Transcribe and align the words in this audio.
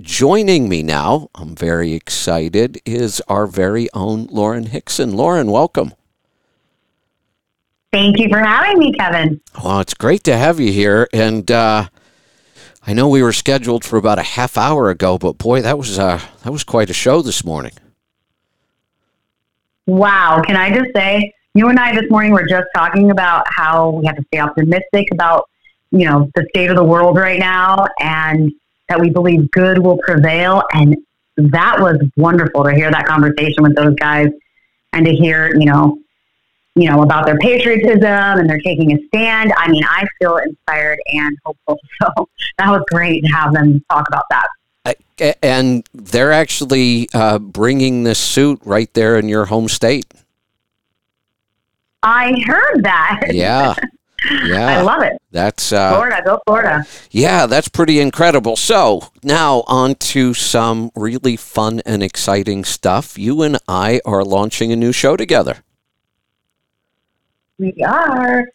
joining 0.00 0.68
me 0.68 0.82
now, 0.82 1.28
I'm 1.34 1.54
very 1.54 1.92
excited, 1.92 2.80
is 2.84 3.20
our 3.28 3.46
very 3.46 3.88
own 3.92 4.26
Lauren 4.26 4.66
Hickson. 4.66 5.16
Lauren, 5.16 5.50
welcome. 5.50 5.92
Thank 7.92 8.18
you 8.18 8.28
for 8.28 8.38
having 8.38 8.78
me, 8.78 8.92
Kevin. 8.92 9.40
Well, 9.64 9.80
it's 9.80 9.94
great 9.94 10.22
to 10.24 10.36
have 10.36 10.60
you 10.60 10.72
here. 10.72 11.08
And 11.12 11.50
uh, 11.50 11.88
I 12.86 12.92
know 12.92 13.08
we 13.08 13.22
were 13.22 13.32
scheduled 13.32 13.84
for 13.84 13.96
about 13.96 14.18
a 14.18 14.22
half 14.22 14.58
hour 14.58 14.90
ago, 14.90 15.18
but 15.18 15.38
boy, 15.38 15.62
that 15.62 15.78
was 15.78 15.98
uh, 15.98 16.20
that 16.42 16.52
was 16.52 16.64
quite 16.64 16.90
a 16.90 16.94
show 16.94 17.22
this 17.22 17.44
morning. 17.44 17.72
Wow! 19.86 20.42
Can 20.46 20.54
I 20.56 20.70
just 20.70 20.90
say, 20.94 21.32
you 21.54 21.68
and 21.68 21.78
I 21.78 21.98
this 21.98 22.10
morning 22.10 22.32
were 22.32 22.46
just 22.46 22.66
talking 22.74 23.10
about 23.10 23.46
how 23.48 23.90
we 23.90 24.06
have 24.06 24.16
to 24.16 24.24
stay 24.26 24.38
optimistic 24.38 25.08
about 25.12 25.48
you 25.90 26.06
know 26.06 26.30
the 26.34 26.46
state 26.50 26.68
of 26.68 26.76
the 26.76 26.84
world 26.84 27.16
right 27.16 27.38
now, 27.38 27.86
and 28.00 28.52
that 28.88 29.00
we 29.00 29.10
believe 29.10 29.50
good 29.50 29.78
will 29.78 29.98
prevail. 29.98 30.62
And 30.72 30.96
that 31.36 31.78
was 31.80 31.96
wonderful 32.16 32.64
to 32.64 32.74
hear 32.74 32.90
that 32.90 33.06
conversation 33.06 33.62
with 33.62 33.76
those 33.76 33.94
guys, 33.94 34.28
and 34.92 35.04
to 35.06 35.12
hear 35.12 35.54
you 35.56 35.66
know 35.66 35.98
you 36.78 36.88
know, 36.88 37.02
about 37.02 37.26
their 37.26 37.36
patriotism 37.38 38.02
and 38.04 38.48
they're 38.48 38.60
taking 38.60 38.92
a 38.92 39.06
stand. 39.08 39.52
I 39.56 39.68
mean, 39.68 39.82
I 39.84 40.06
feel 40.18 40.36
inspired 40.36 40.98
and 41.12 41.36
hopeful. 41.44 41.78
So 42.00 42.28
that 42.58 42.70
was 42.70 42.82
great 42.90 43.24
to 43.24 43.28
have 43.32 43.52
them 43.52 43.84
talk 43.90 44.06
about 44.06 44.24
that. 44.30 45.36
And 45.42 45.84
they're 45.92 46.30
actually 46.30 47.08
uh, 47.12 47.40
bringing 47.40 48.04
this 48.04 48.20
suit 48.20 48.60
right 48.64 48.92
there 48.94 49.18
in 49.18 49.28
your 49.28 49.46
home 49.46 49.68
state. 49.68 50.06
I 52.04 52.40
heard 52.46 52.84
that. 52.84 53.30
Yeah. 53.32 53.74
Yeah. 54.24 54.66
I 54.66 54.80
love 54.82 55.02
it. 55.02 55.20
That's 55.30 55.72
uh, 55.72 55.90
Florida. 55.90 56.22
Go 56.24 56.40
Florida. 56.46 56.86
Yeah, 57.10 57.46
that's 57.46 57.68
pretty 57.68 58.00
incredible. 58.00 58.56
So 58.56 59.02
now 59.22 59.62
on 59.66 59.94
to 59.94 60.34
some 60.34 60.90
really 60.96 61.36
fun 61.36 61.80
and 61.86 62.02
exciting 62.02 62.64
stuff. 62.64 63.16
You 63.16 63.42
and 63.42 63.58
I 63.68 64.00
are 64.04 64.24
launching 64.24 64.72
a 64.72 64.76
new 64.76 64.92
show 64.92 65.16
together. 65.16 65.58
We 67.58 67.74
are. 67.86 68.48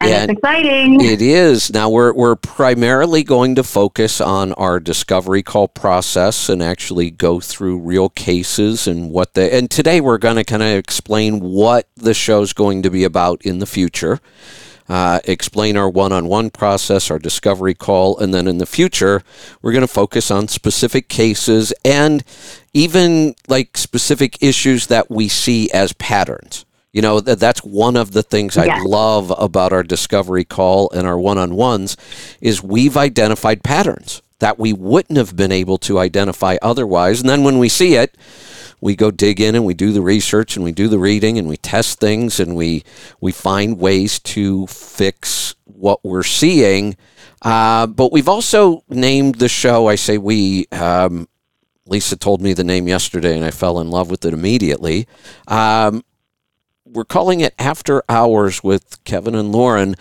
And, 0.00 0.12
and, 0.12 0.30
it's 0.30 0.38
exciting. 0.38 1.00
It 1.04 1.20
is. 1.20 1.72
Now 1.72 1.90
we're 1.90 2.12
we're 2.12 2.36
primarily 2.36 3.24
going 3.24 3.56
to 3.56 3.64
focus 3.64 4.20
on 4.20 4.52
our 4.52 4.78
discovery 4.78 5.42
call 5.42 5.66
process 5.66 6.48
and 6.48 6.62
actually 6.62 7.10
go 7.10 7.40
through 7.40 7.80
real 7.80 8.08
cases 8.08 8.86
and 8.86 9.10
what 9.10 9.34
the 9.34 9.52
and 9.52 9.68
today 9.68 10.00
we're 10.00 10.18
going 10.18 10.36
to 10.36 10.44
kind 10.44 10.62
of 10.62 10.68
explain 10.68 11.40
what 11.40 11.88
the 11.96 12.14
show's 12.14 12.52
going 12.52 12.82
to 12.82 12.90
be 12.90 13.02
about 13.02 13.42
in 13.42 13.58
the 13.58 13.66
future. 13.66 14.20
Uh, 14.88 15.20
explain 15.24 15.76
our 15.76 15.88
one-on-one 15.88 16.48
process, 16.48 17.10
our 17.10 17.18
discovery 17.18 17.74
call, 17.74 18.18
and 18.18 18.32
then 18.32 18.48
in 18.48 18.56
the 18.56 18.64
future, 18.64 19.22
we're 19.60 19.72
going 19.72 19.82
to 19.82 19.86
focus 19.86 20.30
on 20.30 20.48
specific 20.48 21.08
cases 21.08 21.74
and 21.84 22.24
even 22.72 23.34
like 23.48 23.76
specific 23.76 24.42
issues 24.42 24.86
that 24.86 25.10
we 25.10 25.28
see 25.28 25.70
as 25.72 25.92
patterns. 25.94 26.64
You 26.92 27.02
know, 27.02 27.20
that 27.20 27.38
that's 27.38 27.60
one 27.62 27.96
of 27.96 28.12
the 28.12 28.22
things 28.22 28.56
yeah. 28.56 28.62
I 28.62 28.80
love 28.80 29.32
about 29.36 29.74
our 29.74 29.82
discovery 29.82 30.44
call 30.44 30.90
and 30.90 31.06
our 31.06 31.18
one-on-ones 31.18 31.96
is 32.40 32.62
we've 32.62 32.96
identified 32.96 33.62
patterns 33.62 34.22
that 34.38 34.58
we 34.58 34.72
wouldn't 34.72 35.18
have 35.18 35.36
been 35.36 35.52
able 35.52 35.78
to 35.78 35.98
identify 35.98 36.56
otherwise. 36.62 37.20
And 37.20 37.28
then 37.28 37.44
when 37.44 37.58
we 37.58 37.68
see 37.68 37.96
it, 37.96 38.16
we 38.80 38.96
go 38.96 39.10
dig 39.10 39.40
in 39.40 39.54
and 39.54 39.64
we 39.64 39.74
do 39.74 39.92
the 39.92 40.02
research 40.02 40.56
and 40.56 40.64
we 40.64 40.72
do 40.72 40.88
the 40.88 40.98
reading 40.98 41.38
and 41.38 41.48
we 41.48 41.56
test 41.56 42.00
things 42.00 42.38
and 42.38 42.54
we 42.56 42.84
we 43.20 43.32
find 43.32 43.78
ways 43.78 44.18
to 44.20 44.66
fix 44.66 45.54
what 45.64 46.04
we're 46.04 46.22
seeing. 46.22 46.96
Uh, 47.42 47.86
but 47.86 48.12
we've 48.12 48.28
also 48.28 48.82
named 48.88 49.36
the 49.36 49.48
show. 49.48 49.86
I 49.86 49.94
say 49.94 50.18
we. 50.18 50.66
Um, 50.72 51.28
Lisa 51.86 52.18
told 52.18 52.42
me 52.42 52.52
the 52.52 52.64
name 52.64 52.86
yesterday, 52.86 53.34
and 53.34 53.42
I 53.42 53.50
fell 53.50 53.80
in 53.80 53.90
love 53.90 54.10
with 54.10 54.22
it 54.26 54.34
immediately. 54.34 55.08
Um, 55.46 56.04
we're 56.84 57.04
calling 57.04 57.40
it 57.40 57.54
After 57.58 58.02
Hours 58.10 58.62
with 58.62 59.02
Kevin 59.04 59.34
and 59.34 59.52
Lauren. 59.52 59.94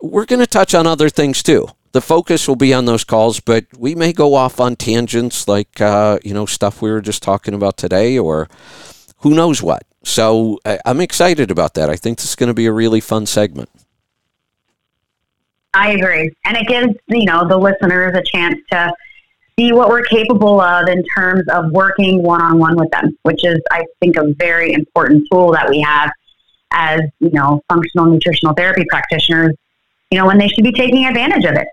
We're 0.00 0.26
going 0.26 0.40
to 0.40 0.48
touch 0.48 0.74
on 0.74 0.86
other 0.86 1.08
things 1.08 1.42
too. 1.42 1.68
The 1.92 2.00
focus 2.00 2.46
will 2.46 2.56
be 2.56 2.74
on 2.74 2.84
those 2.84 3.04
calls, 3.04 3.40
but 3.40 3.66
we 3.76 3.94
may 3.94 4.12
go 4.12 4.34
off 4.34 4.60
on 4.60 4.76
tangents 4.76 5.48
like, 5.48 5.80
uh, 5.80 6.18
you 6.22 6.34
know, 6.34 6.46
stuff 6.46 6.82
we 6.82 6.90
were 6.90 7.00
just 7.00 7.22
talking 7.22 7.54
about 7.54 7.76
today 7.76 8.18
or 8.18 8.48
who 9.18 9.34
knows 9.34 9.62
what. 9.62 9.84
So 10.04 10.60
I'm 10.84 11.00
excited 11.00 11.50
about 11.50 11.74
that. 11.74 11.90
I 11.90 11.96
think 11.96 12.18
this 12.18 12.28
is 12.28 12.36
going 12.36 12.48
to 12.48 12.54
be 12.54 12.66
a 12.66 12.72
really 12.72 13.00
fun 13.00 13.26
segment. 13.26 13.68
I 15.74 15.92
agree. 15.92 16.30
And 16.44 16.56
it 16.56 16.66
gives, 16.66 16.94
you 17.08 17.24
know, 17.24 17.46
the 17.46 17.56
listeners 17.56 18.14
a 18.16 18.22
chance 18.22 18.56
to 18.72 18.92
see 19.58 19.72
what 19.72 19.88
we're 19.88 20.04
capable 20.04 20.60
of 20.60 20.88
in 20.88 21.04
terms 21.16 21.42
of 21.48 21.70
working 21.72 22.22
one 22.22 22.40
on 22.40 22.58
one 22.58 22.76
with 22.76 22.90
them, 22.90 23.16
which 23.22 23.44
is, 23.44 23.58
I 23.70 23.84
think, 24.00 24.16
a 24.16 24.32
very 24.38 24.72
important 24.72 25.26
tool 25.30 25.52
that 25.52 25.68
we 25.68 25.80
have 25.80 26.10
as, 26.70 27.00
you 27.20 27.30
know, 27.32 27.62
functional 27.68 28.06
nutritional 28.06 28.54
therapy 28.54 28.84
practitioners, 28.88 29.54
you 30.10 30.18
know, 30.18 30.26
when 30.26 30.38
they 30.38 30.48
should 30.48 30.64
be 30.64 30.72
taking 30.72 31.06
advantage 31.06 31.44
of 31.44 31.54
it. 31.54 31.66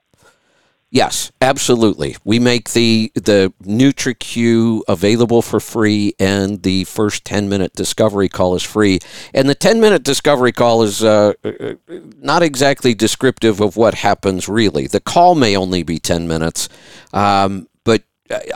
Yes, 0.96 1.30
absolutely. 1.42 2.16
We 2.24 2.40
make 2.40 2.70
the 2.70 3.12
the 3.16 3.52
NutriQ 3.66 4.84
available 4.88 5.42
for 5.42 5.60
free, 5.60 6.14
and 6.22 6.64
the 6.64 6.86
first 6.86 7.26
ten 7.26 7.50
minute 7.50 7.74
discovery 7.74 8.30
call 8.30 8.56
is 8.56 8.64
free. 8.64 9.00
And 9.34 9.50
the 9.50 9.56
ten 9.56 9.82
minute 9.82 10.04
discovery 10.04 10.54
call 10.54 10.84
is 10.84 11.04
uh, 11.04 11.34
uh, 11.44 11.74
not 12.22 12.44
exactly 12.44 12.94
descriptive 12.94 13.60
of 13.60 13.76
what 13.76 13.96
happens 13.96 14.48
really. 14.48 14.88
The 14.88 15.02
call 15.02 15.36
may 15.36 15.58
only 15.58 15.84
be 15.84 16.00
ten 16.00 16.30
minutes, 16.30 16.70
um, 17.12 17.68
but 17.84 18.04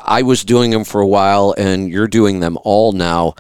I 0.02 0.22
was 0.22 0.46
doing 0.46 0.72
them 0.72 0.86
for 0.86 1.02
a 1.02 1.08
while, 1.08 1.54
and 1.58 1.92
you're 1.92 2.08
doing 2.08 2.40
them 2.40 2.58
all 2.64 2.94
now 2.94 3.36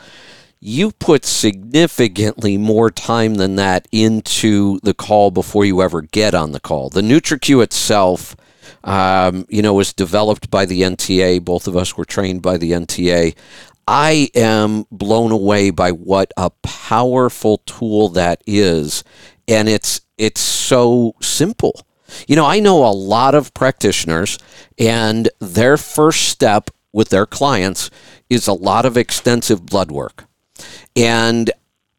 you 0.61 0.91
put 0.91 1.23
significantly 1.23 2.57
more 2.57 2.91
time 2.91 3.35
than 3.35 3.55
that 3.55 3.87
into 3.93 4.77
the 4.83 4.93
call 4.93 5.31
before 5.31 5.63
you 5.63 5.81
ever 5.81 6.01
get 6.01 6.33
on 6.35 6.51
the 6.51 6.59
call. 6.59 6.89
The 6.89 6.99
NutriQ 6.99 7.63
itself, 7.63 8.35
um, 8.84 9.45
you 9.50 9.62
know, 9.62 9.73
was 9.73 9.94
developed 9.94 10.50
by 10.50 10.66
the 10.66 10.81
NTA. 10.81 11.44
Both 11.44 11.67
of 11.67 11.75
us 11.75 11.97
were 11.97 12.06
trained 12.06 12.41
by 12.41 12.57
the 12.57 12.72
NTA. 12.72 13.35
I 13.88 14.29
am 14.35 14.85
blown 14.91 15.31
away 15.31 15.72
by 15.72 15.91
what 15.91 16.31
a 16.38 16.51
powerful 16.62 17.57
tool 17.66 18.09
that 18.09 18.41
is, 18.45 19.03
and 19.47 19.67
it's 19.67 20.01
it's 20.17 20.41
so 20.41 21.16
simple. 21.22 21.81
You 22.28 22.35
know, 22.35 22.45
I 22.45 22.59
know 22.59 22.85
a 22.85 22.94
lot 22.94 23.35
of 23.35 23.53
practitioners, 23.53 24.38
and 24.78 25.29
their 25.40 25.78
first 25.78 26.29
step 26.29 26.69
with 26.91 27.09
their 27.09 27.25
clients 27.25 27.90
is 28.29 28.47
a 28.47 28.53
lot 28.53 28.85
of 28.85 28.97
extensive 28.97 29.66
blood 29.66 29.91
work. 29.91 30.25
And 30.96 31.51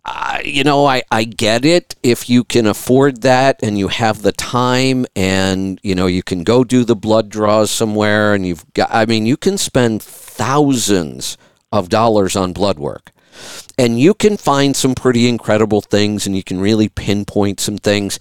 uh, 0.05 0.39
you 0.45 0.65
know, 0.65 0.87
I, 0.87 1.03
I 1.11 1.25
get 1.25 1.65
it 1.65 1.95
if 2.03 2.31
you 2.31 2.43
can 2.43 2.67
afford 2.67 3.23
that 3.23 3.63
and 3.63 3.79
you 3.79 3.89
have 3.89 4.23
the 4.23 4.33
time 4.33 5.07
and, 5.15 5.79
you 5.83 5.95
know, 5.95 6.07
you 6.07 6.23
can 6.23 6.43
go 6.43 6.65
do 6.65 6.85
the 6.85 6.97
blood 6.97 7.29
draws 7.29 7.71
somewhere 7.71 8.33
and 8.35 8.47
you've 8.47 8.65
got, 8.73 8.89
I 8.91 9.05
mean, 9.05 9.27
you 9.27 9.37
can 9.37 9.59
spend 9.59 10.03
thousands 10.03 11.37
of 11.71 11.89
dollars 11.89 12.35
on 12.35 12.53
blood 12.53 12.79
work. 12.79 13.13
And 13.79 14.01
you 14.01 14.15
can 14.15 14.37
find 14.37 14.75
some 14.75 14.95
pretty 14.95 15.29
incredible 15.29 15.81
things 15.81 16.27
and 16.27 16.35
you 16.35 16.43
can 16.43 16.61
really 16.61 16.89
pinpoint 16.89 17.61
some 17.61 17.79
things. 17.79 18.19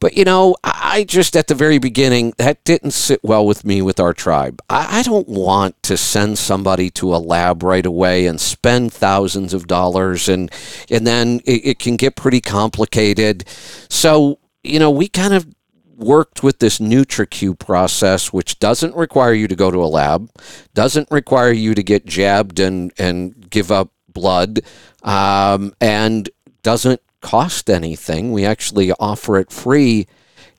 But 0.00 0.16
you 0.16 0.24
know, 0.24 0.56
I 0.64 1.04
just 1.04 1.36
at 1.36 1.46
the 1.46 1.54
very 1.54 1.78
beginning, 1.78 2.32
that 2.38 2.64
didn't 2.64 2.92
sit 2.92 3.22
well 3.22 3.46
with 3.46 3.64
me 3.64 3.82
with 3.82 4.00
our 4.00 4.14
tribe. 4.14 4.60
I, 4.68 5.02
don't 5.02 5.28
want 5.28 5.82
to 5.84 5.96
send 5.96 6.38
somebody 6.38 6.90
to 6.90 7.14
a 7.14 7.18
lab 7.18 7.62
right 7.62 7.84
away 7.84 8.26
and 8.26 8.40
spend 8.40 8.92
thousands 8.92 9.54
of 9.54 9.66
dollars 9.66 10.28
and 10.28 10.50
and 10.90 11.06
then 11.06 11.40
it, 11.44 11.64
it 11.64 11.78
can 11.78 11.96
get 11.96 12.16
pretty 12.16 12.40
complicated. 12.40 13.44
So, 13.88 14.38
you 14.62 14.78
know, 14.78 14.90
we 14.90 15.08
kind 15.08 15.34
of 15.34 15.46
worked 15.96 16.42
with 16.42 16.58
this 16.58 16.78
NutriQ 16.78 17.58
process, 17.58 18.32
which 18.32 18.58
doesn't 18.58 18.96
require 18.96 19.34
you 19.34 19.46
to 19.48 19.56
go 19.56 19.70
to 19.70 19.84
a 19.84 19.86
lab, 19.86 20.30
doesn't 20.74 21.10
require 21.10 21.52
you 21.52 21.74
to 21.74 21.82
get 21.82 22.06
jabbed 22.06 22.58
and, 22.58 22.92
and 22.98 23.50
give 23.50 23.70
up 23.70 23.90
blood, 24.08 24.60
um, 25.02 25.74
and 25.80 26.30
doesn't 26.62 27.00
cost 27.20 27.70
anything. 27.70 28.32
We 28.32 28.44
actually 28.44 28.92
offer 28.92 29.36
it 29.36 29.50
free. 29.50 30.06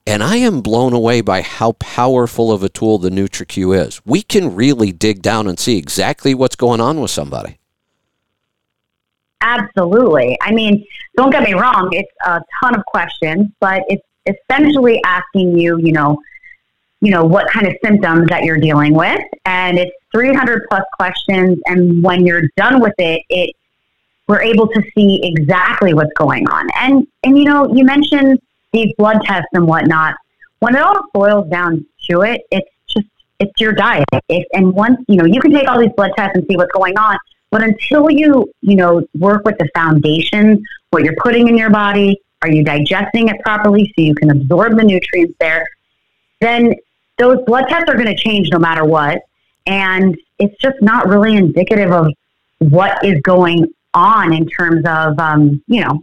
And 0.06 0.22
I 0.22 0.36
am 0.36 0.62
blown 0.62 0.92
away 0.92 1.20
by 1.20 1.42
how 1.42 1.72
powerful 1.72 2.50
of 2.50 2.62
a 2.62 2.68
tool 2.68 2.98
the 2.98 3.10
NutriQ 3.10 3.86
is. 3.86 4.00
We 4.04 4.22
can 4.22 4.54
really 4.54 4.90
dig 4.90 5.22
down 5.22 5.46
and 5.46 5.58
see 5.58 5.78
exactly 5.78 6.34
what's 6.34 6.56
going 6.56 6.80
on 6.80 7.00
with 7.00 7.10
somebody. 7.10 7.58
Absolutely. 9.40 10.36
I 10.40 10.52
mean, 10.52 10.84
don't 11.16 11.30
get 11.30 11.42
me 11.42 11.52
wrong, 11.54 11.88
it's 11.92 12.10
a 12.24 12.40
ton 12.62 12.76
of 12.76 12.84
questions, 12.86 13.48
but 13.60 13.82
it's 13.88 14.04
essentially 14.26 15.00
asking 15.04 15.58
you, 15.58 15.78
you 15.78 15.92
know, 15.92 16.20
you 17.00 17.10
know, 17.10 17.24
what 17.24 17.50
kind 17.50 17.66
of 17.66 17.74
symptoms 17.84 18.28
that 18.28 18.44
you're 18.44 18.58
dealing 18.58 18.94
with. 18.94 19.20
And 19.44 19.78
it's 19.78 19.90
300 20.14 20.66
plus 20.70 20.84
questions. 20.96 21.58
And 21.66 22.02
when 22.02 22.24
you're 22.24 22.44
done 22.56 22.80
with 22.80 22.94
it, 22.98 23.22
it 23.28 23.56
we're 24.28 24.42
able 24.42 24.66
to 24.68 24.82
see 24.94 25.20
exactly 25.22 25.94
what's 25.94 26.12
going 26.14 26.48
on. 26.48 26.68
And 26.76 27.06
and 27.22 27.38
you 27.38 27.44
know, 27.44 27.72
you 27.74 27.84
mentioned 27.84 28.40
these 28.72 28.92
blood 28.96 29.22
tests 29.24 29.48
and 29.52 29.66
whatnot. 29.66 30.14
When 30.60 30.74
it 30.74 30.82
all 30.82 31.02
boils 31.12 31.48
down 31.50 31.84
to 32.10 32.22
it, 32.22 32.42
it's 32.50 32.68
just 32.88 33.06
it's 33.40 33.52
your 33.60 33.72
diet. 33.72 34.04
If, 34.28 34.46
and 34.52 34.72
once, 34.72 34.98
you 35.08 35.16
know, 35.16 35.24
you 35.24 35.40
can 35.40 35.52
take 35.52 35.68
all 35.68 35.78
these 35.78 35.92
blood 35.96 36.12
tests 36.16 36.36
and 36.36 36.46
see 36.48 36.56
what's 36.56 36.72
going 36.72 36.96
on, 36.96 37.18
but 37.50 37.62
until 37.62 38.10
you, 38.10 38.50
you 38.60 38.76
know, 38.76 39.02
work 39.18 39.44
with 39.44 39.58
the 39.58 39.68
foundation, 39.74 40.62
what 40.90 41.04
you're 41.04 41.16
putting 41.16 41.48
in 41.48 41.56
your 41.56 41.70
body, 41.70 42.20
are 42.42 42.50
you 42.50 42.64
digesting 42.64 43.28
it 43.28 43.40
properly 43.40 43.84
so 43.94 44.02
you 44.02 44.14
can 44.14 44.30
absorb 44.30 44.76
the 44.76 44.84
nutrients 44.84 45.34
there, 45.38 45.68
then 46.40 46.74
those 47.18 47.38
blood 47.46 47.66
tests 47.68 47.88
are 47.88 47.94
going 47.94 48.06
to 48.06 48.16
change 48.16 48.48
no 48.50 48.58
matter 48.58 48.84
what. 48.84 49.22
And 49.66 50.16
it's 50.38 50.60
just 50.60 50.80
not 50.80 51.06
really 51.06 51.36
indicative 51.36 51.92
of 51.92 52.12
what 52.58 53.04
is 53.04 53.20
going 53.22 53.72
on 53.94 54.32
in 54.32 54.46
terms 54.48 54.84
of, 54.86 55.18
um, 55.18 55.62
you 55.66 55.82
know, 55.82 56.02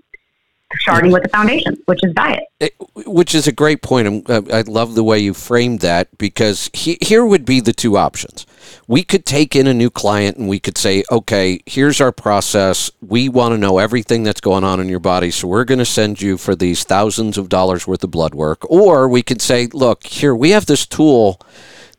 starting 0.82 1.12
with 1.12 1.24
the 1.24 1.30
foundation, 1.30 1.76
which 1.86 2.00
is 2.04 2.14
diet. 2.14 2.44
It, 2.60 2.76
which 2.96 3.34
is 3.34 3.48
a 3.48 3.52
great 3.52 3.82
point. 3.82 4.30
Uh, 4.30 4.44
I 4.52 4.62
love 4.62 4.94
the 4.94 5.04
way 5.04 5.20
you 5.20 5.34
framed 5.34 5.80
that 5.80 6.16
because 6.18 6.70
he, 6.74 6.98
here 7.02 7.26
would 7.26 7.46
be 7.46 7.60
the 7.60 7.74
two 7.74 7.98
options. 7.98 8.46
We 8.88 9.04
could 9.04 9.26
take 9.26 9.56
in 9.56 9.68
a 9.68 9.74
new 9.74 9.90
client 9.90 10.38
and 10.38 10.48
we 10.48 10.60
could 10.60 10.78
say, 10.78 11.04
okay, 11.12 11.62
here's 11.66 12.00
our 12.00 12.12
process. 12.12 12.92
We 13.02 13.30
want 13.30 13.54
to 13.54 13.58
know 13.58 13.80
everything 13.80 14.24
that's 14.24 14.42
going 14.42 14.64
on 14.64 14.80
in 14.80 14.90
your 14.90 15.00
body. 15.00 15.32
So 15.32 15.48
we're 15.48 15.66
going 15.66 15.80
to 15.80 15.86
send 15.86 16.22
you 16.22 16.38
for 16.38 16.56
these 16.56 16.84
thousands 16.84 17.38
of 17.38 17.50
dollars 17.50 17.88
worth 17.88 18.04
of 18.04 18.12
blood 18.12 18.36
work. 18.36 18.70
Or 18.70 19.08
we 19.08 19.24
could 19.24 19.42
say, 19.42 19.68
look, 19.74 20.06
here, 20.06 20.36
we 20.36 20.52
have 20.52 20.68
this 20.68 20.86
tool 20.86 21.40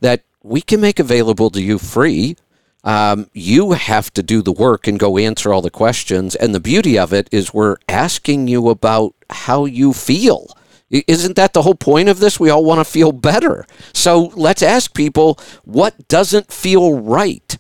that 0.01 0.23
we 0.43 0.61
can 0.61 0.81
make 0.81 0.99
available 0.99 1.51
to 1.51 1.63
you 1.63 1.79
free 1.79 2.37
um, 2.85 3.29
you 3.33 3.73
have 3.73 4.13
to 4.15 4.23
do 4.23 4.43
the 4.43 4.53
work 4.53 4.87
and 4.87 4.99
go 4.99 5.19
answer 5.19 5.53
all 5.53 5.63
the 5.63 5.71
questions. 5.71 6.35
And 6.35 6.55
the 6.55 6.61
beauty 6.61 6.99
of 6.99 7.13
it 7.13 7.29
is 7.31 7.53
we're 7.53 7.77
asking 7.89 8.49
you 8.49 8.69
about 8.69 9.15
how 9.29 9.65
you 9.65 9.93
feel. 9.93 10.49
Isn't 10.91 11.37
that 11.37 11.53
the 11.53 11.63
whole 11.63 11.77
point 11.77 12.09
of 12.09 12.19
this? 12.19 12.41
We 12.41 12.51
all 12.51 12.65
want 12.65 12.81
to 12.81 12.85
feel 12.85 13.13
better. 13.13 13.65
So 13.93 14.33
let's 14.35 14.63
ask 14.63 14.93
people 14.93 15.39
what 15.63 16.09
doesn't 16.09 16.53
feel 16.53 16.99
right. 16.99 17.57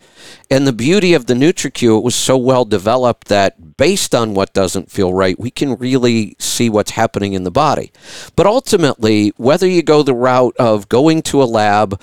And 0.50 0.66
the 0.66 0.72
beauty 0.72 1.14
of 1.14 1.26
the 1.26 1.34
NutriQ, 1.34 1.98
it 1.98 2.02
was 2.02 2.16
so 2.16 2.36
well 2.36 2.64
developed 2.64 3.28
that 3.28 3.76
based 3.76 4.16
on 4.16 4.34
what 4.34 4.52
doesn't 4.52 4.90
feel 4.90 5.14
right, 5.14 5.38
we 5.38 5.50
can 5.52 5.76
really 5.76 6.34
see 6.40 6.68
what's 6.68 6.90
happening 6.92 7.34
in 7.34 7.44
the 7.44 7.52
body. 7.52 7.92
But 8.34 8.46
ultimately, 8.46 9.32
whether 9.36 9.66
you 9.66 9.82
go 9.82 10.02
the 10.02 10.12
route 10.12 10.56
of 10.58 10.88
going 10.88 11.22
to 11.22 11.40
a 11.40 11.44
lab, 11.44 12.00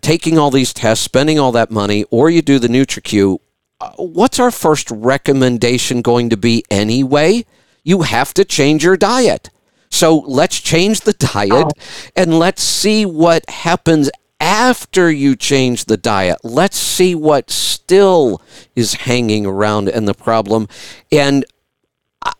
taking 0.00 0.38
all 0.38 0.50
these 0.50 0.72
tests, 0.72 1.04
spending 1.04 1.38
all 1.38 1.52
that 1.52 1.70
money, 1.70 2.04
or 2.10 2.30
you 2.30 2.42
do 2.42 2.58
the 2.58 2.68
NutriQ, 2.68 3.38
uh, 3.80 3.90
what's 3.96 4.38
our 4.38 4.50
first 4.50 4.90
recommendation 4.90 6.02
going 6.02 6.30
to 6.30 6.36
be 6.36 6.64
anyway? 6.70 7.44
You 7.84 8.02
have 8.02 8.34
to 8.34 8.44
change 8.44 8.84
your 8.84 8.96
diet. 8.96 9.50
So 9.90 10.18
let's 10.18 10.60
change 10.60 11.02
the 11.02 11.12
diet 11.14 11.52
oh. 11.52 11.70
and 12.14 12.38
let's 12.38 12.62
see 12.62 13.06
what 13.06 13.48
happens 13.48 14.10
after 14.40 15.10
you 15.10 15.34
change 15.34 15.86
the 15.86 15.96
diet. 15.96 16.38
Let's 16.44 16.76
see 16.76 17.14
what 17.14 17.50
still 17.50 18.42
is 18.76 18.94
hanging 18.94 19.46
around 19.46 19.88
and 19.88 20.06
the 20.06 20.14
problem. 20.14 20.68
And 21.10 21.44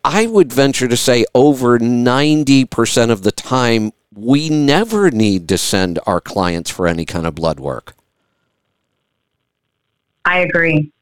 I 0.05 0.27
would 0.27 0.53
venture 0.53 0.89
to 0.89 0.97
say 0.97 1.25
over 1.35 1.79
90% 1.79 3.11
of 3.11 3.23
the 3.23 3.33
time, 3.33 3.93
we 4.15 4.49
never 4.49 5.11
need 5.11 5.49
to 5.49 5.59
send 5.59 5.99
our 6.07 6.21
clients 6.21 6.71
for 6.71 6.87
any 6.87 7.05
kind 7.05 7.27
of 7.27 7.35
blood 7.35 7.61
work. 7.61 7.95
I 10.25 10.41
agree. 10.41 10.93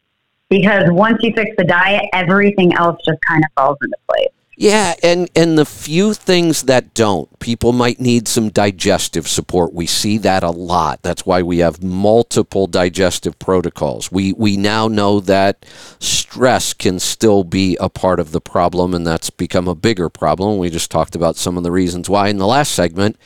Because 0.49 0.85
once 0.89 1.19
you 1.23 1.33
fix 1.35 1.51
the 1.57 1.65
diet, 1.65 2.05
everything 2.13 2.75
else 2.75 2.99
just 3.05 3.19
kind 3.27 3.43
of 3.45 3.51
falls 3.57 3.79
into 3.83 3.97
place. 4.09 4.29
Yeah, 4.59 4.95
and 5.03 5.29
and 5.37 5.59
the 5.59 5.67
few 5.67 6.15
things 6.15 6.63
that 6.63 6.95
don't, 6.95 7.39
people 7.41 7.75
might 7.75 8.01
need 8.01 8.27
some 8.27 8.49
digestive 8.49 9.29
support. 9.29 9.75
We 9.75 9.85
see 9.85 10.17
that 10.19 10.43
a 10.43 10.51
lot. 10.51 11.03
That's 11.03 11.27
why 11.27 11.43
we 11.43 11.59
have 11.59 11.83
multiple 11.83 12.67
digestive 12.67 13.39
protocols. 13.39 14.11
We 14.11 14.33
we 14.33 14.57
now 14.57 14.89
know 14.89 15.21
that 15.21 15.67
stress 15.99 16.73
can 16.73 16.99
still 17.01 17.45
be 17.45 17.77
a 17.79 17.91
part 17.91 18.19
of 18.19 18.33
the 18.33 18.41
problem 18.41 18.95
and 18.95 19.07
that's 19.07 19.29
become 19.29 19.69
a 19.69 19.75
bigger 19.75 20.09
problem. 20.09 20.57
We 20.57 20.71
just 20.71 20.91
talked 20.91 21.15
about 21.15 21.37
some 21.37 21.59
of 21.59 21.63
the 21.63 21.71
reasons 21.71 22.09
why 22.09 22.29
in 22.29 22.39
the 22.39 22.47
last 22.47 22.73
segment. 22.73 23.19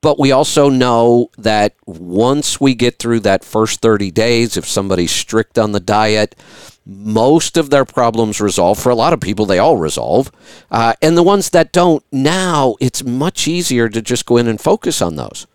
But 0.00 0.20
we 0.20 0.30
also 0.30 0.70
know 0.70 1.30
that 1.36 1.74
once 1.84 2.60
we 2.60 2.76
get 2.76 3.00
through 3.00 3.20
that 3.20 3.42
first 3.44 3.80
30 3.80 4.12
days 4.12 4.56
if 4.56 4.66
somebody's 4.66 5.10
strict 5.10 5.58
on 5.58 5.72
the 5.72 5.80
diet, 5.80 6.36
most 6.86 7.56
of 7.56 7.70
their 7.70 7.84
problems 7.84 8.40
resolve. 8.40 8.78
For 8.78 8.90
a 8.90 8.94
lot 8.94 9.12
of 9.12 9.20
people, 9.20 9.46
they 9.46 9.58
all 9.58 9.76
resolve. 9.76 10.30
Uh, 10.70 10.94
and 11.00 11.16
the 11.16 11.22
ones 11.22 11.50
that 11.50 11.72
don't, 11.72 12.04
now 12.12 12.76
it's 12.80 13.04
much 13.04 13.48
easier 13.48 13.88
to 13.88 14.02
just 14.02 14.26
go 14.26 14.36
in 14.36 14.48
and 14.48 14.60
focus 14.60 15.00
on 15.00 15.16
those. 15.16 15.46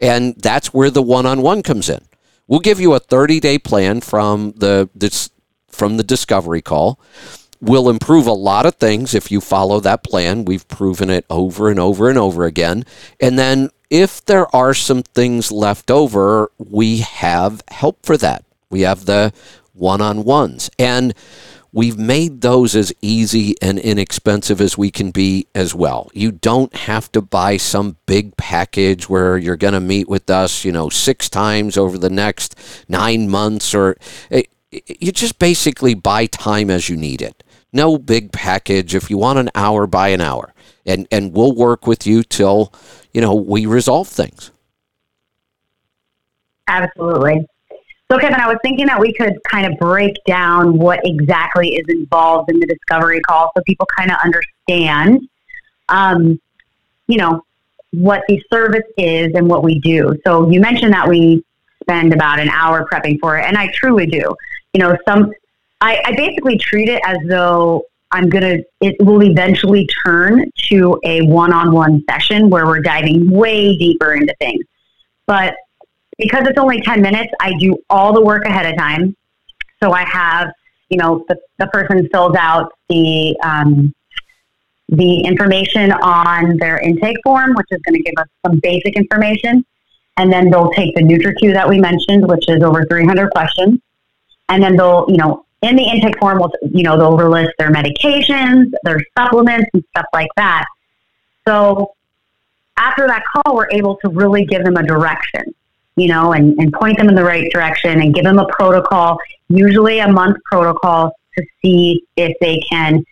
And 0.00 0.36
that's 0.36 0.72
where 0.72 0.90
the 0.90 1.02
one 1.02 1.26
on 1.26 1.42
one 1.42 1.62
comes 1.62 1.88
in. 1.88 2.00
We'll 2.46 2.60
give 2.60 2.80
you 2.80 2.94
a 2.94 3.00
30 3.00 3.40
day 3.40 3.58
plan 3.58 4.00
from 4.00 4.52
the, 4.56 4.88
this, 4.94 5.30
from 5.68 5.96
the 5.96 6.04
discovery 6.04 6.62
call. 6.62 7.00
We'll 7.60 7.88
improve 7.88 8.26
a 8.26 8.32
lot 8.32 8.66
of 8.66 8.76
things 8.76 9.14
if 9.14 9.30
you 9.30 9.40
follow 9.40 9.80
that 9.80 10.04
plan. 10.04 10.44
We've 10.44 10.68
proven 10.68 11.10
it 11.10 11.24
over 11.30 11.70
and 11.70 11.80
over 11.80 12.08
and 12.08 12.18
over 12.18 12.44
again. 12.44 12.84
And 13.18 13.38
then 13.38 13.70
if 13.90 14.24
there 14.24 14.54
are 14.54 14.74
some 14.74 15.02
things 15.02 15.50
left 15.50 15.90
over, 15.90 16.50
we 16.58 16.98
have 16.98 17.62
help 17.68 18.04
for 18.04 18.16
that. 18.18 18.44
We 18.70 18.82
have 18.82 19.06
the 19.06 19.32
one 19.76 20.00
on 20.00 20.24
ones. 20.24 20.70
And 20.78 21.14
we've 21.72 21.98
made 21.98 22.40
those 22.40 22.74
as 22.74 22.92
easy 23.02 23.54
and 23.60 23.78
inexpensive 23.78 24.60
as 24.60 24.78
we 24.78 24.90
can 24.90 25.10
be 25.10 25.46
as 25.54 25.74
well. 25.74 26.10
You 26.14 26.32
don't 26.32 26.74
have 26.74 27.12
to 27.12 27.20
buy 27.20 27.58
some 27.58 27.96
big 28.06 28.36
package 28.36 29.08
where 29.08 29.36
you're 29.36 29.56
going 29.56 29.74
to 29.74 29.80
meet 29.80 30.08
with 30.08 30.30
us, 30.30 30.64
you 30.64 30.72
know, 30.72 30.88
six 30.88 31.28
times 31.28 31.76
over 31.76 31.98
the 31.98 32.10
next 32.10 32.58
nine 32.88 33.28
months, 33.28 33.74
or 33.74 33.96
eh, 34.30 34.44
you 34.70 35.12
just 35.12 35.38
basically 35.38 35.94
buy 35.94 36.26
time 36.26 36.70
as 36.70 36.88
you 36.88 36.96
need 36.96 37.20
it. 37.20 37.42
No 37.72 37.98
big 37.98 38.32
package. 38.32 38.94
If 38.94 39.10
you 39.10 39.18
want 39.18 39.38
an 39.38 39.50
hour, 39.54 39.86
buy 39.86 40.08
an 40.08 40.20
hour. 40.22 40.54
And, 40.86 41.06
and 41.10 41.34
we'll 41.34 41.54
work 41.54 41.86
with 41.86 42.06
you 42.06 42.22
till, 42.22 42.72
you 43.12 43.20
know, 43.20 43.34
we 43.34 43.66
resolve 43.66 44.08
things. 44.08 44.50
Absolutely. 46.68 47.46
So, 48.10 48.18
Kevin, 48.18 48.40
I 48.40 48.46
was 48.46 48.58
thinking 48.62 48.86
that 48.86 49.00
we 49.00 49.12
could 49.12 49.34
kind 49.50 49.66
of 49.66 49.78
break 49.78 50.14
down 50.26 50.78
what 50.78 51.00
exactly 51.02 51.74
is 51.74 51.84
involved 51.88 52.50
in 52.50 52.60
the 52.60 52.66
discovery 52.66 53.20
call 53.20 53.50
so 53.56 53.62
people 53.66 53.86
kind 53.98 54.12
of 54.12 54.18
understand, 54.24 55.28
um, 55.88 56.40
you 57.08 57.16
know, 57.16 57.42
what 57.90 58.22
the 58.28 58.40
service 58.52 58.86
is 58.96 59.32
and 59.34 59.48
what 59.48 59.64
we 59.64 59.80
do. 59.80 60.16
So, 60.24 60.48
you 60.50 60.60
mentioned 60.60 60.92
that 60.92 61.08
we 61.08 61.44
spend 61.82 62.12
about 62.12 62.38
an 62.38 62.48
hour 62.48 62.86
prepping 62.90 63.18
for 63.18 63.38
it, 63.38 63.44
and 63.44 63.56
I 63.56 63.72
truly 63.72 64.06
do. 64.06 64.34
You 64.72 64.80
know, 64.80 64.96
some, 65.08 65.32
I, 65.80 66.00
I 66.04 66.14
basically 66.14 66.58
treat 66.58 66.88
it 66.88 67.02
as 67.04 67.18
though 67.26 67.86
I'm 68.12 68.28
going 68.28 68.44
to, 68.44 68.64
it 68.80 68.96
will 69.04 69.22
eventually 69.24 69.88
turn 70.04 70.50
to 70.68 71.00
a 71.04 71.22
one 71.22 71.52
on 71.52 71.72
one 71.72 72.04
session 72.08 72.50
where 72.50 72.66
we're 72.66 72.80
diving 72.80 73.30
way 73.30 73.76
deeper 73.76 74.14
into 74.14 74.34
things. 74.38 74.64
But 75.26 75.56
because 76.18 76.46
it's 76.46 76.58
only 76.58 76.80
10 76.80 77.02
minutes, 77.02 77.32
I 77.40 77.52
do 77.58 77.76
all 77.90 78.12
the 78.12 78.22
work 78.22 78.44
ahead 78.44 78.66
of 78.66 78.78
time. 78.78 79.16
So 79.82 79.92
I 79.92 80.04
have, 80.04 80.50
you 80.88 80.98
know, 80.98 81.24
the, 81.28 81.38
the 81.58 81.66
person 81.68 82.08
fills 82.10 82.34
out 82.36 82.72
the, 82.88 83.36
um, 83.42 83.94
the 84.88 85.20
information 85.20 85.92
on 85.92 86.56
their 86.58 86.78
intake 86.78 87.18
form, 87.22 87.54
which 87.54 87.66
is 87.70 87.80
going 87.82 87.96
to 87.96 88.02
give 88.02 88.14
us 88.18 88.28
some 88.46 88.60
basic 88.62 88.96
information. 88.96 89.64
And 90.16 90.32
then 90.32 90.50
they'll 90.50 90.70
take 90.70 90.94
the 90.94 91.02
NutriQ 91.02 91.52
that 91.52 91.68
we 91.68 91.78
mentioned, 91.78 92.26
which 92.26 92.48
is 92.48 92.62
over 92.62 92.86
300 92.86 93.30
questions. 93.30 93.80
And 94.48 94.62
then 94.62 94.76
they'll, 94.76 95.04
you 95.08 95.18
know, 95.18 95.44
in 95.62 95.76
the 95.76 95.82
intake 95.82 96.18
form, 96.18 96.38
will 96.38 96.52
you 96.70 96.82
know, 96.82 96.96
they'll 96.96 97.28
list 97.28 97.52
their 97.58 97.70
medications, 97.70 98.70
their 98.84 99.00
supplements, 99.18 99.68
and 99.74 99.84
stuff 99.90 100.06
like 100.14 100.30
that. 100.36 100.64
So 101.46 101.94
after 102.78 103.06
that 103.06 103.24
call, 103.24 103.56
we're 103.56 103.70
able 103.70 103.96
to 103.96 104.08
really 104.08 104.44
give 104.46 104.64
them 104.64 104.76
a 104.76 104.82
direction 104.82 105.54
you 105.96 106.08
know, 106.08 106.32
and, 106.32 106.56
and 106.58 106.72
point 106.72 106.98
them 106.98 107.08
in 107.08 107.14
the 107.14 107.24
right 107.24 107.50
direction 107.52 108.00
and 108.00 108.14
give 108.14 108.24
them 108.24 108.38
a 108.38 108.46
protocol, 108.48 109.18
usually 109.48 109.98
a 109.98 110.10
month 110.10 110.36
protocol 110.44 111.12
to 111.36 111.44
see 111.62 112.02
if 112.16 112.36
they 112.40 112.60
can 112.70 113.04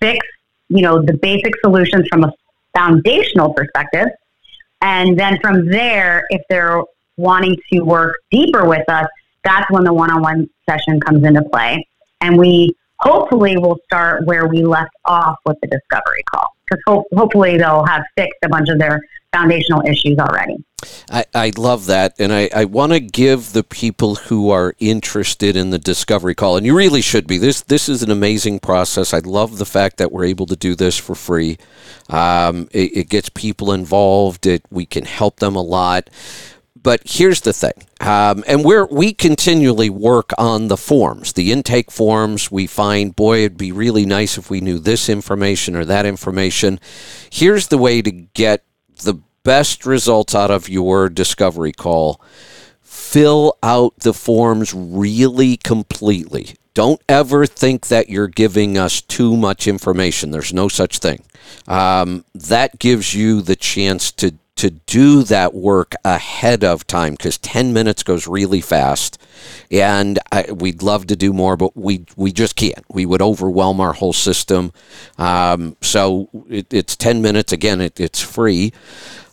fix, 0.00 0.26
you 0.68 0.82
know, 0.82 1.02
the 1.02 1.14
basic 1.14 1.52
solutions 1.60 2.06
from 2.08 2.24
a 2.24 2.32
foundational 2.74 3.52
perspective. 3.52 4.08
And 4.80 5.18
then 5.18 5.38
from 5.40 5.66
there, 5.68 6.24
if 6.30 6.42
they're 6.48 6.82
wanting 7.16 7.56
to 7.72 7.80
work 7.80 8.16
deeper 8.30 8.66
with 8.66 8.88
us, 8.88 9.06
that's 9.44 9.70
when 9.70 9.84
the 9.84 9.92
one 9.92 10.10
on 10.10 10.22
one 10.22 10.50
session 10.68 11.00
comes 11.00 11.24
into 11.24 11.42
play. 11.42 11.86
And 12.20 12.38
we 12.38 12.74
hopefully 13.00 13.56
will 13.56 13.78
start 13.84 14.24
where 14.26 14.46
we 14.46 14.62
left 14.62 14.94
off 15.04 15.36
with 15.44 15.58
the 15.60 15.66
discovery 15.66 16.22
call 16.32 16.54
because 16.64 16.82
ho- 16.86 17.04
hopefully 17.16 17.58
they'll 17.58 17.84
have 17.84 18.02
fixed 18.16 18.38
a 18.44 18.48
bunch 18.48 18.68
of 18.68 18.78
their 18.78 19.00
foundational 19.32 19.82
issues 19.86 20.18
already. 20.18 20.56
I, 21.10 21.24
I 21.34 21.52
love 21.56 21.86
that. 21.86 22.14
And 22.18 22.32
I, 22.32 22.50
I 22.54 22.64
want 22.64 22.92
to 22.92 23.00
give 23.00 23.52
the 23.52 23.62
people 23.62 24.16
who 24.16 24.50
are 24.50 24.74
interested 24.78 25.56
in 25.56 25.70
the 25.70 25.78
discovery 25.78 26.34
call, 26.34 26.56
and 26.56 26.66
you 26.66 26.76
really 26.76 27.00
should 27.00 27.26
be. 27.26 27.38
This, 27.38 27.62
this 27.62 27.88
is 27.88 28.02
an 28.02 28.10
amazing 28.10 28.60
process. 28.60 29.14
I 29.14 29.20
love 29.20 29.58
the 29.58 29.66
fact 29.66 29.96
that 29.98 30.12
we're 30.12 30.24
able 30.24 30.46
to 30.46 30.56
do 30.56 30.74
this 30.74 30.98
for 30.98 31.14
free. 31.14 31.58
Um, 32.08 32.68
it, 32.72 32.96
it 32.96 33.08
gets 33.08 33.28
people 33.28 33.72
involved, 33.72 34.46
it, 34.46 34.64
we 34.70 34.86
can 34.86 35.04
help 35.04 35.38
them 35.38 35.56
a 35.56 35.62
lot 35.62 36.10
but 36.82 37.02
here's 37.04 37.42
the 37.42 37.52
thing, 37.52 37.86
um, 38.00 38.42
and 38.46 38.64
we're 38.64 38.86
we 38.86 39.12
continually 39.12 39.88
work 39.88 40.30
on 40.36 40.66
the 40.66 40.76
forms, 40.76 41.32
the 41.32 41.52
intake 41.52 41.92
forms. 41.92 42.50
We 42.50 42.66
find, 42.66 43.14
boy, 43.14 43.40
it'd 43.40 43.56
be 43.56 43.70
really 43.70 44.04
nice 44.04 44.36
if 44.36 44.50
we 44.50 44.60
knew 44.60 44.80
this 44.80 45.08
information 45.08 45.76
or 45.76 45.84
that 45.84 46.06
information. 46.06 46.80
Here's 47.30 47.68
the 47.68 47.78
way 47.78 48.02
to 48.02 48.10
get 48.10 48.64
the 49.02 49.20
best 49.42 49.84
results 49.86 50.34
out 50.34 50.50
of 50.50 50.68
your 50.68 51.08
discovery 51.08 51.72
call. 51.72 52.20
Fill 52.80 53.56
out 53.62 53.98
the 53.98 54.14
forms 54.14 54.72
really 54.74 55.56
completely. 55.56 56.54
Don't 56.74 57.02
ever 57.08 57.44
think 57.46 57.88
that 57.88 58.08
you're 58.08 58.28
giving 58.28 58.78
us 58.78 59.02
too 59.02 59.36
much 59.36 59.66
information. 59.66 60.30
There's 60.30 60.54
no 60.54 60.68
such 60.68 60.98
thing. 60.98 61.22
Um, 61.68 62.24
that 62.34 62.78
gives 62.78 63.14
you 63.14 63.42
the 63.42 63.56
chance 63.56 64.10
to 64.12 64.34
to 64.56 64.70
do 64.70 65.22
that 65.24 65.54
work 65.54 65.94
ahead 66.04 66.62
of 66.62 66.86
time 66.86 67.12
because 67.14 67.38
10 67.38 67.72
minutes 67.72 68.02
goes 68.02 68.26
really 68.26 68.60
fast. 68.60 69.18
And 69.70 70.18
I, 70.30 70.52
we'd 70.52 70.82
love 70.82 71.06
to 71.08 71.16
do 71.16 71.32
more 71.32 71.56
but 71.56 71.76
we 71.76 72.04
we 72.16 72.32
just 72.32 72.54
can't. 72.56 72.84
We 72.90 73.06
would 73.06 73.22
overwhelm 73.22 73.80
our 73.80 73.92
whole 73.92 74.12
system. 74.12 74.72
Um, 75.18 75.76
so 75.80 76.28
it, 76.48 76.72
it's 76.72 76.96
10 76.96 77.22
minutes. 77.22 77.52
Again 77.52 77.80
it, 77.80 77.98
it's 77.98 78.20
free. 78.20 78.72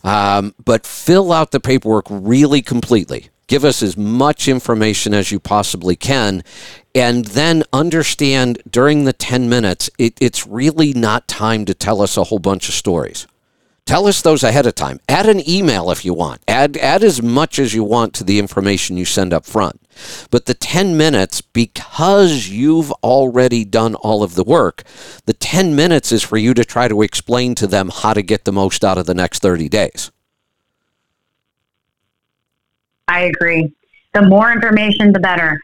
Um, 0.03 0.55
but 0.63 0.85
fill 0.85 1.31
out 1.33 1.51
the 1.51 1.59
paperwork 1.59 2.05
really 2.09 2.61
completely. 2.61 3.29
Give 3.47 3.65
us 3.65 3.81
as 3.81 3.97
much 3.97 4.47
information 4.47 5.13
as 5.13 5.31
you 5.31 5.39
possibly 5.39 5.95
can. 5.95 6.43
And 6.95 7.25
then 7.25 7.63
understand 7.73 8.61
during 8.69 9.03
the 9.03 9.13
10 9.13 9.49
minutes 9.49 9.89
it, 9.97 10.13
it's 10.21 10.47
really 10.47 10.93
not 10.93 11.27
time 11.27 11.65
to 11.65 11.73
tell 11.73 12.01
us 12.01 12.15
a 12.15 12.25
whole 12.25 12.39
bunch 12.39 12.69
of 12.69 12.75
stories 12.75 13.27
Tell 13.89 14.05
us 14.05 14.21
those 14.21 14.43
ahead 14.43 14.67
of 14.67 14.75
time. 14.75 14.99
Add 15.09 15.25
an 15.25 15.49
email 15.49 15.89
if 15.89 16.05
you 16.05 16.13
want. 16.13 16.43
Add 16.47 16.77
add 16.77 17.03
as 17.03 17.23
much 17.23 17.57
as 17.57 17.73
you 17.73 17.83
want 17.83 18.13
to 18.13 18.23
the 18.23 18.37
information 18.37 18.97
you 18.97 19.05
send 19.05 19.33
up 19.33 19.47
front. 19.47 19.81
But 20.29 20.45
the 20.45 20.53
10 20.53 20.95
minutes, 20.95 21.41
because 21.41 22.49
you've 22.49 22.91
already 23.01 23.65
done 23.65 23.95
all 23.95 24.21
of 24.21 24.35
the 24.35 24.43
work, 24.43 24.83
the 25.25 25.33
10 25.33 25.75
minutes 25.75 26.11
is 26.11 26.21
for 26.21 26.37
you 26.37 26.53
to 26.53 26.63
try 26.63 26.87
to 26.87 27.01
explain 27.01 27.55
to 27.55 27.65
them 27.65 27.89
how 27.91 28.13
to 28.13 28.21
get 28.21 28.45
the 28.45 28.51
most 28.51 28.85
out 28.85 28.99
of 28.99 29.07
the 29.07 29.15
next 29.15 29.41
30 29.41 29.67
days. 29.69 30.11
I 33.07 33.21
agree. 33.21 33.73
The 34.13 34.21
more 34.21 34.51
information, 34.51 35.13
the 35.13 35.19
better. 35.19 35.59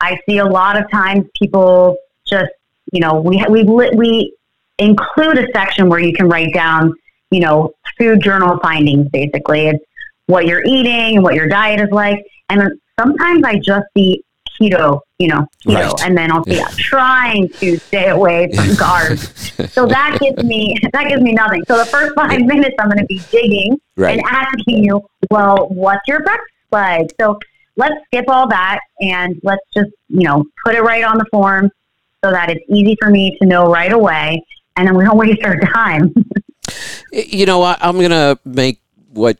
I 0.00 0.18
see 0.26 0.38
a 0.38 0.46
lot 0.46 0.80
of 0.80 0.90
times 0.90 1.26
people 1.38 1.98
just, 2.24 2.52
you 2.90 3.00
know, 3.00 3.20
we, 3.20 3.44
we, 3.50 3.64
we 3.64 4.34
include 4.78 5.36
a 5.36 5.46
section 5.52 5.90
where 5.90 6.00
you 6.00 6.14
can 6.14 6.30
write 6.30 6.54
down 6.54 6.94
you 7.30 7.40
know, 7.40 7.72
food 7.98 8.20
journal 8.22 8.58
findings 8.62 9.08
basically. 9.10 9.68
It's 9.68 9.84
what 10.26 10.46
you're 10.46 10.64
eating 10.64 11.16
and 11.16 11.22
what 11.22 11.34
your 11.34 11.48
diet 11.48 11.80
is 11.80 11.90
like. 11.90 12.24
And 12.48 12.72
sometimes 12.98 13.44
I 13.44 13.58
just 13.58 13.86
see 13.96 14.22
keto, 14.60 15.00
you 15.18 15.28
know, 15.28 15.46
keto, 15.66 15.92
right. 15.92 16.02
and 16.04 16.16
then 16.16 16.32
I'll 16.32 16.44
see 16.44 16.56
yeah. 16.56 16.68
trying 16.76 17.48
to 17.48 17.78
stay 17.78 18.08
away 18.08 18.50
from 18.54 18.64
carbs. 18.76 19.70
so 19.70 19.86
that 19.86 20.18
gives 20.20 20.42
me 20.44 20.76
that 20.92 21.08
gives 21.08 21.22
me 21.22 21.32
nothing. 21.32 21.64
So 21.66 21.76
the 21.76 21.84
first 21.84 22.14
five 22.14 22.40
minutes 22.40 22.74
I'm 22.78 22.88
going 22.88 22.98
to 22.98 23.06
be 23.06 23.20
digging 23.30 23.78
right. 23.96 24.18
and 24.18 24.22
asking 24.26 24.84
you, 24.84 25.02
well, 25.30 25.68
what's 25.68 26.06
your 26.06 26.20
breakfast 26.20 26.50
like? 26.70 27.06
So 27.20 27.38
let's 27.76 27.94
skip 28.06 28.24
all 28.28 28.48
that 28.48 28.80
and 29.00 29.38
let's 29.42 29.62
just 29.74 29.90
you 30.08 30.24
know 30.24 30.44
put 30.64 30.74
it 30.74 30.82
right 30.82 31.04
on 31.04 31.18
the 31.18 31.26
form 31.30 31.70
so 32.24 32.30
that 32.30 32.50
it's 32.50 32.64
easy 32.68 32.96
for 33.00 33.10
me 33.10 33.36
to 33.40 33.46
know 33.46 33.70
right 33.70 33.92
away, 33.92 34.42
and 34.76 34.86
then 34.86 34.96
we 34.96 35.04
don't 35.04 35.18
waste 35.24 35.44
our 35.44 35.58
time. 35.60 36.12
You 37.12 37.46
know, 37.46 37.62
I, 37.62 37.76
am 37.80 37.96
going 37.96 38.10
to 38.10 38.38
make 38.44 38.80
what 39.10 39.38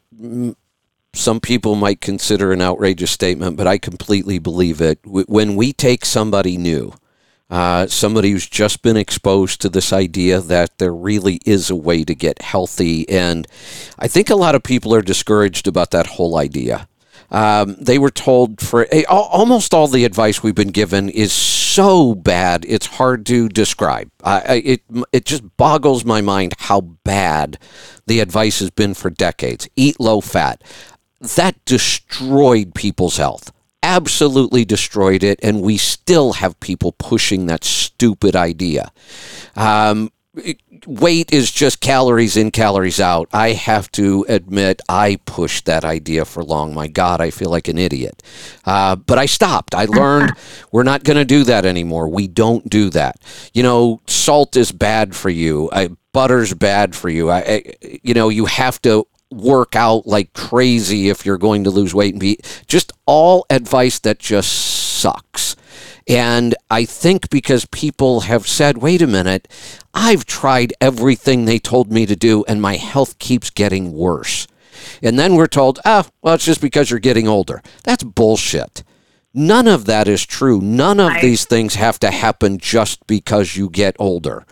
some 1.15 1.41
people 1.41 1.75
might 1.75 2.01
consider 2.01 2.53
an 2.53 2.63
outrageous 2.63 3.11
statement, 3.11 3.57
but 3.57 3.67
I 3.67 3.79
completely 3.79 4.39
believe 4.39 4.81
it. 4.81 5.01
When 5.05 5.57
we 5.57 5.73
take 5.73 6.05
somebody 6.05 6.57
new, 6.57 6.93
uh, 7.49 7.87
somebody 7.87 8.33
who's 8.33 8.49
just 8.49 8.83
been 8.83 8.97
exposed 8.97 9.61
to 9.61 9.69
this 9.69 9.93
idea 9.93 10.41
that 10.41 10.79
there 10.79 10.95
really 10.95 11.41
is 11.45 11.71
a 11.71 11.77
way 11.77 12.05
to 12.05 12.15
get 12.15 12.43
healthy, 12.43 13.09
and 13.09 13.47
I 13.99 14.09
think 14.09 14.31
a 14.31 14.37
lot 14.37 14.55
of 14.55 14.63
people 14.63 14.95
are 14.95 15.03
discouraged 15.03 15.69
about 15.69 15.91
that 15.93 16.07
whole 16.07 16.37
idea. 16.37 16.89
Um, 17.31 17.77
they 17.81 17.99
were 17.99 18.11
told 18.11 18.61
for 18.61 18.87
almost 19.09 19.75
all 19.75 19.89
the 19.89 20.05
advice 20.05 20.43
we've 20.43 20.55
been 20.55 20.69
given 20.69 21.09
is 21.09 21.33
so 21.33 22.15
bad 22.15 22.65
it's 22.69 22.87
hard 22.87 23.27
to 23.27 23.49
describe. 23.49 24.11
It 24.25 24.83
it 25.13 25.25
just 25.25 25.57
boggles 25.57 26.05
my 26.05 26.21
mind 26.21 26.55
how 26.59 26.81
bad 26.81 27.59
the 28.07 28.21
advice 28.21 28.61
has 28.61 28.71
been 28.71 28.95
for 28.95 29.11
decades. 29.11 29.69
Eat 29.77 30.01
low 30.01 30.21
fat. 30.21 30.63
That 31.21 31.63
destroyed 31.65 32.75
people's 32.75 33.17
health. 33.17 33.53
Absolutely 33.83 34.65
destroyed 34.65 35.23
it, 35.23 35.39
and 35.43 35.63
we 35.63 35.77
still 35.77 36.35
have 36.35 36.59
people 36.61 36.93
pushing 36.93 37.47
that 37.47 37.63
stupid 37.63 38.35
idea. 38.35 38.91
Um, 39.55 40.11
weight 40.87 41.33
is 41.33 41.51
just 41.51 41.81
calories 41.81 42.37
in, 42.37 42.51
calories 42.51 43.01
out. 43.01 43.29
I 43.33 43.53
have 43.53 43.91
to 43.93 44.25
admit, 44.29 44.83
I 44.89 45.19
pushed 45.25 45.65
that 45.67 45.85
idea 45.85 46.25
for 46.25 46.45
long. 46.45 46.75
My 46.75 46.89
God, 46.89 47.21
I 47.21 47.31
feel 47.31 47.51
like 47.51 47.69
an 47.69 47.79
idiot. 47.79 48.23
Uh, 48.65 48.97
but 48.97 49.19
I 49.19 49.27
stopped. 49.27 49.75
I 49.75 49.85
learned 49.87 50.33
we're 50.73 50.83
not 50.83 51.05
going 51.05 51.17
to 51.17 51.25
do 51.25 51.45
that 51.45 51.65
anymore. 51.65 52.09
We 52.09 52.27
don't 52.29 52.69
do 52.69 52.91
that. 52.91 53.17
You 53.55 53.63
know, 53.63 54.01
salt 54.07 54.57
is 54.57 54.73
bad 54.73 55.17
for 55.17 55.31
you. 55.31 55.71
I, 55.73 55.91
butter's 56.13 56.55
bad 56.55 56.95
for 56.95 57.09
you. 57.09 57.31
I, 57.31 57.39
I, 57.39 57.75
you 58.03 58.15
know, 58.15 58.29
you 58.29 58.47
have 58.47 58.81
to 58.83 59.07
work 59.31 59.75
out 59.75 60.07
like 60.07 60.33
crazy 60.35 61.09
if 61.09 61.27
you're 61.27 61.39
going 61.39 61.65
to 61.65 61.71
lose 61.71 61.95
weight 61.95 62.15
and 62.15 62.21
be 62.21 62.39
just 62.67 62.93
all 63.07 63.45
advice 63.51 63.99
that 64.01 64.19
just 64.19 64.51
sucks. 64.53 65.56
And 66.09 66.55
I 66.71 66.85
think 66.85 67.31
because 67.31 67.65
people 67.67 68.21
have 68.21 68.47
said, 68.47 68.79
wait 68.79 69.03
a 69.03 69.07
minute, 69.07 69.49
I've 69.93 70.25
tried 70.25 70.73
everything 70.81 71.45
they 71.45 71.59
told 71.59 71.91
me 71.91 72.07
to 72.07 72.15
do 72.15 72.45
and 72.47 72.63
my 72.63 72.77
health 72.77 73.19
keeps 73.19 73.51
getting 73.51 73.93
worse. 73.93 74.47
And 75.03 75.19
then 75.19 75.35
we're 75.35 75.47
told, 75.47 75.81
ah, 75.85 76.07
well, 76.23 76.35
it's 76.35 76.45
just 76.45 76.61
because 76.61 76.91
you're 76.91 77.01
getting 77.01 77.27
older. 77.27 77.63
That's 77.83 78.05
bullshit. 78.05 78.85
None 79.35 79.69
of 79.69 79.85
that 79.87 80.09
is 80.09 80.25
true. 80.25 80.61
None 80.61 81.01
of 81.01 81.21
these 81.21 81.45
things 81.45 81.75
have 81.75 81.99
to 82.01 82.11
happen 82.11 82.59
just 82.59 83.07
because 83.07 83.57
you 83.57 83.69
get 83.69 83.95
older. 83.99 84.47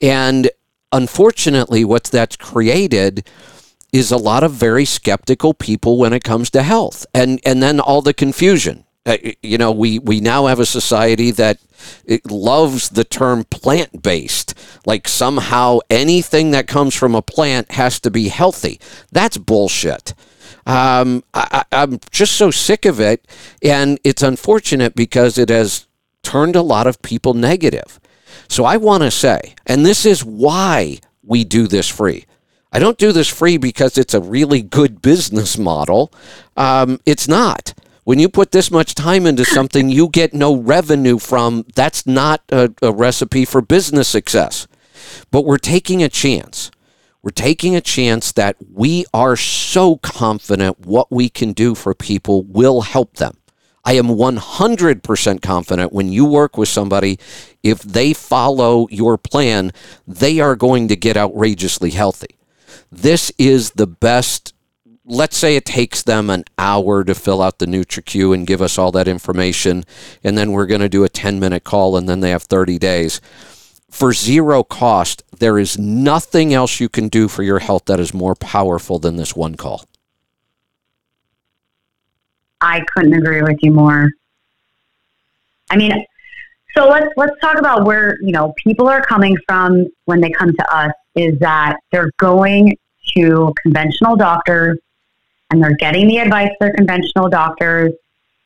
And 0.00 0.50
unfortunately, 0.92 1.84
what 1.84 2.04
that's 2.04 2.36
created 2.36 3.28
is 3.92 4.12
a 4.12 4.16
lot 4.16 4.44
of 4.44 4.52
very 4.52 4.84
skeptical 4.84 5.52
people 5.52 5.98
when 5.98 6.12
it 6.12 6.22
comes 6.22 6.48
to 6.50 6.62
health. 6.62 7.06
And 7.12 7.40
and 7.44 7.60
then 7.60 7.80
all 7.80 8.02
the 8.02 8.14
confusion. 8.14 8.84
Uh, 9.06 9.16
you 9.42 9.56
know, 9.56 9.72
we, 9.72 9.98
we 9.98 10.20
now 10.20 10.46
have 10.46 10.60
a 10.60 10.66
society 10.66 11.30
that 11.30 11.58
loves 12.30 12.90
the 12.90 13.04
term 13.04 13.44
plant 13.44 14.02
based. 14.02 14.54
Like 14.84 15.08
somehow 15.08 15.78
anything 15.88 16.50
that 16.50 16.68
comes 16.68 16.94
from 16.94 17.14
a 17.14 17.22
plant 17.22 17.72
has 17.72 17.98
to 18.00 18.10
be 18.10 18.28
healthy. 18.28 18.78
That's 19.10 19.38
bullshit. 19.38 20.12
Um, 20.66 21.24
I, 21.32 21.64
I'm 21.72 21.98
just 22.10 22.34
so 22.36 22.50
sick 22.50 22.84
of 22.84 23.00
it. 23.00 23.26
And 23.62 23.98
it's 24.04 24.22
unfortunate 24.22 24.94
because 24.94 25.38
it 25.38 25.48
has 25.48 25.86
turned 26.22 26.54
a 26.54 26.62
lot 26.62 26.86
of 26.86 27.00
people 27.00 27.32
negative. 27.32 27.98
So 28.48 28.64
I 28.64 28.76
want 28.76 29.02
to 29.02 29.10
say, 29.10 29.54
and 29.66 29.86
this 29.86 30.04
is 30.04 30.24
why 30.24 30.98
we 31.22 31.44
do 31.44 31.66
this 31.66 31.88
free. 31.88 32.26
I 32.72 32.78
don't 32.78 32.98
do 32.98 33.12
this 33.12 33.28
free 33.28 33.56
because 33.56 33.98
it's 33.98 34.14
a 34.14 34.20
really 34.20 34.62
good 34.62 35.02
business 35.02 35.58
model. 35.58 36.12
Um, 36.56 37.00
it's 37.06 37.26
not. 37.26 37.74
When 38.10 38.18
you 38.18 38.28
put 38.28 38.50
this 38.50 38.72
much 38.72 38.96
time 38.96 39.24
into 39.24 39.44
something 39.44 39.88
you 39.88 40.08
get 40.08 40.34
no 40.34 40.56
revenue 40.56 41.20
from, 41.20 41.64
that's 41.76 42.08
not 42.08 42.42
a, 42.50 42.74
a 42.82 42.90
recipe 42.90 43.44
for 43.44 43.62
business 43.62 44.08
success. 44.08 44.66
But 45.30 45.44
we're 45.44 45.58
taking 45.58 46.02
a 46.02 46.08
chance. 46.08 46.72
We're 47.22 47.30
taking 47.30 47.76
a 47.76 47.80
chance 47.80 48.32
that 48.32 48.56
we 48.68 49.04
are 49.14 49.36
so 49.36 49.98
confident 49.98 50.84
what 50.84 51.12
we 51.12 51.28
can 51.28 51.52
do 51.52 51.76
for 51.76 51.94
people 51.94 52.42
will 52.42 52.80
help 52.80 53.18
them. 53.18 53.36
I 53.84 53.92
am 53.92 54.08
100% 54.08 55.40
confident 55.40 55.92
when 55.92 56.10
you 56.10 56.24
work 56.24 56.56
with 56.56 56.68
somebody, 56.68 57.16
if 57.62 57.80
they 57.80 58.12
follow 58.12 58.88
your 58.90 59.18
plan, 59.18 59.72
they 60.08 60.40
are 60.40 60.56
going 60.56 60.88
to 60.88 60.96
get 60.96 61.16
outrageously 61.16 61.90
healthy. 61.90 62.40
This 62.90 63.30
is 63.38 63.70
the 63.70 63.86
best 63.86 64.49
let's 65.10 65.36
say 65.36 65.56
it 65.56 65.64
takes 65.64 66.02
them 66.02 66.30
an 66.30 66.44
hour 66.56 67.02
to 67.04 67.14
fill 67.14 67.42
out 67.42 67.58
the 67.58 67.66
NutriQ 67.66 68.32
and 68.32 68.46
give 68.46 68.62
us 68.62 68.78
all 68.78 68.92
that 68.92 69.08
information, 69.08 69.84
and 70.22 70.38
then 70.38 70.52
we're 70.52 70.66
going 70.66 70.80
to 70.80 70.88
do 70.88 71.04
a 71.04 71.08
10 71.08 71.40
minute 71.40 71.64
call, 71.64 71.96
and 71.96 72.08
then 72.08 72.20
they 72.20 72.30
have 72.30 72.44
30 72.44 72.78
days. 72.78 73.20
For 73.90 74.12
zero 74.12 74.62
cost, 74.62 75.24
there 75.36 75.58
is 75.58 75.76
nothing 75.76 76.54
else 76.54 76.78
you 76.78 76.88
can 76.88 77.08
do 77.08 77.26
for 77.26 77.42
your 77.42 77.58
health 77.58 77.86
that 77.86 77.98
is 77.98 78.14
more 78.14 78.36
powerful 78.36 79.00
than 79.00 79.16
this 79.16 79.34
one 79.34 79.56
call. 79.56 79.84
I 82.60 82.84
couldn't 82.94 83.14
agree 83.14 83.42
with 83.42 83.58
you 83.62 83.72
more. 83.72 84.10
I 85.70 85.76
mean, 85.76 85.92
so 86.76 86.88
let's 86.88 87.08
let's 87.16 87.32
talk 87.40 87.58
about 87.58 87.84
where 87.84 88.16
you 88.20 88.32
know 88.32 88.52
people 88.62 88.86
are 88.86 89.02
coming 89.02 89.36
from 89.48 89.86
when 90.04 90.20
they 90.20 90.30
come 90.30 90.52
to 90.52 90.76
us. 90.76 90.92
Is 91.16 91.36
that 91.40 91.78
they're 91.90 92.10
going 92.18 92.76
to 93.16 93.52
conventional 93.62 94.14
doctors 94.14 94.78
and 95.50 95.62
they're 95.62 95.76
getting 95.76 96.06
the 96.08 96.18
advice 96.18 96.50
of 96.50 96.56
their 96.60 96.72
conventional 96.72 97.28
doctors, 97.28 97.92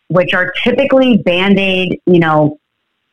which 0.09 0.35
are 0.35 0.53
typically 0.63 1.19
band-aid, 1.19 2.01
you 2.07 2.19
know, 2.19 2.59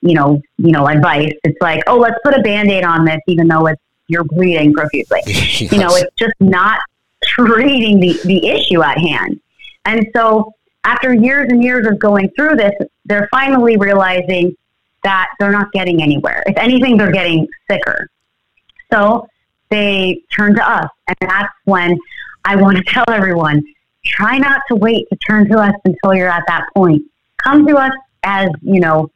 you 0.01 0.15
know, 0.15 0.41
you 0.57 0.71
know, 0.71 0.87
advice. 0.87 1.33
It's 1.43 1.61
like, 1.61 1.83
oh, 1.87 1.97
let's 1.97 2.17
put 2.23 2.37
a 2.37 2.41
band-aid 2.41 2.83
on 2.83 3.05
this, 3.05 3.19
even 3.27 3.47
though 3.47 3.67
it's 3.67 3.81
you're 4.07 4.25
bleeding 4.25 4.73
profusely. 4.73 5.21
yes. 5.25 5.61
You 5.71 5.79
know, 5.79 5.95
it's 5.95 6.13
just 6.17 6.33
not 6.39 6.79
treating 7.23 7.99
the, 7.99 8.19
the 8.25 8.47
issue 8.47 8.83
at 8.83 8.97
hand. 8.97 9.39
And 9.85 10.07
so 10.15 10.53
after 10.83 11.13
years 11.13 11.47
and 11.49 11.63
years 11.63 11.87
of 11.87 11.97
going 11.97 12.29
through 12.35 12.55
this, 12.57 12.73
they're 13.05 13.29
finally 13.31 13.77
realizing 13.77 14.55
that 15.03 15.29
they're 15.39 15.51
not 15.51 15.71
getting 15.71 16.03
anywhere. 16.03 16.43
If 16.45 16.57
anything, 16.57 16.97
they're 16.97 17.11
getting 17.11 17.47
sicker. 17.69 18.09
So 18.91 19.27
they 19.69 20.21
turn 20.35 20.55
to 20.55 20.69
us. 20.69 20.89
And 21.07 21.17
that's 21.21 21.53
when 21.65 21.97
I 22.43 22.55
want 22.55 22.77
to 22.77 22.83
tell 22.87 23.05
everyone 23.07 23.63
try 24.03 24.37
not 24.37 24.61
to 24.67 24.75
wait 24.75 25.07
to 25.09 25.15
turn 25.17 25.47
to 25.49 25.57
us 25.57 25.73
until 25.85 26.13
you're 26.13 26.29
at 26.29 26.43
that 26.47 26.65
point. 26.75 27.03
Come 27.43 27.65
to 27.67 27.77
us 27.77 27.91
as, 28.23 28.49
you 28.61 28.79
know, 28.79 29.09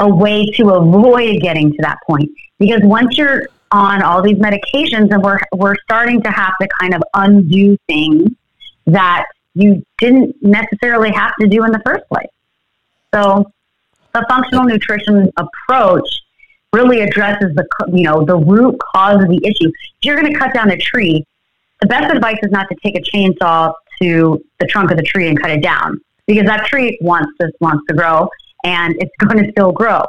a 0.00 0.08
way 0.08 0.46
to 0.46 0.70
avoid 0.70 1.40
getting 1.40 1.70
to 1.72 1.78
that 1.80 1.98
point. 2.06 2.30
Because 2.58 2.80
once 2.82 3.16
you're 3.16 3.46
on 3.70 4.02
all 4.02 4.22
these 4.22 4.36
medications 4.36 5.12
and 5.12 5.22
we're, 5.22 5.38
we're 5.52 5.76
starting 5.84 6.22
to 6.22 6.30
have 6.30 6.52
to 6.60 6.68
kind 6.80 6.94
of 6.94 7.02
undo 7.14 7.76
things 7.86 8.30
that 8.86 9.26
you 9.54 9.84
didn't 9.98 10.36
necessarily 10.42 11.10
have 11.10 11.34
to 11.40 11.46
do 11.46 11.64
in 11.64 11.72
the 11.72 11.80
first 11.84 12.06
place. 12.08 12.28
So 13.14 13.50
the 14.12 14.24
functional 14.28 14.64
nutrition 14.64 15.30
approach 15.36 16.22
really 16.72 17.02
addresses 17.02 17.54
the 17.54 17.66
you 17.92 18.02
know 18.02 18.24
the 18.24 18.36
root 18.36 18.78
cause 18.80 19.22
of 19.22 19.28
the 19.28 19.40
issue. 19.44 19.68
If 19.68 20.02
you're 20.02 20.16
going 20.16 20.32
to 20.32 20.38
cut 20.38 20.52
down 20.52 20.70
a 20.70 20.76
tree, 20.76 21.24
the 21.80 21.86
best 21.86 22.12
advice 22.12 22.38
is 22.42 22.50
not 22.50 22.68
to 22.68 22.76
take 22.82 22.96
a 22.96 23.00
chainsaw 23.00 23.72
to 24.02 24.42
the 24.60 24.66
trunk 24.66 24.90
of 24.90 24.96
the 24.96 25.02
tree 25.02 25.28
and 25.28 25.40
cut 25.40 25.50
it 25.50 25.62
down 25.62 26.00
because 26.26 26.44
that 26.46 26.66
tree 26.66 26.98
wants 27.00 27.30
to 27.40 27.50
wants 27.60 27.84
to 27.88 27.94
grow 27.94 28.28
and 28.64 28.94
it's 28.98 29.12
going 29.26 29.44
to 29.44 29.50
still 29.52 29.72
grow. 29.72 30.02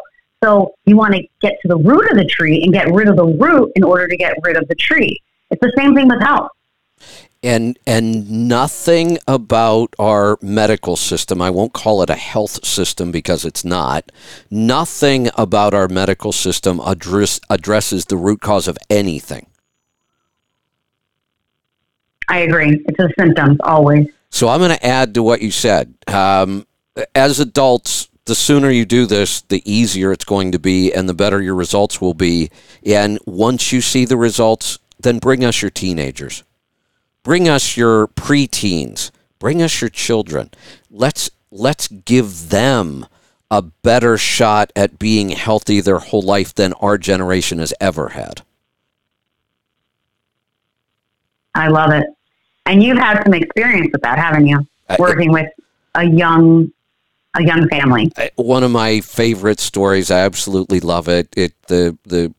So 0.44 0.74
you 0.86 0.96
want 0.96 1.16
to 1.16 1.24
get 1.42 1.54
to 1.62 1.68
the 1.68 1.78
root 1.78 2.12
of 2.12 2.18
the 2.18 2.26
tree 2.26 2.62
and 2.64 2.74
get 2.74 2.92
rid 2.92 3.08
of 3.08 3.16
the 3.16 3.26
root 3.26 3.72
in 3.76 3.84
order 3.84 4.08
to 4.08 4.18
get 4.18 4.34
rid 4.44 4.58
of 4.58 4.68
the 4.68 4.76
tree. 4.76 5.20
It's 5.50 5.62
the 5.62 5.74
same 5.78 5.96
thing 5.96 6.08
with 6.08 6.22
health 6.22 6.50
and 7.46 7.78
and 7.86 8.48
nothing 8.48 9.20
about 9.28 9.94
our 10.00 10.38
medical 10.42 10.96
system 10.96 11.42
i 11.42 11.50
won't 11.50 11.74
call 11.74 12.02
it 12.02 12.10
a 12.10 12.16
health 12.16 12.66
system 12.66 13.12
because 13.12 13.46
it's 13.46 13.64
not 13.64 14.12
nothing 14.50 15.30
about 15.38 15.74
our 15.74 15.88
medical 15.88 16.32
system 16.32 16.80
address, 16.80 17.40
addresses 17.50 18.06
the 18.06 18.18
root 18.18 18.42
cause 18.42 18.68
of 18.68 18.78
anything 18.90 19.46
i 22.30 22.40
agree 22.40 22.84
it's 22.88 22.98
the 22.98 23.12
symptoms 23.18 23.58
always 23.64 24.08
so 24.30 24.48
i'm 24.48 24.60
going 24.60 24.72
to 24.72 24.86
add 24.86 25.14
to 25.14 25.24
what 25.24 25.42
you 25.42 25.52
said 25.52 25.94
um, 26.08 26.66
as 27.14 27.40
adults 27.40 28.10
the 28.26 28.36
sooner 28.36 28.72
you 28.72 28.86
do 28.86 29.06
this, 29.06 29.42
the 29.42 29.62
easier 29.72 30.12
it's 30.12 30.26
going 30.26 30.52
to 30.52 30.60
be 30.60 30.92
and 30.92 31.08
the 31.08 31.14
better 31.14 31.42
your 31.42 31.56
results 31.56 32.02
will 32.02 32.16
be. 32.16 32.50
And 32.84 33.20
once 33.26 33.72
you 33.72 33.82
see 33.82 34.06
the 34.06 34.18
results, 34.18 34.80
then 35.00 35.20
bring 35.20 35.46
us 35.46 35.62
your 35.62 35.72
teenagers. 35.72 36.44
Bring 37.24 37.48
us 37.48 37.78
your 37.78 38.08
preteens. 38.08 39.12
Bring 39.38 39.62
us 39.62 39.80
your 39.80 39.90
children. 39.90 40.50
Let's 40.90 41.30
let's 41.52 41.88
give 41.88 42.50
them 42.50 43.06
a 43.52 43.62
better 43.62 44.18
shot 44.18 44.72
at 44.76 44.98
being 44.98 45.30
healthy 45.30 45.80
their 45.80 46.00
whole 46.00 46.22
life 46.22 46.54
than 46.54 46.74
our 46.74 46.98
generation 46.98 47.60
has 47.60 47.74
ever 47.80 48.10
had. 48.10 48.42
I 51.54 51.68
love 51.68 51.92
it. 51.92 52.06
And 52.66 52.82
you've 52.82 52.98
had 52.98 53.24
some 53.24 53.34
experience 53.34 53.90
with 53.92 54.02
that, 54.02 54.18
haven't 54.18 54.48
you? 54.48 54.68
Working 55.00 55.32
with 55.32 55.48
a 55.96 56.04
young 56.04 56.72
a 57.38 57.44
young 57.44 57.68
family. 57.68 58.12
One 58.36 58.64
of 58.64 58.72
my 58.72 59.02
favorite 59.02 59.60
stories. 59.60 60.10
I 60.10 60.20
absolutely 60.20 60.80
love 60.80 61.08
it. 61.08 61.34
It 61.36 61.54
the 61.68 61.98
the 62.04 62.34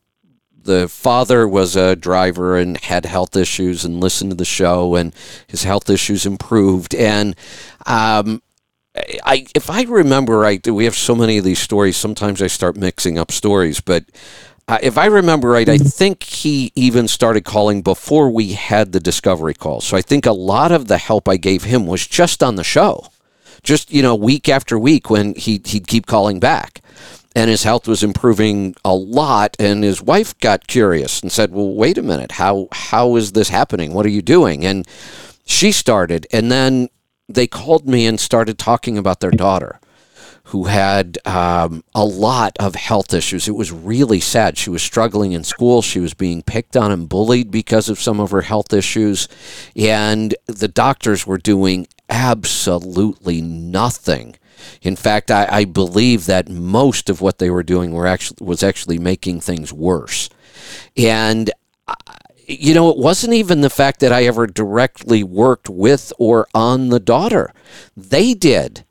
the 0.62 0.88
father 0.88 1.46
was 1.46 1.76
a 1.76 1.94
driver 1.94 2.56
and 2.56 2.76
had 2.78 3.04
health 3.04 3.36
issues 3.36 3.84
and 3.84 4.00
listened 4.00 4.30
to 4.32 4.36
the 4.36 4.44
show 4.44 4.96
and 4.96 5.14
his 5.46 5.62
health 5.62 5.88
issues 5.88 6.26
improved 6.26 6.92
and 6.92 7.36
um, 7.86 8.42
I, 9.24 9.46
if 9.54 9.68
I 9.68 9.82
remember 9.82 10.38
right, 10.38 10.66
we 10.66 10.84
have 10.84 10.96
so 10.96 11.14
many 11.14 11.38
of 11.38 11.44
these 11.44 11.58
stories. 11.58 11.96
Sometimes 11.96 12.40
I 12.40 12.46
start 12.46 12.76
mixing 12.76 13.18
up 13.18 13.30
stories, 13.30 13.80
but 13.80 14.04
uh, 14.68 14.78
if 14.82 14.98
I 14.98 15.06
remember 15.06 15.48
right, 15.50 15.68
I 15.68 15.78
think 15.78 16.24
he 16.24 16.72
even 16.74 17.06
started 17.06 17.44
calling 17.44 17.82
before 17.82 18.30
we 18.30 18.54
had 18.54 18.90
the 18.90 18.98
discovery 18.98 19.54
call. 19.54 19.80
So 19.80 19.96
I 19.96 20.02
think 20.02 20.26
a 20.26 20.32
lot 20.32 20.72
of 20.72 20.88
the 20.88 20.98
help 20.98 21.28
I 21.28 21.36
gave 21.36 21.64
him 21.64 21.86
was 21.86 22.04
just 22.06 22.42
on 22.42 22.56
the 22.56 22.64
show, 22.64 23.06
just 23.62 23.92
you 23.92 24.02
know, 24.02 24.16
week 24.16 24.48
after 24.48 24.76
week 24.76 25.08
when 25.08 25.34
he 25.34 25.60
he'd 25.64 25.86
keep 25.86 26.06
calling 26.06 26.40
back. 26.40 26.80
And 27.36 27.50
his 27.50 27.64
health 27.64 27.86
was 27.86 28.02
improving 28.02 28.74
a 28.82 28.94
lot 28.94 29.56
and 29.60 29.84
his 29.84 30.00
wife 30.00 30.36
got 30.38 30.66
curious 30.66 31.20
and 31.20 31.30
said 31.30 31.52
well 31.52 31.72
wait 31.72 31.98
a 31.98 32.02
minute. 32.02 32.32
How 32.32 32.66
how 32.72 33.14
is 33.14 33.32
this 33.32 33.50
happening? 33.50 33.92
What 33.92 34.06
are 34.06 34.10
you 34.10 34.22
doing? 34.22 34.66
And 34.66 34.88
she 35.44 35.70
started 35.70 36.26
and 36.32 36.50
then 36.50 36.88
they 37.28 37.46
called 37.46 37.86
me 37.86 38.06
and 38.06 38.18
started 38.18 38.58
talking 38.58 38.98
about 38.98 39.20
their 39.20 39.30
daughter 39.30 39.78
who 40.46 40.64
had 40.64 41.18
um, 41.24 41.82
a 41.94 42.04
lot 42.04 42.56
of 42.58 42.74
health 42.74 43.12
issues. 43.12 43.48
It 43.48 43.56
was 43.56 43.72
really 43.72 44.20
sad. 44.20 44.56
She 44.56 44.70
was 44.70 44.82
struggling 44.82 45.32
in 45.32 45.44
school. 45.44 45.82
She 45.82 46.00
was 46.00 46.14
being 46.14 46.42
picked 46.42 46.76
on 46.76 46.92
and 46.92 47.08
bullied 47.08 47.50
because 47.50 47.88
of 47.88 48.00
some 48.00 48.20
of 48.20 48.30
her 48.30 48.42
health 48.42 48.72
issues. 48.72 49.28
And 49.74 50.34
the 50.46 50.68
doctors 50.68 51.26
were 51.26 51.38
doing 51.38 51.88
absolutely 52.08 53.40
nothing 53.40 54.36
in 54.82 54.96
fact, 54.96 55.30
I, 55.30 55.46
I 55.50 55.64
believe 55.64 56.26
that 56.26 56.48
most 56.48 57.10
of 57.10 57.20
what 57.20 57.38
they 57.38 57.50
were 57.50 57.62
doing 57.62 57.92
were 57.92 58.06
actually 58.06 58.44
was 58.44 58.62
actually 58.62 58.98
making 58.98 59.40
things 59.40 59.72
worse. 59.72 60.28
And 60.96 61.50
uh, 61.86 61.94
you 62.46 62.74
know, 62.74 62.90
it 62.90 62.96
wasn't 62.96 63.34
even 63.34 63.60
the 63.60 63.70
fact 63.70 64.00
that 64.00 64.12
I 64.12 64.24
ever 64.24 64.46
directly 64.46 65.22
worked 65.24 65.68
with 65.68 66.12
or 66.18 66.46
on 66.54 66.88
the 66.88 67.00
daughter. 67.00 67.52
They 67.96 68.34
did 68.34 68.84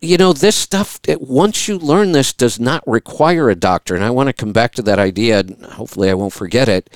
you 0.00 0.16
know, 0.16 0.32
this 0.32 0.56
stuff, 0.56 0.98
once 1.06 1.68
you 1.68 1.78
learn 1.78 2.12
this, 2.12 2.32
does 2.32 2.58
not 2.58 2.82
require 2.86 3.50
a 3.50 3.54
doctor. 3.54 3.94
And 3.94 4.02
I 4.02 4.10
want 4.10 4.28
to 4.28 4.32
come 4.32 4.52
back 4.52 4.72
to 4.74 4.82
that 4.82 4.98
idea. 4.98 5.44
Hopefully, 5.72 6.08
I 6.08 6.14
won't 6.14 6.32
forget 6.32 6.68
it. 6.68 6.88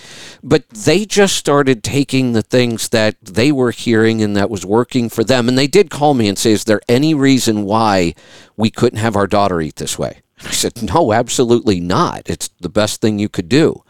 But 0.42 0.68
they 0.70 1.04
just 1.04 1.36
started 1.36 1.84
taking 1.84 2.32
the 2.32 2.42
things 2.42 2.88
that 2.88 3.16
they 3.20 3.52
were 3.52 3.72
hearing 3.72 4.22
and 4.22 4.34
that 4.36 4.48
was 4.48 4.64
working 4.64 5.10
for 5.10 5.22
them. 5.22 5.48
And 5.48 5.58
they 5.58 5.66
did 5.66 5.90
call 5.90 6.14
me 6.14 6.28
and 6.28 6.38
say, 6.38 6.52
Is 6.52 6.64
there 6.64 6.80
any 6.88 7.12
reason 7.12 7.64
why 7.64 8.14
we 8.56 8.70
couldn't 8.70 9.00
have 9.00 9.16
our 9.16 9.26
daughter 9.26 9.60
eat 9.60 9.76
this 9.76 9.98
way? 9.98 10.22
I 10.42 10.52
said, 10.52 10.82
No, 10.82 11.12
absolutely 11.12 11.78
not. 11.78 12.22
It's 12.30 12.48
the 12.60 12.70
best 12.70 13.02
thing 13.02 13.18
you 13.18 13.28
could 13.28 13.50
do. 13.50 13.84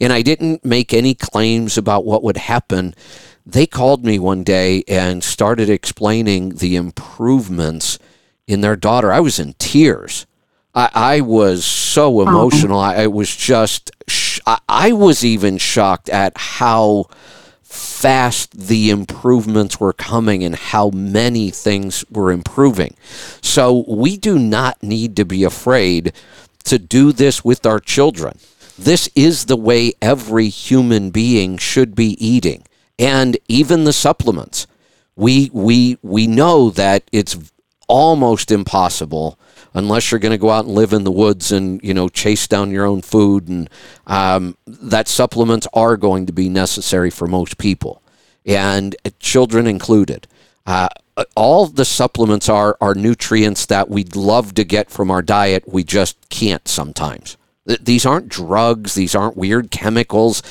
And 0.00 0.12
I 0.12 0.22
didn't 0.22 0.64
make 0.64 0.94
any 0.94 1.14
claims 1.14 1.76
about 1.76 2.04
what 2.04 2.22
would 2.22 2.36
happen 2.36 2.94
they 3.46 3.66
called 3.66 4.04
me 4.04 4.18
one 4.18 4.44
day 4.44 4.84
and 4.86 5.24
started 5.24 5.68
explaining 5.68 6.50
the 6.56 6.76
improvements 6.76 7.98
in 8.50 8.60
their 8.60 8.76
daughter. 8.76 9.12
I 9.12 9.20
was 9.20 9.38
in 9.38 9.54
tears. 9.54 10.26
I, 10.74 10.90
I 10.92 11.20
was 11.20 11.64
so 11.64 12.20
oh. 12.20 12.22
emotional. 12.22 12.78
Oh. 12.78 12.82
I, 12.82 13.02
I, 13.02 13.06
was 13.06 13.34
just, 13.34 13.90
sh- 14.08 14.40
I, 14.46 14.58
I 14.68 14.92
was 14.92 15.24
even 15.24 15.58
shocked 15.58 16.08
at 16.08 16.36
how 16.36 17.08
fast 17.62 18.66
the 18.66 18.90
improvements 18.90 19.78
were 19.78 19.92
coming 19.92 20.42
and 20.42 20.56
how 20.56 20.90
many 20.90 21.50
things 21.50 22.04
were 22.10 22.32
improving. 22.32 22.96
So 23.42 23.84
we 23.86 24.16
do 24.16 24.38
not 24.38 24.82
need 24.82 25.16
to 25.16 25.24
be 25.24 25.44
afraid 25.44 26.12
to 26.64 26.78
do 26.78 27.12
this 27.12 27.44
with 27.44 27.64
our 27.64 27.78
children. 27.78 28.38
This 28.78 29.08
is 29.14 29.46
the 29.46 29.56
way 29.56 29.92
every 30.00 30.48
human 30.48 31.10
being 31.10 31.58
should 31.58 31.94
be 31.94 32.16
eating. 32.24 32.64
And 32.98 33.38
even 33.48 33.84
the 33.84 33.92
supplements. 33.92 34.66
We, 35.16 35.50
we, 35.52 35.98
we 36.02 36.26
know 36.26 36.70
that 36.70 37.04
it's 37.12 37.36
almost 37.90 38.52
impossible 38.52 39.36
unless 39.74 40.10
you're 40.10 40.20
going 40.20 40.30
to 40.30 40.38
go 40.38 40.50
out 40.50 40.64
and 40.64 40.74
live 40.74 40.92
in 40.92 41.02
the 41.02 41.10
woods 41.10 41.50
and 41.50 41.82
you 41.82 41.92
know 41.92 42.08
chase 42.08 42.46
down 42.46 42.70
your 42.70 42.86
own 42.86 43.02
food 43.02 43.48
and 43.48 43.68
um, 44.06 44.56
that 44.66 45.08
supplements 45.08 45.66
are 45.74 45.96
going 45.96 46.24
to 46.24 46.32
be 46.32 46.48
necessary 46.48 47.10
for 47.10 47.26
most 47.26 47.58
people 47.58 48.00
and 48.46 48.94
children 49.18 49.66
included. 49.66 50.28
Uh, 50.66 50.88
all 51.34 51.66
the 51.66 51.84
supplements 51.84 52.48
are 52.48 52.76
are 52.80 52.94
nutrients 52.94 53.66
that 53.66 53.90
we'd 53.90 54.14
love 54.14 54.54
to 54.54 54.64
get 54.64 54.88
from 54.88 55.10
our 55.10 55.20
diet 55.22 55.64
we 55.66 55.82
just 55.82 56.16
can't 56.28 56.68
sometimes. 56.68 57.36
These 57.66 58.06
aren't 58.06 58.28
drugs 58.28 58.94
these 58.94 59.16
aren't 59.16 59.36
weird 59.36 59.72
chemicals. 59.72 60.44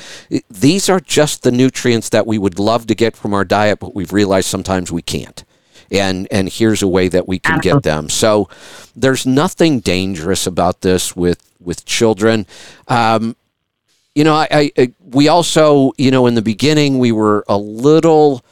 These 0.49 0.89
are 0.89 0.99
just 0.99 1.43
the 1.43 1.51
nutrients 1.53 2.09
that 2.09 2.27
we 2.27 2.37
would 2.37 2.59
love 2.59 2.85
to 2.87 2.95
get 2.95 3.15
from 3.15 3.33
our 3.33 3.45
diet 3.45 3.79
but 3.79 3.95
we've 3.95 4.11
realized 4.11 4.47
sometimes 4.47 4.91
we 4.91 5.01
can't 5.01 5.45
and 5.91 6.27
and 6.31 6.49
here's 6.49 6.81
a 6.81 6.87
way 6.87 7.07
that 7.07 7.27
we 7.27 7.39
can 7.39 7.59
get 7.59 7.83
them. 7.83 8.09
So 8.09 8.49
there's 8.95 9.25
nothing 9.25 9.79
dangerous 9.79 10.47
about 10.47 10.81
this 10.81 11.15
with 11.15 11.51
with 11.59 11.85
children. 11.85 12.45
Um, 12.87 13.35
you 14.15 14.23
know, 14.23 14.33
I, 14.35 14.71
I 14.77 14.93
we 14.99 15.27
also 15.27 15.93
you 15.97 16.11
know 16.11 16.27
in 16.27 16.35
the 16.35 16.41
beginning 16.41 16.99
we 16.99 17.11
were 17.11 17.43
a 17.47 17.57
little 17.57 18.43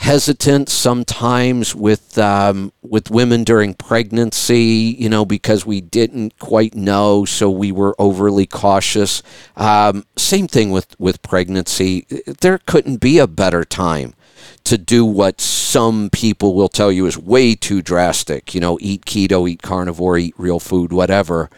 hesitant 0.00 0.70
sometimes 0.70 1.74
with 1.74 2.16
um, 2.16 2.72
with 2.82 3.10
women 3.10 3.44
during 3.44 3.74
pregnancy, 3.74 4.96
you 4.98 5.10
know, 5.10 5.26
because 5.26 5.66
we 5.66 5.82
didn't 5.82 6.38
quite 6.38 6.74
know, 6.74 7.26
so 7.26 7.50
we 7.50 7.70
were 7.70 7.94
overly 7.98 8.46
cautious. 8.46 9.22
Um, 9.56 10.06
same 10.16 10.48
thing 10.48 10.70
with 10.70 10.98
with 10.98 11.20
pregnancy. 11.22 12.06
There 12.40 12.58
couldn't 12.58 12.96
be 12.96 13.18
a 13.18 13.26
better 13.26 13.62
time 13.62 14.14
to 14.64 14.78
do 14.78 15.04
what 15.04 15.40
some 15.40 16.10
people 16.10 16.54
will 16.54 16.68
tell 16.68 16.92
you 16.92 17.06
is 17.06 17.16
way 17.18 17.54
too 17.54 17.82
drastic. 17.82 18.54
You 18.54 18.60
know, 18.60 18.78
eat 18.80 19.04
keto, 19.04 19.48
eat 19.48 19.62
carnivore, 19.62 20.18
eat 20.18 20.34
real 20.36 20.60
food, 20.60 20.92
whatever. 20.92 21.50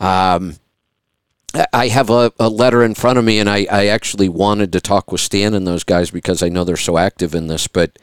Um, 0.00 0.56
I 1.72 1.88
have 1.88 2.10
a, 2.10 2.32
a, 2.40 2.48
letter 2.48 2.82
in 2.82 2.94
front 2.94 3.18
of 3.18 3.24
me, 3.24 3.38
and 3.38 3.48
I, 3.48 3.66
I 3.70 3.86
actually 3.86 4.28
wanted 4.28 4.72
to 4.72 4.80
talk 4.80 5.12
with 5.12 5.20
Stan 5.20 5.54
and 5.54 5.66
those 5.66 5.84
guys 5.84 6.10
because 6.10 6.42
I 6.42 6.48
know 6.48 6.64
they're 6.64 6.76
so 6.76 6.98
active 6.98 7.34
in 7.34 7.46
this, 7.46 7.68
but 7.68 7.96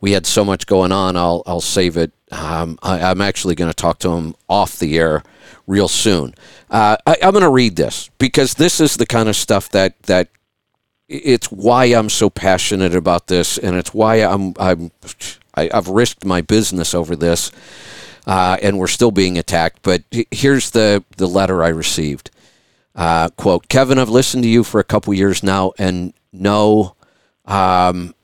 we 0.00 0.12
had 0.12 0.26
so 0.26 0.44
much 0.44 0.66
going 0.66 0.90
on. 0.90 1.16
I'll, 1.16 1.42
I'll 1.46 1.60
save 1.60 1.96
it. 1.96 2.12
Um, 2.32 2.78
I, 2.82 3.10
am 3.10 3.20
actually 3.20 3.54
going 3.54 3.70
to 3.70 3.76
talk 3.76 4.00
to 4.00 4.08
them 4.08 4.34
off 4.48 4.78
the 4.78 4.98
air 4.98 5.22
real 5.66 5.88
soon. 5.88 6.34
Uh, 6.68 6.96
I, 7.06 7.16
I'm 7.22 7.30
going 7.30 7.42
to 7.42 7.50
read 7.50 7.76
this 7.76 8.10
because 8.18 8.54
this 8.54 8.80
is 8.80 8.96
the 8.96 9.06
kind 9.06 9.28
of 9.28 9.36
stuff 9.36 9.68
that, 9.70 10.00
that 10.04 10.28
it's 11.10 11.50
why 11.50 11.86
I'm 11.86 12.08
so 12.08 12.30
passionate 12.30 12.94
about 12.94 13.26
this, 13.26 13.58
and 13.58 13.76
it's 13.76 13.92
why 13.92 14.16
I'm, 14.16 14.54
I'm 14.58 14.92
I, 15.54 15.68
i 15.72 15.76
have 15.76 15.88
risked 15.88 16.24
my 16.24 16.40
business 16.40 16.94
over 16.94 17.16
this, 17.16 17.50
uh, 18.26 18.56
and 18.62 18.78
we're 18.78 18.86
still 18.86 19.10
being 19.10 19.36
attacked. 19.36 19.80
But 19.82 20.04
here's 20.30 20.70
the, 20.70 21.04
the 21.16 21.26
letter 21.26 21.64
I 21.64 21.68
received. 21.68 22.30
Uh, 22.94 23.28
quote, 23.30 23.68
Kevin, 23.68 23.98
I've 23.98 24.08
listened 24.08 24.44
to 24.44 24.48
you 24.48 24.62
for 24.62 24.78
a 24.80 24.84
couple 24.84 25.12
years 25.12 25.42
now 25.42 25.72
and 25.78 26.12
know 26.32 26.94
um, 27.44 28.14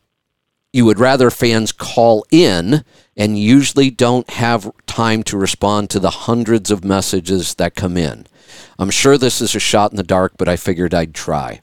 you 0.72 0.84
would 0.84 1.00
rather 1.00 1.30
fans 1.30 1.72
call 1.72 2.24
in 2.30 2.84
and 3.16 3.38
usually 3.38 3.90
don't 3.90 4.28
have 4.30 4.70
time 4.86 5.22
to 5.24 5.36
respond 5.36 5.90
to 5.90 5.98
the 5.98 6.10
hundreds 6.10 6.70
of 6.70 6.84
messages 6.84 7.54
that 7.54 7.74
come 7.74 7.96
in. 7.96 8.26
I'm 8.78 8.90
sure 8.90 9.16
this 9.16 9.40
is 9.40 9.54
a 9.54 9.60
shot 9.60 9.90
in 9.90 9.96
the 9.96 10.02
dark, 10.02 10.34
but 10.36 10.48
I 10.48 10.56
figured 10.56 10.94
I'd 10.94 11.14
try. 11.14 11.62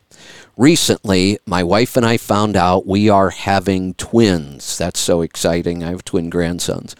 Recently, 0.56 1.40
my 1.46 1.64
wife 1.64 1.98
and 1.98 2.06
I 2.06 2.18
found 2.18 2.56
out 2.56 2.86
we 2.86 3.10
are 3.10 3.32
having 3.32 3.96
twins. 3.96 4.78
That's 4.78 5.00
so 5.00 5.22
exciting. 5.22 5.84
I 5.84 5.90
have 5.90 6.06
twin 6.06 6.30
grandsons. 6.30 6.96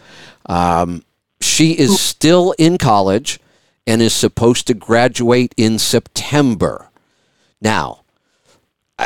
Um, 0.46 1.04
she 1.40 1.72
is 1.78 2.00
still 2.00 2.54
in 2.58 2.78
college 2.78 3.38
and 3.86 4.02
is 4.02 4.12
supposed 4.12 4.66
to 4.66 4.74
graduate 4.74 5.54
in 5.56 5.78
September. 5.78 6.88
Now, 7.60 8.04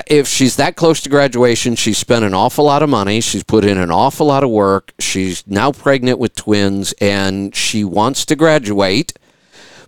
if 0.06 0.28
she's 0.28 0.56
that 0.56 0.76
close 0.76 1.00
to 1.02 1.08
graduation, 1.08 1.74
she's 1.74 1.98
spent 1.98 2.24
an 2.24 2.34
awful 2.34 2.64
lot 2.64 2.82
of 2.82 2.88
money. 2.88 3.20
She's 3.20 3.44
put 3.44 3.64
in 3.64 3.78
an 3.78 3.90
awful 3.90 4.26
lot 4.26 4.44
of 4.44 4.50
work. 4.50 4.92
She's 4.98 5.46
now 5.46 5.72
pregnant 5.72 6.18
with 6.18 6.34
twins 6.34 6.94
and 7.00 7.54
she 7.54 7.84
wants 7.84 8.24
to 8.26 8.36
graduate, 8.36 9.12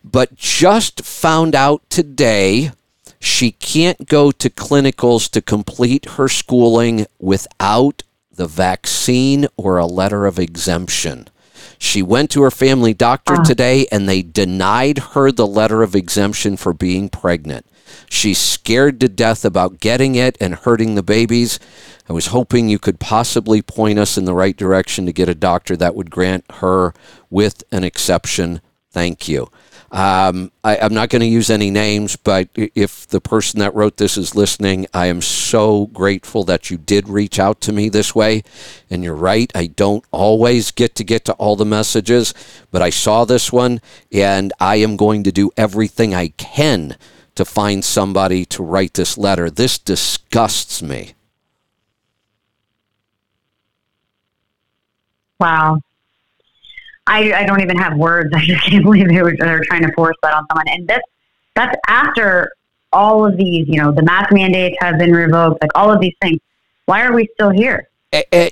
but 0.03 0.35
just 0.35 1.05
found 1.05 1.55
out 1.55 1.89
today 1.91 2.73
she 3.21 3.53
can't 3.53 4.09
go 4.09 4.31
to 4.31 4.49
clinicals 4.49 5.31
to 5.31 5.43
complete 5.43 6.11
her 6.11 6.29
schooling 6.29 7.07
without 7.19 8.03
the 8.33 8.47
vaccine 8.47 9.47
or 9.57 9.77
a 9.77 9.87
letter 9.87 10.25
of 10.25 10.39
exemption. 10.39 11.29
She 11.79 12.03
went 12.03 12.31
to 12.31 12.43
her 12.43 12.51
family 12.51 12.95
doctor 12.95 13.35
uh. 13.35 13.45
today 13.45 13.87
and 13.93 14.09
they 14.09 14.23
denied 14.23 14.99
her 15.13 15.31
the 15.31 15.47
letter 15.47 15.83
of 15.83 15.95
exemption 15.95 16.57
for 16.57 16.73
being 16.73 17.09
pregnant. 17.09 17.67
She's 18.09 18.39
scared 18.39 19.01
to 19.01 19.09
death 19.09 19.45
about 19.45 19.81
getting 19.81 20.15
it 20.15 20.37
and 20.41 20.55
hurting 20.55 20.95
the 20.95 21.03
babies. 21.03 21.59
I 22.09 22.13
was 22.13 22.27
hoping 22.27 22.69
you 22.69 22.79
could 22.79 23.01
possibly 23.01 23.63
point 23.63 23.99
us 23.99 24.17
in 24.17 24.25
the 24.25 24.35
right 24.35 24.57
direction 24.57 25.07
to 25.07 25.13
get 25.13 25.29
a 25.29 25.35
doctor 25.35 25.77
that 25.77 25.95
would 25.95 26.11
grant 26.11 26.45
her 26.55 26.95
with 27.29 27.63
an 27.71 27.85
exception. 27.85 28.61
Thank 28.91 29.29
you. 29.29 29.51
Um, 29.93 30.53
I, 30.63 30.77
am 30.77 30.95
not 30.95 31.09
going 31.09 31.21
to 31.21 31.27
use 31.27 31.51
any 31.51 31.71
names, 31.71 32.15
but 32.15 32.49
if 32.55 33.09
the 33.09 33.21
person 33.21 33.59
that 33.59 33.75
wrote 33.75 33.97
this 33.97 34.17
is 34.17 34.37
listening, 34.37 34.87
I 34.95 35.07
am 35.07 35.21
so 35.21 35.87
grateful 35.87 36.45
that 36.45 36.71
you 36.71 36.79
did 36.79 37.09
reach 37.09 37.41
out 37.41 37.61
to 37.63 37.73
me 37.73 37.89
this 37.89 38.15
way. 38.15 38.45
And 38.89 39.03
you're 39.03 39.15
right, 39.15 39.51
I 39.55 39.67
don't 39.67 40.05
always 40.13 40.71
get 40.71 40.95
to 40.97 41.05
get 41.05 41.25
to 41.25 41.33
all 41.35 41.57
the 41.57 41.65
messages, 41.65 42.35
but 42.71 42.83
I 42.83 42.91
saw 42.91 43.25
this 43.25 43.53
one, 43.53 43.81
and 44.13 44.53
I 44.61 44.77
am 44.77 44.97
going 44.97 45.25
to 45.25 45.33
do 45.33 45.51
everything 45.57 46.15
I 46.15 46.29
can 46.29 46.97
to 47.35 47.45
find 47.45 47.85
somebody 47.85 48.45
to 48.45 48.63
write 48.63 48.95
this 48.95 49.19
letter. 49.19 49.51
This 49.51 49.77
disgusts 49.77 50.83
me. 50.83 51.15
Wow. 55.41 55.81
I, 57.11 57.33
I 57.33 57.45
don't 57.45 57.61
even 57.61 57.77
have 57.77 57.97
words. 57.97 58.31
I 58.35 58.45
just 58.45 58.65
can't 58.65 58.85
believe 58.85 59.09
they 59.09 59.23
were 59.23 59.37
they're 59.37 59.65
trying 59.65 59.83
to 59.83 59.93
force 59.93 60.17
that 60.23 60.33
on 60.33 60.47
someone. 60.49 60.69
And 60.69 60.89
this 60.89 61.01
that's 61.55 61.77
after 61.89 62.53
all 62.93 63.27
of 63.27 63.37
these, 63.37 63.69
you 63.69 63.81
know, 63.83 63.93
the 63.93 64.03
mask 64.03 64.33
mandates 64.33 64.77
have 64.81 64.99
been 64.99 65.13
revoked, 65.13 65.61
like 65.61 65.71
all 65.75 65.93
of 65.93 66.01
these 66.01 66.15
things. 66.23 66.41
Why 66.87 67.03
are 67.03 67.13
we 67.13 67.29
still 67.35 67.51
here? 67.51 67.89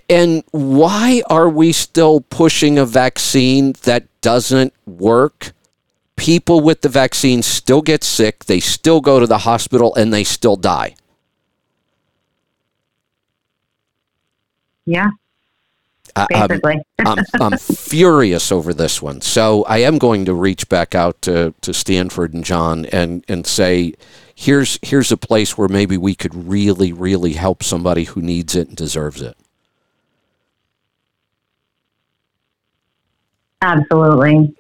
And 0.08 0.44
why 0.52 1.22
are 1.28 1.48
we 1.48 1.72
still 1.72 2.20
pushing 2.20 2.78
a 2.78 2.84
vaccine 2.84 3.72
that 3.82 4.06
doesn't 4.20 4.72
work? 4.86 5.52
People 6.16 6.60
with 6.60 6.82
the 6.82 6.88
vaccine 6.88 7.42
still 7.42 7.82
get 7.82 8.04
sick, 8.04 8.44
they 8.44 8.60
still 8.60 9.00
go 9.00 9.20
to 9.20 9.26
the 9.26 9.38
hospital, 9.38 9.94
and 9.94 10.12
they 10.12 10.24
still 10.24 10.56
die. 10.56 10.94
Yeah. 14.84 15.08
Basically. 16.28 16.80
I'm, 16.98 17.18
I'm, 17.34 17.52
I'm, 17.52 17.58
furious 17.58 18.52
over 18.52 18.74
this 18.74 19.00
one. 19.00 19.20
So 19.20 19.64
I 19.64 19.78
am 19.78 19.98
going 19.98 20.24
to 20.26 20.34
reach 20.34 20.68
back 20.68 20.94
out 20.94 21.20
to, 21.22 21.54
to 21.62 21.72
Stanford 21.72 22.34
and 22.34 22.44
John 22.44 22.86
and, 22.86 23.24
and 23.28 23.46
say, 23.46 23.94
here's, 24.34 24.78
here's 24.82 25.12
a 25.12 25.16
place 25.16 25.56
where 25.56 25.68
maybe 25.68 25.96
we 25.96 26.14
could 26.14 26.34
really, 26.34 26.92
really 26.92 27.34
help 27.34 27.62
somebody 27.62 28.04
who 28.04 28.20
needs 28.20 28.54
it 28.54 28.68
and 28.68 28.76
deserves 28.76 29.22
it. 29.22 29.36
Absolutely. 33.60 34.54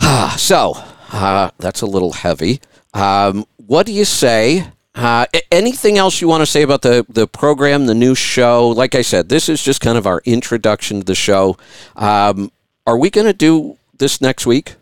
so 0.36 0.74
uh, 1.12 1.50
that's 1.58 1.82
a 1.82 1.86
little 1.86 2.12
heavy. 2.12 2.60
Um, 2.94 3.46
what 3.56 3.86
do 3.86 3.92
you 3.92 4.04
say 4.04 4.66
uh, 4.94 5.26
anything 5.50 5.98
else 5.98 6.20
you 6.20 6.28
want 6.28 6.42
to 6.42 6.46
say 6.46 6.62
about 6.62 6.82
the, 6.82 7.06
the 7.08 7.26
program, 7.26 7.86
the 7.86 7.94
new 7.94 8.14
show? 8.14 8.68
Like 8.68 8.94
I 8.94 9.02
said, 9.02 9.28
this 9.28 9.48
is 9.48 9.62
just 9.62 9.80
kind 9.80 9.96
of 9.96 10.06
our 10.06 10.20
introduction 10.24 11.00
to 11.00 11.04
the 11.04 11.14
show. 11.14 11.56
Um, 11.96 12.50
are 12.86 12.98
we 12.98 13.10
going 13.10 13.26
to 13.26 13.32
do 13.32 13.78
this 13.98 14.20
next 14.20 14.46
week? 14.46 14.74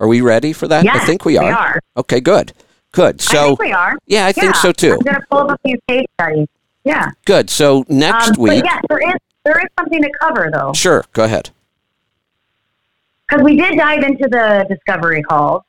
Are 0.00 0.08
we 0.08 0.20
ready 0.20 0.52
for 0.52 0.66
that? 0.68 0.84
Yes, 0.84 1.02
I 1.02 1.06
think 1.06 1.24
we 1.24 1.38
are. 1.38 1.44
we 1.44 1.50
are. 1.50 1.80
Okay, 1.96 2.20
good. 2.20 2.52
Good. 2.92 3.20
So 3.20 3.56
we 3.58 3.72
are. 3.72 3.96
Yeah, 4.06 4.24
I 4.24 4.28
yeah, 4.28 4.32
think 4.32 4.54
so 4.56 4.72
too. 4.72 4.92
I'm 4.92 4.98
going 4.98 5.14
to 5.16 5.26
pull 5.30 5.38
up 5.38 5.50
a 5.50 5.68
few 5.68 5.78
case 5.88 6.06
studies. 6.18 6.48
Yeah. 6.84 7.10
Good. 7.24 7.50
So 7.50 7.84
next 7.88 8.36
um, 8.36 8.42
week. 8.42 8.64
Yes, 8.64 8.82
there 8.88 8.98
is 8.98 9.14
there 9.44 9.58
is 9.60 9.66
something 9.78 10.02
to 10.02 10.10
cover 10.20 10.50
though. 10.52 10.72
Sure. 10.72 11.04
Go 11.12 11.24
ahead. 11.24 11.50
Because 13.28 13.44
we 13.44 13.56
did 13.56 13.76
dive 13.76 14.02
into 14.02 14.28
the 14.28 14.66
discovery 14.68 15.22
calls 15.22 15.62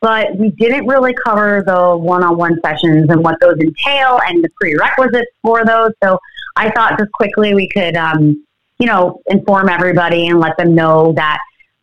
but 0.00 0.34
we 0.36 0.50
didn't 0.50 0.86
really 0.86 1.14
cover 1.24 1.62
the 1.66 1.96
one-on-one 1.96 2.58
sessions 2.64 3.06
and 3.10 3.22
what 3.22 3.38
those 3.40 3.58
entail 3.60 4.18
and 4.26 4.42
the 4.42 4.48
prerequisites 4.60 5.30
for 5.42 5.64
those. 5.64 5.92
So 6.02 6.18
I 6.56 6.70
thought 6.70 6.98
just 6.98 7.12
quickly 7.12 7.54
we 7.54 7.68
could, 7.68 7.96
um, 7.96 8.44
you 8.78 8.86
know, 8.86 9.20
inform 9.26 9.68
everybody 9.68 10.28
and 10.28 10.40
let 10.40 10.56
them 10.56 10.74
know 10.74 11.12
that 11.16 11.38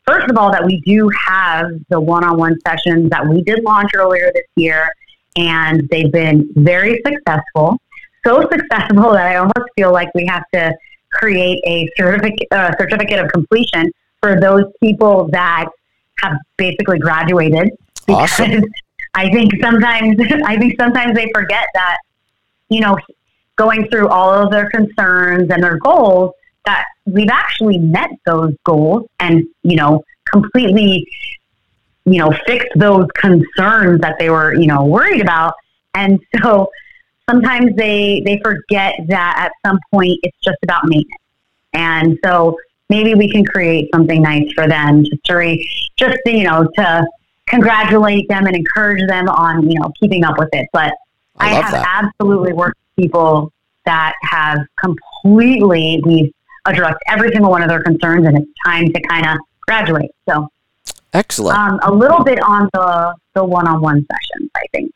first 0.08 0.30
of 0.32 0.38
all 0.38 0.52
that 0.52 0.66
we 0.66 0.82
do 0.82 1.10
have 1.28 1.70
the 1.90 2.00
one-on-one 2.00 2.60
sessions 2.66 3.10
that 3.12 3.28
we 3.28 3.44
did 3.44 3.64
launch 3.64 3.92
earlier 3.96 4.32
this 4.34 4.48
year, 4.56 4.90
and 5.36 5.88
they've 5.90 6.12
been 6.12 6.50
very 6.56 7.00
successful. 7.06 7.78
So 8.26 8.42
successful 8.42 9.12
that 9.14 9.28
I 9.28 9.36
almost 9.36 9.70
feel 9.76 9.92
like 9.94 10.10
we 10.16 10.26
have 10.26 10.44
to 10.54 10.76
create 11.14 11.62
a 11.66 11.88
certificate, 11.96 12.48
uh, 12.52 12.72
certificate 12.80 13.20
of 13.20 13.32
completion 13.32 13.92
for 14.22 14.40
those 14.40 14.64
people 14.82 15.30
that 15.32 15.68
have 16.20 16.34
basically 16.58 16.98
graduated 16.98 17.70
Awesome. 18.08 18.64
I 19.14 19.30
think 19.32 19.52
sometimes 19.62 20.18
I 20.46 20.58
think 20.58 20.76
sometimes 20.80 21.16
they 21.16 21.30
forget 21.34 21.66
that 21.74 21.98
you 22.70 22.82
know 22.82 22.98
going 23.56 23.88
through 23.90 24.08
all 24.08 24.34
of 24.34 24.52
their 24.52 24.70
concerns 24.70 25.50
and 25.52 25.64
their 25.64 25.78
goals 25.80 26.34
that 26.66 26.86
we've 27.06 27.30
actually 27.30 27.80
met 27.80 28.10
those 28.26 28.54
goals 28.64 29.08
and 29.20 29.44
you 29.64 29.76
know 29.76 30.04
completely 30.32 31.08
you 32.06 32.20
know 32.20 32.32
fixed 32.46 32.70
those 32.76 33.08
concerns 33.16 34.00
that 34.02 34.16
they 34.20 34.30
were 34.30 34.54
you 34.54 34.68
know 34.68 34.86
worried 34.86 35.22
about 35.22 35.54
and 35.96 36.20
so 36.44 36.70
sometimes 37.30 37.76
they 37.76 38.22
they 38.26 38.40
forget 38.44 38.94
that 39.08 39.36
at 39.38 39.52
some 39.68 39.80
point 39.92 40.18
it's 40.24 40.38
just 40.44 40.58
about 40.64 40.86
maintenance 40.86 41.22
and 41.74 42.18
so 42.24 42.58
maybe 42.90 43.16
we 43.16 43.30
can 43.30 43.44
create 43.44 43.90
something 43.94 44.22
nice 44.22 44.50
for 44.54 44.68
them 44.68 45.04
just 45.04 45.24
to 45.26 45.36
re, 45.36 45.70
just 45.98 46.18
you 46.26 46.44
know 46.44 46.68
to 46.76 47.06
congratulate 47.48 48.28
them 48.30 48.46
and 48.46 48.56
encourage 48.56 49.06
them 49.08 49.28
on, 49.30 49.70
you 49.70 49.80
know, 49.80 49.92
keeping 50.00 50.24
up 50.24 50.38
with 50.38 50.50
it. 50.54 50.68
But 50.74 50.94
I, 51.38 51.50
I 51.50 51.54
have 51.62 51.72
that. 51.72 52.04
absolutely 52.04 52.54
worked 52.54 52.78
with 52.78 53.04
people 53.04 53.52
that 53.86 54.14
have 54.24 54.60
completely 54.80 56.02
we've 56.06 56.34
addressed 56.66 56.98
every 57.08 57.30
single 57.32 57.50
one 57.50 57.64
of 57.64 57.70
their 57.70 57.82
concerns, 57.82 58.28
and 58.28 58.38
it's 58.38 58.52
time 58.66 58.92
to 58.92 59.02
kind 59.02 59.26
of 59.26 59.38
graduate. 59.62 60.12
So, 60.28 60.50
excellent. 61.14 61.58
Um, 61.58 61.80
a 61.84 61.92
little 61.92 62.24
bit 62.24 62.42
on 62.44 62.70
the 62.74 63.16
the 63.34 63.44
one 63.44 63.68
on 63.68 63.82
one 63.82 64.06
sessions, 64.12 64.52
I 64.56 64.66
think. 64.72 64.92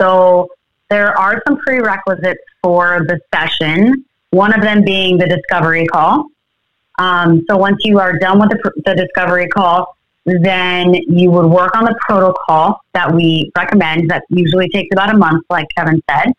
So 0.00 0.48
there 0.88 1.16
are 1.18 1.42
some 1.46 1.58
prerequisites 1.58 2.42
for 2.62 3.06
the 3.06 3.20
session. 3.34 4.04
One 4.30 4.52
of 4.52 4.62
them 4.62 4.84
being 4.84 5.18
the 5.18 5.26
discovery 5.26 5.86
call. 5.86 6.26
Um, 6.98 7.44
so 7.48 7.56
once 7.56 7.78
you 7.84 8.00
are 8.00 8.18
done 8.18 8.40
with 8.40 8.50
the, 8.50 8.72
the 8.84 8.94
discovery 8.94 9.48
call, 9.48 9.95
then 10.26 10.94
you 10.94 11.30
would 11.30 11.46
work 11.46 11.76
on 11.76 11.84
the 11.84 11.96
protocol 12.00 12.80
that 12.92 13.12
we 13.12 13.50
recommend. 13.56 14.10
That 14.10 14.24
usually 14.28 14.68
takes 14.68 14.88
about 14.92 15.14
a 15.14 15.16
month, 15.16 15.44
like 15.48 15.66
Kevin 15.76 16.02
said, 16.10 16.32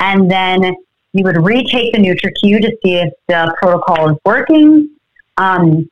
and 0.00 0.30
then 0.30 0.74
you 1.12 1.24
would 1.24 1.36
retake 1.44 1.92
the 1.92 1.98
NutriQ 1.98 2.62
to 2.62 2.76
see 2.82 2.94
if 2.94 3.12
the 3.28 3.54
protocol 3.60 4.10
is 4.10 4.16
working. 4.24 4.90
Um, 5.36 5.88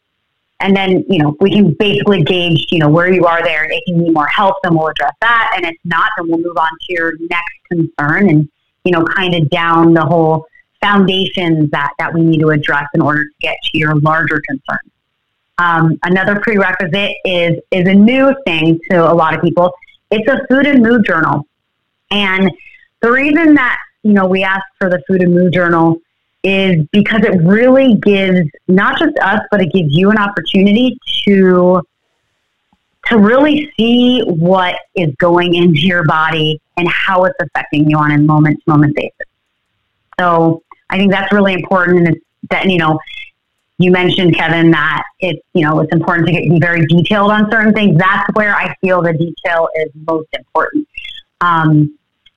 and 0.60 0.74
then, 0.74 1.04
you 1.08 1.18
know, 1.18 1.36
we 1.40 1.50
can 1.50 1.74
basically 1.74 2.22
gauge, 2.22 2.66
you 2.70 2.78
know, 2.78 2.88
where 2.88 3.12
you 3.12 3.26
are 3.26 3.42
there. 3.42 3.64
If 3.70 3.82
you 3.86 3.96
need 3.96 4.14
more 4.14 4.26
help, 4.28 4.56
then 4.62 4.74
we'll 4.74 4.88
address 4.88 5.12
that. 5.20 5.52
And 5.56 5.66
if 5.66 5.76
not, 5.84 6.10
then 6.16 6.28
we'll 6.28 6.38
move 6.38 6.56
on 6.56 6.70
to 6.86 6.92
your 6.92 7.12
next 7.28 7.54
concern 7.70 8.30
and, 8.30 8.48
you 8.84 8.92
know, 8.92 9.04
kind 9.04 9.34
of 9.34 9.50
down 9.50 9.92
the 9.92 10.04
whole 10.04 10.46
foundations 10.80 11.70
that, 11.72 11.90
that 11.98 12.14
we 12.14 12.22
need 12.22 12.40
to 12.40 12.48
address 12.48 12.86
in 12.94 13.02
order 13.02 13.24
to 13.24 13.30
get 13.40 13.56
to 13.64 13.78
your 13.78 13.96
larger 13.96 14.40
concern. 14.48 14.78
Um, 15.58 15.98
another 16.02 16.40
prerequisite 16.40 17.16
is, 17.24 17.58
is 17.70 17.88
a 17.88 17.94
new 17.94 18.34
thing 18.46 18.78
to 18.90 19.10
a 19.10 19.14
lot 19.14 19.34
of 19.34 19.42
people. 19.42 19.72
It's 20.10 20.28
a 20.28 20.46
food 20.48 20.66
and 20.66 20.82
mood 20.82 21.04
journal. 21.04 21.46
And 22.10 22.50
the 23.00 23.10
reason 23.10 23.54
that, 23.54 23.78
you 24.02 24.12
know, 24.12 24.26
we 24.26 24.44
ask 24.44 24.62
for 24.78 24.90
the 24.90 25.02
food 25.08 25.22
and 25.22 25.34
mood 25.34 25.52
journal 25.52 26.00
is 26.44 26.86
because 26.92 27.22
it 27.24 27.42
really 27.42 27.94
gives 27.94 28.48
not 28.68 28.98
just 28.98 29.18
us, 29.18 29.40
but 29.50 29.60
it 29.60 29.72
gives 29.72 29.92
you 29.92 30.10
an 30.10 30.18
opportunity 30.18 30.98
to 31.24 31.82
to 33.06 33.18
really 33.18 33.72
see 33.76 34.20
what 34.22 34.74
is 34.96 35.14
going 35.18 35.54
into 35.54 35.80
your 35.80 36.04
body 36.04 36.60
and 36.76 36.88
how 36.88 37.22
it's 37.24 37.36
affecting 37.40 37.88
you 37.88 37.96
on 37.96 38.10
a 38.10 38.18
moment 38.18 38.58
to 38.64 38.70
moment 38.70 38.96
basis. 38.96 39.12
So 40.18 40.62
I 40.90 40.96
think 40.96 41.12
that's 41.12 41.32
really 41.32 41.52
important, 41.52 41.98
and 41.98 42.08
it's 42.08 42.24
that 42.50 42.68
you 42.68 42.78
know 42.78 42.98
you 43.78 43.90
mentioned 43.90 44.34
Kevin 44.34 44.70
that 44.70 45.04
it's 45.20 45.42
you 45.52 45.62
know 45.62 45.80
it's 45.80 45.92
important 45.92 46.26
to 46.26 46.32
get 46.32 46.48
be 46.48 46.58
very 46.58 46.86
detailed 46.86 47.30
on 47.30 47.50
certain 47.50 47.74
things. 47.74 47.98
That's 47.98 48.28
where 48.34 48.54
I 48.54 48.74
feel 48.80 49.02
the 49.02 49.12
detail 49.12 49.68
is 49.76 49.90
most 50.06 50.28
important. 50.32 50.88
Um, 51.40 51.96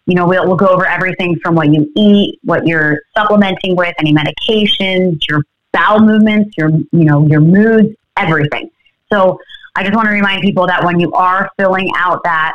you 0.10 0.16
know, 0.16 0.26
we'll, 0.26 0.48
we'll 0.48 0.58
go 0.58 0.68
over 0.68 0.88
everything 0.88 1.40
from 1.40 1.54
what 1.54 1.72
you 1.72 1.90
eat, 1.96 2.40
what 2.44 2.66
you're 2.66 3.02
supplementing 3.16 3.76
with, 3.76 3.94
any 4.00 4.12
medications, 4.12 5.20
your 5.30 5.44
bowel 5.72 6.00
movements, 6.00 6.58
your, 6.58 6.70
you 6.70 7.06
know, 7.06 7.28
your 7.28 7.42
moods, 7.42 7.96
everything. 8.18 8.72
So 9.14 9.40
I 9.76 9.84
just 9.84 9.96
want 9.96 10.08
to 10.08 10.12
remind 10.12 10.42
people 10.42 10.66
that 10.66 10.84
when 10.84 11.00
you 11.00 11.12
are 11.14 11.52
filling 11.58 11.92
out 11.96 12.24
that 12.24 12.54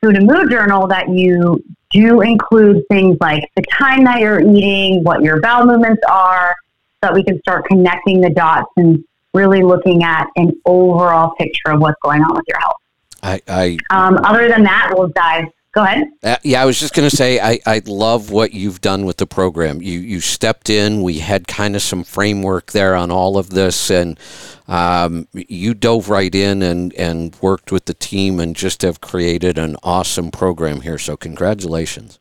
food 0.00 0.16
and 0.16 0.26
mood 0.26 0.50
journal, 0.50 0.86
that 0.86 1.10
you 1.10 1.62
do 1.90 2.22
include 2.22 2.82
things 2.88 3.18
like 3.20 3.50
the 3.54 3.62
time 3.70 4.04
that 4.04 4.20
you're 4.20 4.40
eating, 4.40 5.04
what 5.04 5.22
your 5.22 5.40
bowel 5.40 5.66
movements 5.66 6.02
are, 6.08 6.56
so 7.02 7.08
that 7.08 7.14
we 7.14 7.22
can 7.24 7.38
start 7.40 7.66
connecting 7.66 8.20
the 8.20 8.30
dots 8.30 8.70
and 8.76 9.04
really 9.34 9.62
looking 9.62 10.02
at 10.02 10.26
an 10.36 10.52
overall 10.64 11.34
picture 11.36 11.72
of 11.72 11.80
what's 11.80 11.98
going 12.02 12.22
on 12.22 12.34
with 12.34 12.44
your 12.48 12.58
health. 12.58 12.76
I, 13.22 13.40
I 13.48 13.78
um, 13.90 14.18
other 14.24 14.48
than 14.48 14.62
that, 14.64 14.92
we'll 14.94 15.08
dive 15.08 15.46
Go 15.72 15.84
ahead. 15.84 16.08
Uh, 16.22 16.36
yeah, 16.42 16.62
I 16.62 16.64
was 16.64 16.80
just 16.80 16.94
going 16.94 17.08
to 17.08 17.14
say 17.14 17.38
I, 17.38 17.60
I 17.66 17.82
love 17.86 18.30
what 18.30 18.52
you've 18.52 18.80
done 18.80 19.04
with 19.04 19.18
the 19.18 19.26
program. 19.26 19.82
You 19.82 20.00
you 20.00 20.20
stepped 20.20 20.70
in. 20.70 21.02
We 21.02 21.18
had 21.18 21.46
kind 21.46 21.76
of 21.76 21.82
some 21.82 22.04
framework 22.04 22.72
there 22.72 22.96
on 22.96 23.10
all 23.10 23.36
of 23.36 23.50
this, 23.50 23.90
and 23.90 24.18
um, 24.66 25.28
you 25.32 25.74
dove 25.74 26.08
right 26.08 26.34
in 26.34 26.62
and, 26.62 26.94
and 26.94 27.36
worked 27.42 27.70
with 27.70 27.84
the 27.84 27.94
team 27.94 28.40
and 28.40 28.56
just 28.56 28.82
have 28.82 29.00
created 29.00 29.58
an 29.58 29.76
awesome 29.82 30.30
program 30.30 30.80
here. 30.80 30.98
So 30.98 31.16
congratulations. 31.16 32.18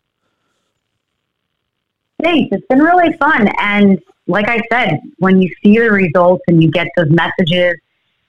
Thanks. 2.21 2.49
It's 2.51 2.67
been 2.67 2.79
really 2.79 3.13
fun, 3.17 3.47
and 3.59 3.99
like 4.27 4.49
I 4.49 4.61
said, 4.71 4.99
when 5.19 5.41
you 5.41 5.49
see 5.63 5.77
the 5.77 5.89
results 5.89 6.43
and 6.47 6.61
you 6.61 6.69
get 6.69 6.87
those 6.97 7.09
messages 7.09 7.75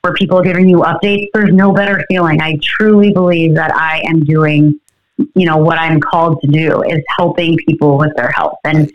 where 0.03 0.15
people 0.15 0.39
are 0.39 0.45
giving 0.45 0.69
you 0.69 0.79
updates, 0.79 1.27
there's 1.35 1.53
no 1.53 1.73
better 1.73 2.05
feeling. 2.09 2.41
I 2.41 2.59
truly 2.63 3.13
believe 3.13 3.55
that 3.57 3.75
I 3.75 4.03
am 4.07 4.25
doing 4.25 4.79
you 5.35 5.47
know, 5.47 5.57
what 5.57 5.79
I'm 5.79 6.01
called 6.01 6.41
to 6.43 6.47
do 6.47 6.83
is 6.83 7.03
helping 7.17 7.57
people 7.67 7.99
with 7.99 8.15
their 8.17 8.31
health. 8.31 8.59
And 8.65 8.91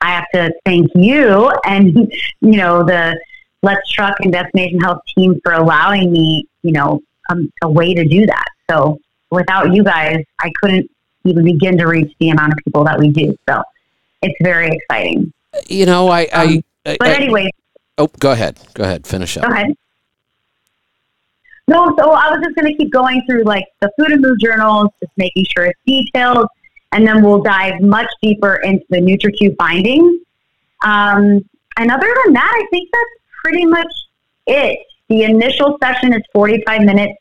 I 0.00 0.10
have 0.10 0.26
to 0.34 0.52
thank 0.64 0.90
you 0.94 1.50
and, 1.64 1.94
you 2.40 2.56
know, 2.56 2.84
the 2.84 3.18
Let's 3.62 3.90
Truck 3.90 4.16
and 4.20 4.32
Destination 4.32 4.80
Health 4.80 5.00
team 5.16 5.40
for 5.42 5.52
allowing 5.52 6.12
me, 6.12 6.46
you 6.62 6.72
know, 6.72 7.00
um, 7.30 7.50
a 7.62 7.70
way 7.70 7.94
to 7.94 8.04
do 8.04 8.26
that. 8.26 8.46
So 8.70 8.98
without 9.30 9.74
you 9.74 9.82
guys, 9.82 10.22
I 10.40 10.50
couldn't 10.60 10.90
even 11.24 11.44
begin 11.44 11.76
to 11.78 11.86
reach 11.86 12.14
the 12.20 12.30
amount 12.30 12.52
of 12.52 12.58
people 12.64 12.84
that 12.84 12.98
we 12.98 13.10
do. 13.10 13.36
So 13.48 13.62
it's 14.22 14.36
very 14.42 14.70
exciting. 14.70 15.32
You 15.68 15.86
know, 15.86 16.08
I, 16.08 16.28
I, 16.32 16.44
um, 16.44 16.96
but 16.98 17.08
anyway. 17.08 17.50
Oh, 17.98 18.08
go 18.18 18.32
ahead. 18.32 18.58
Go 18.74 18.84
ahead. 18.84 19.06
Finish 19.06 19.36
up. 19.36 19.44
Go 19.44 19.52
ahead. 19.52 19.74
No, 21.68 21.94
so 21.98 22.12
I 22.12 22.30
was 22.30 22.40
just 22.44 22.54
going 22.54 22.70
to 22.70 22.76
keep 22.76 22.92
going 22.92 23.22
through 23.26 23.42
like 23.42 23.64
the 23.80 23.90
food 23.98 24.12
and 24.12 24.22
mood 24.22 24.38
journals, 24.40 24.88
just 25.00 25.12
making 25.16 25.46
sure 25.46 25.66
it's 25.66 25.80
detailed, 25.84 26.46
and 26.92 27.06
then 27.06 27.24
we'll 27.24 27.42
dive 27.42 27.80
much 27.80 28.08
deeper 28.22 28.56
into 28.56 28.84
the 28.88 28.98
NutriQ 28.98 29.56
findings. 29.56 30.20
Um, 30.84 31.44
and 31.76 31.90
other 31.90 32.14
than 32.24 32.34
that, 32.34 32.52
I 32.54 32.66
think 32.70 32.88
that's 32.92 33.10
pretty 33.42 33.66
much 33.66 33.92
it. 34.46 34.78
The 35.08 35.24
initial 35.24 35.76
session 35.82 36.12
is 36.12 36.22
45 36.32 36.82
minutes, 36.82 37.14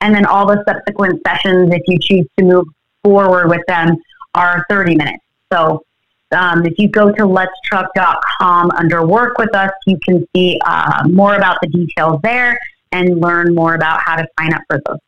and 0.00 0.14
then 0.14 0.26
all 0.26 0.46
the 0.46 0.64
subsequent 0.66 1.20
sessions, 1.26 1.72
if 1.72 1.82
you 1.86 1.98
choose 2.00 2.26
to 2.38 2.44
move 2.44 2.66
forward 3.04 3.48
with 3.48 3.62
them, 3.68 3.96
are 4.34 4.66
30 4.68 4.96
minutes. 4.96 5.24
So 5.52 5.84
um, 6.32 6.64
if 6.66 6.74
you 6.78 6.88
go 6.88 7.10
to 7.12 7.22
letstruck.com 7.22 8.70
under 8.72 9.06
work 9.06 9.38
with 9.38 9.54
us, 9.54 9.70
you 9.86 9.98
can 10.04 10.26
see 10.34 10.58
uh, 10.64 11.04
more 11.10 11.34
about 11.34 11.58
the 11.62 11.68
details 11.68 12.20
there 12.22 12.58
and 12.92 13.20
learn 13.20 13.54
more 13.54 13.74
about 13.74 14.00
how 14.00 14.16
to 14.16 14.26
sign 14.38 14.52
up 14.52 14.62
for 14.68 14.80
those. 14.86 14.98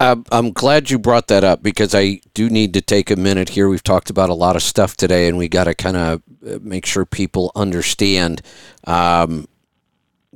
I'm 0.00 0.52
glad 0.52 0.90
you 0.90 0.98
brought 0.98 1.28
that 1.28 1.44
up 1.44 1.62
because 1.62 1.94
I 1.94 2.20
do 2.34 2.50
need 2.50 2.74
to 2.74 2.80
take 2.80 3.10
a 3.10 3.16
minute 3.16 3.50
here. 3.50 3.68
We've 3.68 3.82
talked 3.82 4.10
about 4.10 4.28
a 4.28 4.34
lot 4.34 4.56
of 4.56 4.62
stuff 4.62 4.96
today, 4.96 5.28
and 5.28 5.38
we 5.38 5.48
got 5.48 5.64
to 5.64 5.74
kind 5.74 5.96
of 5.96 6.22
uh, 6.44 6.58
make 6.60 6.84
sure 6.84 7.04
people 7.04 7.52
understand 7.54 8.42
um, 8.84 9.46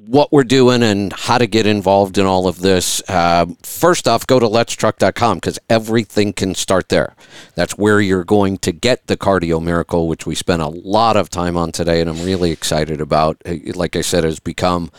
what 0.07 0.33
we're 0.33 0.45
doing 0.45 0.83
and 0.83 1.13
how 1.13 1.39
to 1.39 1.47
get 1.47 1.67
involved 1.67 2.19
in 2.19 2.27
all 2.27 2.49
of 2.49 2.61
this. 2.61 3.03
Uh, 3.09 3.47
first 3.63 4.09
off, 4.09 4.27
go 4.27 4.39
to 4.39 4.47
letstruck.com 4.47 5.37
because 5.37 5.59
everything 5.71 6.33
can 6.33 6.55
start 6.55 6.89
there. 6.89 7.15
That's 7.55 7.79
where 7.79 8.01
you're 8.01 8.25
going 8.25 8.59
to 8.59 8.73
get 8.73 9.07
the 9.07 9.17
cardio 9.17 9.63
miracle, 9.63 10.09
which 10.09 10.27
we 10.27 10.35
spent 10.35 10.63
a 10.63 10.69
lot 10.69 11.17
of 11.17 11.31
time 11.31 11.57
on 11.57 11.73
today, 11.73 12.01
and 12.01 12.11
I'm 12.11 12.25
really 12.25 12.51
excited 12.51 13.01
about. 13.01 13.41
Uh, 13.47 13.57
like 13.75 13.95
I 13.95 14.01
said, 14.01 14.25
has 14.25 14.41
become 14.41 14.91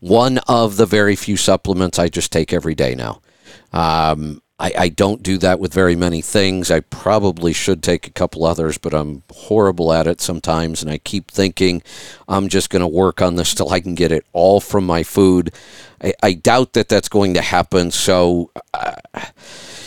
one 0.00 0.38
of 0.46 0.76
the 0.76 0.86
very 0.86 1.16
few 1.16 1.36
supplements 1.36 1.98
I 1.98 2.08
just 2.08 2.30
take 2.30 2.52
every 2.52 2.74
day 2.74 2.94
now. 2.94 3.22
Um, 3.72 4.42
I, 4.60 4.72
I, 4.78 4.88
don't 4.90 5.22
do 5.22 5.38
that 5.38 5.58
with 5.58 5.72
very 5.72 5.96
many 5.96 6.20
things. 6.20 6.70
I 6.70 6.80
probably 6.80 7.54
should 7.54 7.82
take 7.82 8.06
a 8.06 8.12
couple 8.12 8.44
others, 8.44 8.76
but 8.76 8.92
I'm 8.92 9.22
horrible 9.32 9.90
at 9.90 10.06
it 10.06 10.20
sometimes. 10.20 10.82
And 10.82 10.90
I 10.90 10.98
keep 10.98 11.30
thinking 11.30 11.82
I'm 12.28 12.48
just 12.48 12.68
going 12.68 12.80
to 12.80 12.86
work 12.86 13.22
on 13.22 13.36
this 13.36 13.54
till 13.54 13.70
I 13.70 13.80
can 13.80 13.94
get 13.94 14.12
it 14.12 14.26
all 14.34 14.60
from 14.60 14.84
my 14.84 15.02
food. 15.02 15.52
I, 16.04 16.12
I 16.22 16.32
doubt 16.34 16.74
that 16.74 16.90
that's 16.90 17.08
going 17.08 17.32
to 17.34 17.40
happen. 17.40 17.90
So, 17.90 18.50
uh, 18.74 18.96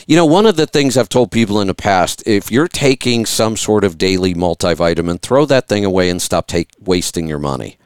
you 0.08 0.16
know, 0.16 0.26
one 0.26 0.48
of 0.48 0.56
the 0.56 0.66
things 0.66 0.98
I've 0.98 1.08
told 1.08 1.32
people 1.32 1.62
in 1.62 1.68
the 1.68 1.76
past 1.76 2.24
if 2.26 2.52
you're 2.52 2.68
taking 2.68 3.28
some 3.28 3.56
sort 3.56 3.84
of 3.84 4.00
daily 4.00 4.34
multivitamin, 4.34 5.22
throw 5.22 5.46
that 5.46 5.68
thing 5.68 5.86
away 5.86 6.10
and 6.10 6.20
stop 6.20 6.48
take, 6.48 6.72
wasting 6.80 7.28
your 7.28 7.40
money 7.40 7.78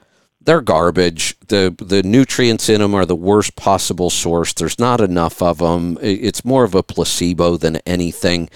they're 0.47 0.61
garbage. 0.61 1.35
The 1.49 1.75
the 1.77 2.01
nutrients 2.03 2.69
in 2.69 2.79
them 2.79 2.95
are 2.95 3.05
the 3.05 3.17
worst 3.17 3.57
possible 3.57 4.09
source. 4.09 4.53
There's 4.53 4.79
not 4.79 5.01
enough 5.01 5.41
of 5.41 5.57
them. 5.57 5.97
It's 6.01 6.45
more 6.45 6.63
of 6.63 6.73
a 6.73 6.81
placebo 6.81 7.57
than 7.57 7.75
anything. 7.85 8.49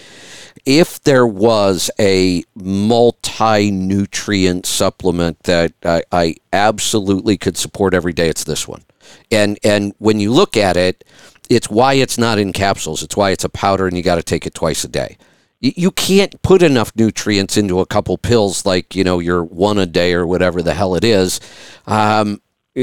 If 0.66 1.04
there 1.04 1.28
was 1.28 1.92
a 2.00 2.46
multi 2.56 3.72
nutrient 3.72 4.66
supplement 4.66 5.44
that 5.44 5.74
I, 5.84 6.04
I 6.14 6.36
absolutely 6.54 7.38
could 7.38 7.58
support 7.58 7.94
every 7.94 8.14
day, 8.14 8.30
it's 8.30 8.46
this 8.46 8.66
one. 8.70 8.84
And 9.30 9.60
and 9.62 9.94
when 9.98 10.22
you 10.22 10.32
look 10.32 10.56
at 10.56 10.78
it, 10.78 11.04
it's 11.50 11.70
why 11.70 11.96
it's 11.96 12.18
not 12.18 12.40
in 12.40 12.54
capsules. 12.54 13.04
It's 13.04 13.18
why 13.18 13.32
it's 13.32 13.44
a 13.44 13.50
powder 13.50 13.86
and 13.86 13.98
you 13.98 14.02
got 14.02 14.16
to 14.16 14.24
take 14.24 14.48
it 14.48 14.54
twice 14.54 14.86
a 14.86 14.88
day 14.88 15.18
you 15.62 15.92
can't 15.92 16.42
put 16.42 16.62
enough 16.62 16.92
nutrients 16.96 17.56
into 17.56 17.80
a 17.80 17.86
couple 17.86 18.18
pills 18.18 18.66
like 18.66 18.96
you 18.96 19.04
know 19.04 19.20
your 19.20 19.44
one 19.44 19.78
a 19.78 19.86
day 19.86 20.14
or 20.14 20.26
whatever 20.26 20.62
the 20.62 20.74
hell 20.74 20.96
it 20.96 21.04
is 21.04 21.40
um, 21.88 22.42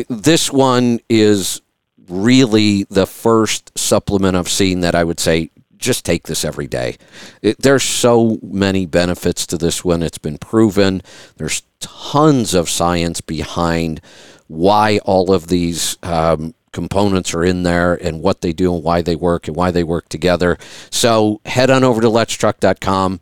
this 0.08 0.52
one 0.52 1.00
is 1.08 1.60
really 2.08 2.84
the 2.84 3.06
first 3.06 3.76
supplement 3.76 4.36
i've 4.36 4.48
seen 4.48 4.80
that 4.80 4.94
i 4.94 5.04
would 5.04 5.20
say 5.20 5.50
just 5.78 6.04
take 6.04 6.24
this 6.24 6.44
every 6.44 6.66
day. 6.66 6.96
It, 7.40 7.58
there's 7.62 7.84
so 7.84 8.38
many 8.42 8.84
benefits 8.84 9.46
to 9.46 9.56
this 9.56 9.84
one. 9.84 10.02
It's 10.02 10.18
been 10.18 10.38
proven. 10.38 11.02
There's 11.36 11.62
tons 11.80 12.52
of 12.52 12.68
science 12.68 13.20
behind 13.20 14.00
why 14.48 14.98
all 15.04 15.32
of 15.32 15.46
these 15.46 15.96
um, 16.02 16.54
components 16.72 17.34
are 17.34 17.44
in 17.44 17.62
there 17.62 17.94
and 17.94 18.22
what 18.22 18.40
they 18.40 18.52
do 18.52 18.74
and 18.74 18.82
why 18.82 19.02
they 19.02 19.16
work 19.16 19.48
and 19.48 19.56
why 19.56 19.70
they 19.70 19.84
work 19.84 20.08
together. 20.08 20.58
So 20.90 21.40
head 21.44 21.70
on 21.70 21.84
over 21.84 22.00
to 22.00 22.08
letstruck.com, 22.08 23.20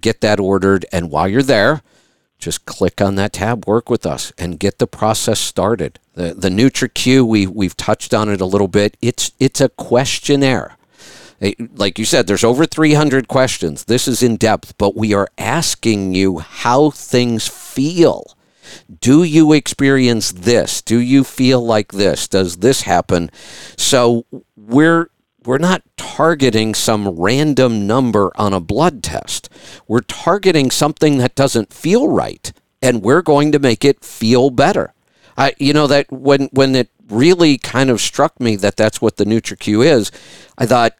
get 0.00 0.20
that 0.20 0.40
ordered, 0.40 0.86
and 0.92 1.10
while 1.10 1.28
you're 1.28 1.42
there, 1.42 1.82
just 2.38 2.66
click 2.66 3.00
on 3.00 3.16
that 3.16 3.32
tab, 3.32 3.66
work 3.66 3.90
with 3.90 4.06
us, 4.06 4.32
and 4.38 4.60
get 4.60 4.78
the 4.78 4.86
process 4.86 5.40
started. 5.40 5.98
The 6.14 6.34
the 6.34 6.48
NutriQ, 6.48 7.26
we 7.26 7.46
we've 7.46 7.76
touched 7.76 8.14
on 8.14 8.28
it 8.28 8.40
a 8.40 8.46
little 8.46 8.68
bit. 8.68 8.96
It's 9.02 9.32
it's 9.40 9.60
a 9.60 9.68
questionnaire. 9.68 10.76
Like 11.76 11.98
you 11.98 12.04
said, 12.04 12.26
there's 12.26 12.42
over 12.42 12.66
300 12.66 13.28
questions. 13.28 13.84
This 13.84 14.08
is 14.08 14.24
in 14.24 14.36
depth, 14.36 14.76
but 14.76 14.96
we 14.96 15.14
are 15.14 15.28
asking 15.38 16.14
you 16.14 16.38
how 16.38 16.90
things 16.90 17.46
feel. 17.46 18.36
Do 19.00 19.22
you 19.22 19.52
experience 19.52 20.32
this? 20.32 20.82
Do 20.82 20.98
you 20.98 21.24
feel 21.24 21.64
like 21.64 21.92
this? 21.92 22.28
Does 22.28 22.58
this 22.58 22.82
happen? 22.82 23.30
So 23.76 24.24
we're 24.56 25.10
we're 25.44 25.58
not 25.58 25.82
targeting 25.96 26.74
some 26.74 27.08
random 27.08 27.86
number 27.86 28.32
on 28.36 28.52
a 28.52 28.60
blood 28.60 29.02
test. 29.02 29.48
We're 29.86 30.00
targeting 30.00 30.70
something 30.70 31.18
that 31.18 31.34
doesn't 31.34 31.72
feel 31.72 32.08
right, 32.08 32.52
and 32.82 33.02
we're 33.02 33.22
going 33.22 33.52
to 33.52 33.58
make 33.58 33.84
it 33.84 34.04
feel 34.04 34.50
better. 34.50 34.92
I, 35.36 35.54
you 35.58 35.72
know 35.72 35.86
that 35.86 36.10
when 36.10 36.48
when 36.52 36.74
it 36.74 36.90
really 37.08 37.56
kind 37.56 37.88
of 37.88 38.00
struck 38.00 38.38
me 38.40 38.56
that 38.56 38.76
that's 38.76 39.00
what 39.00 39.16
the 39.16 39.24
NutriQ 39.24 39.86
is, 39.86 40.12
I 40.58 40.66
thought 40.66 40.94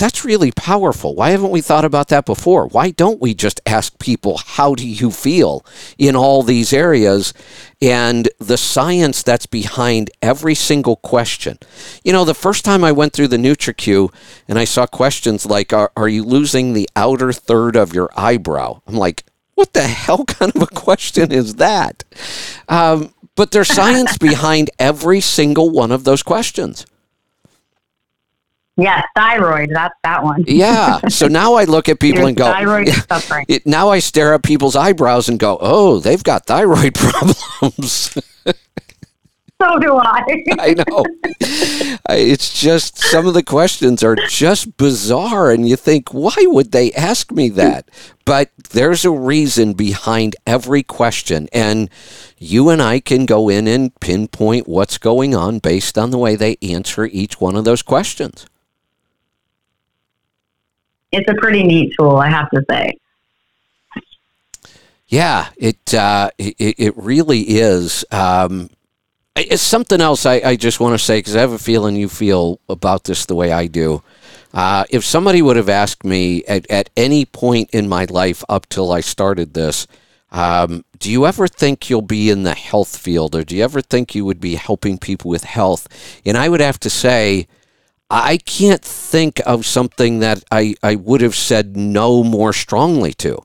that's 0.00 0.24
really 0.24 0.50
powerful. 0.50 1.14
Why 1.14 1.30
haven't 1.30 1.50
we 1.50 1.60
thought 1.60 1.84
about 1.84 2.08
that 2.08 2.24
before? 2.24 2.66
Why 2.66 2.90
don't 2.90 3.20
we 3.20 3.34
just 3.34 3.60
ask 3.66 3.98
people, 3.98 4.38
how 4.38 4.74
do 4.74 4.88
you 4.88 5.10
feel 5.10 5.64
in 5.98 6.16
all 6.16 6.42
these 6.42 6.72
areas? 6.72 7.34
And 7.82 8.30
the 8.38 8.56
science 8.56 9.22
that's 9.22 9.44
behind 9.44 10.10
every 10.22 10.54
single 10.54 10.96
question. 10.96 11.58
You 12.02 12.14
know, 12.14 12.24
the 12.24 12.34
first 12.34 12.64
time 12.64 12.82
I 12.82 12.92
went 12.92 13.12
through 13.12 13.28
the 13.28 13.36
NutriQ 13.36 14.12
and 14.48 14.58
I 14.58 14.64
saw 14.64 14.86
questions 14.86 15.44
like, 15.44 15.74
are, 15.74 15.92
are 15.94 16.08
you 16.08 16.24
losing 16.24 16.72
the 16.72 16.88
outer 16.96 17.30
third 17.30 17.76
of 17.76 17.92
your 17.92 18.08
eyebrow? 18.16 18.80
I'm 18.86 18.96
like, 18.96 19.24
what 19.54 19.74
the 19.74 19.82
hell 19.82 20.24
kind 20.26 20.50
of 20.56 20.62
a 20.62 20.66
question 20.66 21.30
is 21.30 21.56
that? 21.56 22.04
Um, 22.70 23.12
but 23.36 23.50
there's 23.50 23.68
science 23.68 24.16
behind 24.30 24.70
every 24.78 25.20
single 25.20 25.68
one 25.68 25.92
of 25.92 26.04
those 26.04 26.22
questions. 26.22 26.86
Yes, 28.76 29.04
thyroid. 29.14 29.70
That's 29.74 29.94
that 30.04 30.22
one. 30.22 30.44
yeah. 30.46 31.00
So 31.08 31.26
now 31.28 31.54
I 31.54 31.64
look 31.64 31.88
at 31.88 32.00
people 32.00 32.26
and 32.26 32.36
go, 32.36 32.44
thyroid 32.44 32.88
suffering. 33.08 33.46
Now 33.66 33.90
I 33.90 33.98
stare 33.98 34.34
at 34.34 34.42
people's 34.42 34.76
eyebrows 34.76 35.28
and 35.28 35.38
go, 35.38 35.58
oh, 35.60 35.98
they've 35.98 36.22
got 36.22 36.46
thyroid 36.46 36.94
problems. 36.94 38.16
so 39.60 39.78
do 39.78 39.96
I. 39.96 40.22
I 40.58 40.74
know. 40.74 41.04
It's 42.08 42.58
just 42.58 42.96
some 42.96 43.26
of 43.26 43.34
the 43.34 43.42
questions 43.42 44.02
are 44.02 44.16
just 44.28 44.78
bizarre, 44.78 45.50
and 45.50 45.68
you 45.68 45.76
think, 45.76 46.14
why 46.14 46.34
would 46.38 46.72
they 46.72 46.90
ask 46.92 47.30
me 47.30 47.50
that? 47.50 47.88
But 48.24 48.50
there's 48.70 49.04
a 49.04 49.10
reason 49.10 49.74
behind 49.74 50.36
every 50.46 50.82
question, 50.82 51.48
and 51.52 51.90
you 52.38 52.70
and 52.70 52.80
I 52.80 53.00
can 53.00 53.26
go 53.26 53.50
in 53.50 53.66
and 53.66 53.94
pinpoint 54.00 54.66
what's 54.68 54.96
going 54.96 55.34
on 55.34 55.58
based 55.58 55.98
on 55.98 56.10
the 56.10 56.18
way 56.18 56.34
they 56.36 56.56
answer 56.62 57.04
each 57.04 57.40
one 57.40 57.56
of 57.56 57.64
those 57.64 57.82
questions 57.82 58.46
it's 61.12 61.30
a 61.30 61.34
pretty 61.34 61.62
neat 61.62 61.94
tool, 61.98 62.16
I 62.16 62.28
have 62.28 62.50
to 62.50 62.64
say. 62.70 62.98
Yeah, 65.08 65.48
it 65.56 65.92
uh, 65.92 66.30
it, 66.38 66.76
it 66.78 66.96
really 66.96 67.40
is. 67.40 68.04
Um, 68.12 68.70
it's 69.34 69.62
something 69.62 70.00
else 70.00 70.26
I, 70.26 70.34
I 70.44 70.56
just 70.56 70.80
want 70.80 70.94
to 70.94 71.04
say 71.04 71.18
because 71.18 71.34
I 71.34 71.40
have 71.40 71.52
a 71.52 71.58
feeling 71.58 71.96
you 71.96 72.08
feel 72.08 72.60
about 72.68 73.04
this 73.04 73.26
the 73.26 73.34
way 73.34 73.52
I 73.52 73.66
do. 73.66 74.02
Uh, 74.52 74.84
if 74.90 75.04
somebody 75.04 75.42
would 75.42 75.56
have 75.56 75.68
asked 75.68 76.04
me 76.04 76.44
at, 76.44 76.68
at 76.70 76.90
any 76.96 77.24
point 77.24 77.70
in 77.70 77.88
my 77.88 78.04
life 78.04 78.44
up 78.48 78.68
till 78.68 78.92
I 78.92 79.00
started 79.00 79.54
this, 79.54 79.86
um, 80.32 80.84
do 80.98 81.10
you 81.10 81.26
ever 81.26 81.48
think 81.48 81.88
you'll 81.88 82.02
be 82.02 82.30
in 82.30 82.42
the 82.42 82.54
health 82.54 82.96
field 82.96 83.34
or 83.34 83.44
do 83.44 83.56
you 83.56 83.64
ever 83.64 83.80
think 83.80 84.14
you 84.14 84.24
would 84.24 84.40
be 84.40 84.56
helping 84.56 84.98
people 84.98 85.30
with 85.30 85.44
health? 85.44 85.88
And 86.24 86.36
I 86.36 86.48
would 86.48 86.60
have 86.60 86.80
to 86.80 86.90
say, 86.90 87.46
I 88.10 88.38
can't 88.38 88.82
think 88.82 89.40
of 89.46 89.64
something 89.64 90.18
that 90.18 90.42
I, 90.50 90.74
I 90.82 90.96
would 90.96 91.20
have 91.20 91.36
said 91.36 91.76
no 91.76 92.24
more 92.24 92.52
strongly 92.52 93.12
to. 93.14 93.42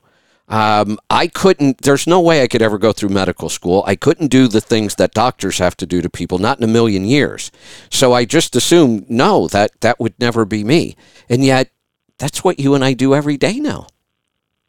Um, 0.48 0.98
I 1.10 1.26
couldn't, 1.26 1.82
there's 1.82 2.06
no 2.06 2.20
way 2.20 2.42
I 2.42 2.46
could 2.46 2.62
ever 2.62 2.78
go 2.78 2.92
through 2.92 3.08
medical 3.08 3.48
school. 3.48 3.82
I 3.86 3.96
couldn't 3.96 4.28
do 4.28 4.48
the 4.48 4.60
things 4.60 4.94
that 4.96 5.12
doctors 5.12 5.58
have 5.58 5.76
to 5.78 5.86
do 5.86 6.02
to 6.02 6.10
people, 6.10 6.38
not 6.38 6.58
in 6.58 6.64
a 6.64 6.68
million 6.68 7.04
years. 7.04 7.50
So 7.90 8.12
I 8.12 8.24
just 8.24 8.54
assumed, 8.54 9.10
no, 9.10 9.48
that, 9.48 9.80
that 9.80 9.98
would 9.98 10.14
never 10.20 10.44
be 10.44 10.62
me. 10.62 10.96
And 11.28 11.44
yet, 11.44 11.70
that's 12.18 12.42
what 12.42 12.58
you 12.58 12.74
and 12.74 12.84
I 12.84 12.92
do 12.92 13.14
every 13.14 13.36
day 13.36 13.58
now. 13.58 13.88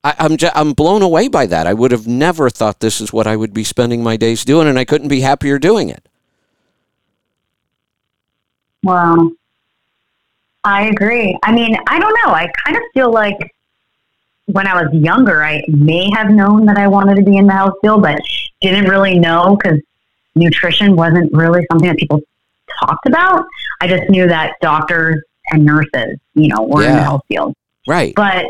I, 0.04 0.16
I'm, 0.20 0.38
I'm 0.54 0.74
blown 0.74 1.02
away 1.02 1.28
by 1.28 1.46
that. 1.46 1.68
I 1.68 1.74
would 1.74 1.92
have 1.92 2.08
never 2.08 2.50
thought 2.50 2.80
this 2.80 3.00
is 3.00 3.14
what 3.14 3.28
I 3.28 3.36
would 3.36 3.54
be 3.54 3.64
spending 3.64 4.04
my 4.04 4.18
days 4.18 4.44
doing, 4.46 4.68
and 4.68 4.78
I 4.78 4.86
couldn't 4.86 5.08
be 5.10 5.22
happier 5.22 5.60
doing 5.60 5.90
it. 5.90 6.08
Wow. 8.84 9.32
I 10.68 10.88
agree. 10.88 11.38
I 11.44 11.54
mean, 11.54 11.78
I 11.88 11.98
don't 11.98 12.14
know. 12.26 12.34
I 12.34 12.52
kind 12.66 12.76
of 12.76 12.84
feel 12.94 13.10
like 13.10 13.38
when 14.48 14.68
I 14.68 14.82
was 14.82 14.94
younger, 14.94 15.42
I 15.42 15.62
may 15.70 16.10
have 16.12 16.30
known 16.30 16.66
that 16.66 16.78
I 16.78 16.90
wanted 16.90 17.16
to 17.16 17.24
be 17.24 17.38
in 17.38 17.48
the 17.48 17.54
health 17.54 17.76
field, 17.82 18.02
but 18.02 18.20
didn't 18.62 18.90
really 18.90 19.18
know 19.18 19.56
because 19.56 19.80
nutrition 20.36 20.98
wasn't 20.98 21.32
really 21.32 21.66
something 21.72 21.88
that 21.88 21.98
people 21.98 22.22
talked 22.82 23.08
about. 23.08 23.46
I 23.80 23.88
just 23.88 24.10
knew 24.10 24.28
that 24.28 24.56
doctors 24.60 25.24
and 25.52 25.66
nurses, 25.66 26.18
you 26.34 26.50
know, 26.50 26.64
were 26.64 26.84
yeah. 26.84 26.90
in 26.90 26.96
the 26.98 27.04
health 27.04 27.24
field. 27.30 27.56
Right. 27.88 28.14
But 28.14 28.48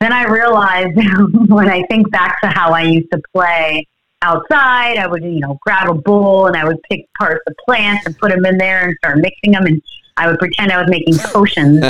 then 0.00 0.14
I 0.14 0.24
realized 0.24 0.96
when 1.48 1.68
I 1.68 1.82
think 1.90 2.10
back 2.10 2.40
to 2.40 2.48
how 2.48 2.72
I 2.72 2.82
used 2.82 3.10
to 3.12 3.20
play 3.34 3.86
outside, 4.22 4.96
I 4.96 5.06
would, 5.06 5.22
you 5.22 5.40
know, 5.40 5.58
grab 5.60 5.90
a 5.90 5.94
bowl 5.94 6.46
and 6.46 6.56
I 6.56 6.64
would 6.64 6.82
pick 6.90 7.06
parts 7.18 7.42
of 7.46 7.54
plants 7.66 8.06
and 8.06 8.16
put 8.16 8.30
them 8.30 8.46
in 8.46 8.56
there 8.56 8.86
and 8.86 8.96
start 8.98 9.18
mixing 9.18 9.52
them. 9.52 9.66
And 9.66 9.82
I 10.16 10.26
would 10.28 10.38
pretend 10.38 10.72
I 10.72 10.80
was 10.80 10.88
making 10.88 11.18
potions. 11.18 11.84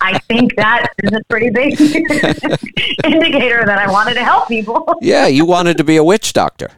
I 0.00 0.18
think 0.28 0.56
that 0.56 0.88
is 1.02 1.12
a 1.12 1.22
pretty 1.28 1.50
big 1.50 1.80
indicator 3.04 3.64
that 3.64 3.78
I 3.78 3.90
wanted 3.90 4.14
to 4.14 4.24
help 4.24 4.48
people. 4.48 4.94
yeah, 5.00 5.26
you 5.26 5.44
wanted 5.44 5.76
to 5.78 5.84
be 5.84 5.96
a 5.96 6.04
witch 6.04 6.32
doctor, 6.32 6.70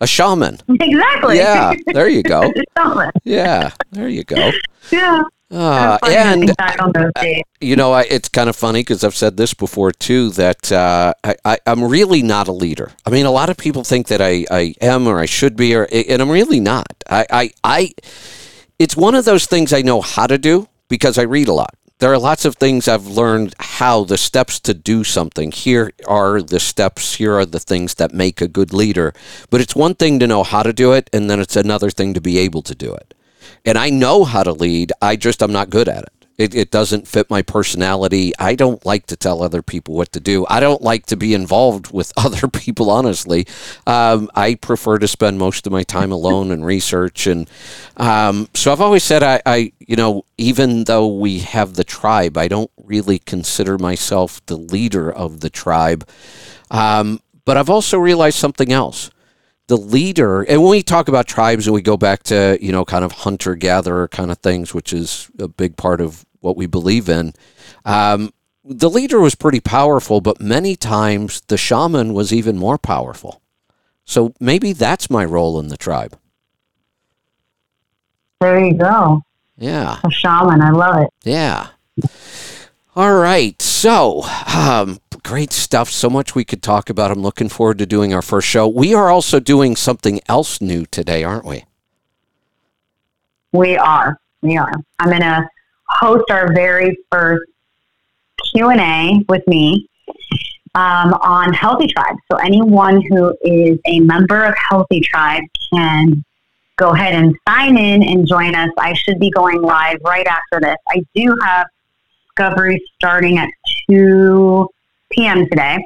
a 0.00 0.06
shaman. 0.06 0.58
Exactly. 0.68 1.36
Yeah, 1.38 1.74
there 1.86 2.08
you 2.08 2.22
go. 2.22 2.52
yeah, 3.24 3.70
there 3.90 4.08
you 4.08 4.24
go. 4.24 4.50
Yeah. 4.90 5.24
Uh, 5.48 5.96
and 6.08 6.52
you 7.60 7.76
know, 7.76 7.92
I, 7.92 8.02
it's 8.02 8.28
kind 8.28 8.48
of 8.48 8.56
funny 8.56 8.80
because 8.80 9.04
I've 9.04 9.14
said 9.14 9.36
this 9.36 9.54
before 9.54 9.92
too. 9.92 10.30
That 10.30 10.72
uh, 10.72 11.14
I, 11.22 11.58
am 11.66 11.84
really 11.84 12.20
not 12.20 12.48
a 12.48 12.52
leader. 12.52 12.90
I 13.06 13.10
mean, 13.10 13.26
a 13.26 13.30
lot 13.30 13.48
of 13.48 13.56
people 13.56 13.84
think 13.84 14.08
that 14.08 14.20
I, 14.20 14.44
I 14.50 14.74
am 14.80 15.06
or 15.06 15.20
I 15.20 15.26
should 15.26 15.56
be, 15.56 15.76
or 15.76 15.86
and 15.92 16.20
I'm 16.20 16.30
really 16.30 16.58
not. 16.58 16.92
I, 17.08 17.26
I, 17.30 17.50
I 17.62 17.90
it's 18.78 18.96
one 18.96 19.14
of 19.14 19.24
those 19.24 19.46
things 19.46 19.72
I 19.72 19.82
know 19.82 20.00
how 20.00 20.26
to 20.26 20.38
do 20.38 20.68
because 20.88 21.18
I 21.18 21.22
read 21.22 21.48
a 21.48 21.54
lot. 21.54 21.74
There 21.98 22.12
are 22.12 22.18
lots 22.18 22.44
of 22.44 22.56
things 22.56 22.88
I've 22.88 23.06
learned 23.06 23.54
how 23.58 24.04
the 24.04 24.18
steps 24.18 24.60
to 24.60 24.74
do 24.74 25.02
something. 25.02 25.50
Here 25.50 25.92
are 26.06 26.42
the 26.42 26.60
steps, 26.60 27.14
here 27.14 27.34
are 27.34 27.46
the 27.46 27.58
things 27.58 27.94
that 27.94 28.12
make 28.12 28.42
a 28.42 28.48
good 28.48 28.74
leader. 28.74 29.14
But 29.48 29.62
it's 29.62 29.74
one 29.74 29.94
thing 29.94 30.18
to 30.18 30.26
know 30.26 30.42
how 30.42 30.62
to 30.62 30.74
do 30.74 30.92
it, 30.92 31.08
and 31.14 31.30
then 31.30 31.40
it's 31.40 31.56
another 31.56 31.88
thing 31.88 32.12
to 32.12 32.20
be 32.20 32.36
able 32.36 32.60
to 32.62 32.74
do 32.74 32.92
it. 32.92 33.14
And 33.64 33.78
I 33.78 33.88
know 33.88 34.24
how 34.24 34.42
to 34.42 34.52
lead, 34.52 34.92
I 35.00 35.16
just 35.16 35.42
I'm 35.42 35.52
not 35.52 35.70
good 35.70 35.88
at 35.88 36.02
it. 36.02 36.12
It, 36.38 36.54
it 36.54 36.70
doesn't 36.70 37.08
fit 37.08 37.30
my 37.30 37.42
personality. 37.42 38.32
I 38.38 38.54
don't 38.54 38.84
like 38.84 39.06
to 39.06 39.16
tell 39.16 39.42
other 39.42 39.62
people 39.62 39.94
what 39.94 40.12
to 40.12 40.20
do. 40.20 40.46
I 40.48 40.60
don't 40.60 40.82
like 40.82 41.06
to 41.06 41.16
be 41.16 41.32
involved 41.32 41.92
with 41.92 42.12
other 42.16 42.48
people, 42.48 42.90
honestly. 42.90 43.46
Um, 43.86 44.30
I 44.34 44.56
prefer 44.56 44.98
to 44.98 45.08
spend 45.08 45.38
most 45.38 45.66
of 45.66 45.72
my 45.72 45.82
time 45.82 46.12
alone 46.12 46.50
and 46.50 46.64
research. 46.64 47.26
And 47.26 47.48
um, 47.96 48.48
so 48.54 48.72
I've 48.72 48.80
always 48.80 49.02
said, 49.02 49.22
I, 49.22 49.40
I, 49.46 49.72
you 49.78 49.96
know, 49.96 50.24
even 50.36 50.84
though 50.84 51.06
we 51.06 51.38
have 51.40 51.74
the 51.74 51.84
tribe, 51.84 52.36
I 52.36 52.48
don't 52.48 52.70
really 52.84 53.18
consider 53.18 53.78
myself 53.78 54.44
the 54.46 54.56
leader 54.56 55.10
of 55.10 55.40
the 55.40 55.50
tribe. 55.50 56.06
Um, 56.70 57.20
but 57.44 57.56
I've 57.56 57.70
also 57.70 57.98
realized 57.98 58.38
something 58.38 58.72
else 58.72 59.10
the 59.68 59.76
leader, 59.76 60.42
and 60.42 60.62
when 60.62 60.70
we 60.70 60.82
talk 60.82 61.08
about 61.08 61.26
tribes 61.26 61.66
and 61.66 61.74
we 61.74 61.82
go 61.82 61.96
back 61.96 62.22
to, 62.24 62.56
you 62.60 62.70
know, 62.70 62.84
kind 62.84 63.04
of 63.04 63.12
hunter 63.12 63.56
gatherer 63.56 64.06
kind 64.06 64.30
of 64.30 64.38
things, 64.38 64.72
which 64.72 64.92
is 64.92 65.28
a 65.38 65.48
big 65.48 65.76
part 65.76 66.00
of 66.00 66.24
what 66.46 66.56
we 66.56 66.66
believe 66.66 67.08
in, 67.08 67.34
um, 67.84 68.32
the 68.64 68.88
leader 68.88 69.20
was 69.20 69.34
pretty 69.34 69.60
powerful, 69.60 70.20
but 70.20 70.40
many 70.40 70.76
times 70.76 71.42
the 71.48 71.58
shaman 71.58 72.14
was 72.14 72.32
even 72.32 72.56
more 72.56 72.78
powerful. 72.78 73.42
So 74.04 74.32
maybe 74.40 74.72
that's 74.72 75.10
my 75.10 75.24
role 75.24 75.58
in 75.60 75.68
the 75.68 75.76
tribe. 75.76 76.16
There 78.40 78.64
you 78.64 78.74
go. 78.74 79.22
Yeah. 79.58 79.98
A 80.04 80.10
shaman. 80.10 80.62
I 80.62 80.70
love 80.70 81.00
it. 81.02 81.10
Yeah. 81.24 81.68
All 82.94 83.18
right. 83.18 83.60
So, 83.60 84.22
um, 84.54 85.00
great 85.22 85.52
stuff. 85.52 85.90
So 85.90 86.08
much 86.08 86.34
we 86.34 86.44
could 86.44 86.62
talk 86.62 86.88
about. 86.88 87.10
I'm 87.10 87.22
looking 87.22 87.48
forward 87.48 87.78
to 87.78 87.86
doing 87.86 88.14
our 88.14 88.22
first 88.22 88.46
show. 88.46 88.68
We 88.68 88.94
are 88.94 89.10
also 89.10 89.40
doing 89.40 89.74
something 89.74 90.20
else 90.28 90.60
new 90.60 90.86
today, 90.86 91.24
aren't 91.24 91.44
we? 91.44 91.64
We 93.52 93.76
are. 93.76 94.20
We 94.42 94.56
are. 94.56 94.72
I'm 94.98 95.08
going 95.08 95.22
to 95.22 95.48
host 95.88 96.30
our 96.30 96.52
very 96.52 96.98
first 97.10 97.44
Q&A 98.52 99.24
with 99.28 99.46
me 99.46 99.88
um, 100.74 101.14
on 101.14 101.52
Healthy 101.52 101.88
Tribe. 101.88 102.16
So 102.30 102.38
anyone 102.38 103.02
who 103.08 103.34
is 103.42 103.78
a 103.86 104.00
member 104.00 104.44
of 104.44 104.54
Healthy 104.56 105.00
Tribe 105.00 105.42
can 105.72 106.24
go 106.76 106.90
ahead 106.90 107.14
and 107.14 107.34
sign 107.48 107.78
in 107.78 108.02
and 108.02 108.26
join 108.26 108.54
us. 108.54 108.68
I 108.78 108.92
should 108.92 109.18
be 109.18 109.30
going 109.30 109.62
live 109.62 109.98
right 110.04 110.26
after 110.26 110.60
this. 110.60 110.76
I 110.88 111.02
do 111.14 111.36
have 111.42 111.66
discovery 112.28 112.82
starting 112.96 113.38
at 113.38 113.48
2 113.90 114.68
p.m. 115.12 115.48
today, 115.48 115.78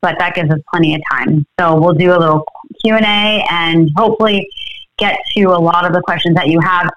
but 0.00 0.16
that 0.18 0.34
gives 0.34 0.50
us 0.50 0.60
plenty 0.70 0.94
of 0.94 1.00
time. 1.10 1.44
So 1.58 1.80
we'll 1.80 1.94
do 1.94 2.12
a 2.12 2.18
little 2.18 2.44
Q&A 2.84 3.44
and 3.50 3.90
hopefully 3.96 4.48
get 4.98 5.18
to 5.36 5.44
a 5.46 5.58
lot 5.58 5.84
of 5.84 5.92
the 5.92 6.00
questions 6.02 6.36
that 6.36 6.46
you 6.46 6.60
have 6.60 6.88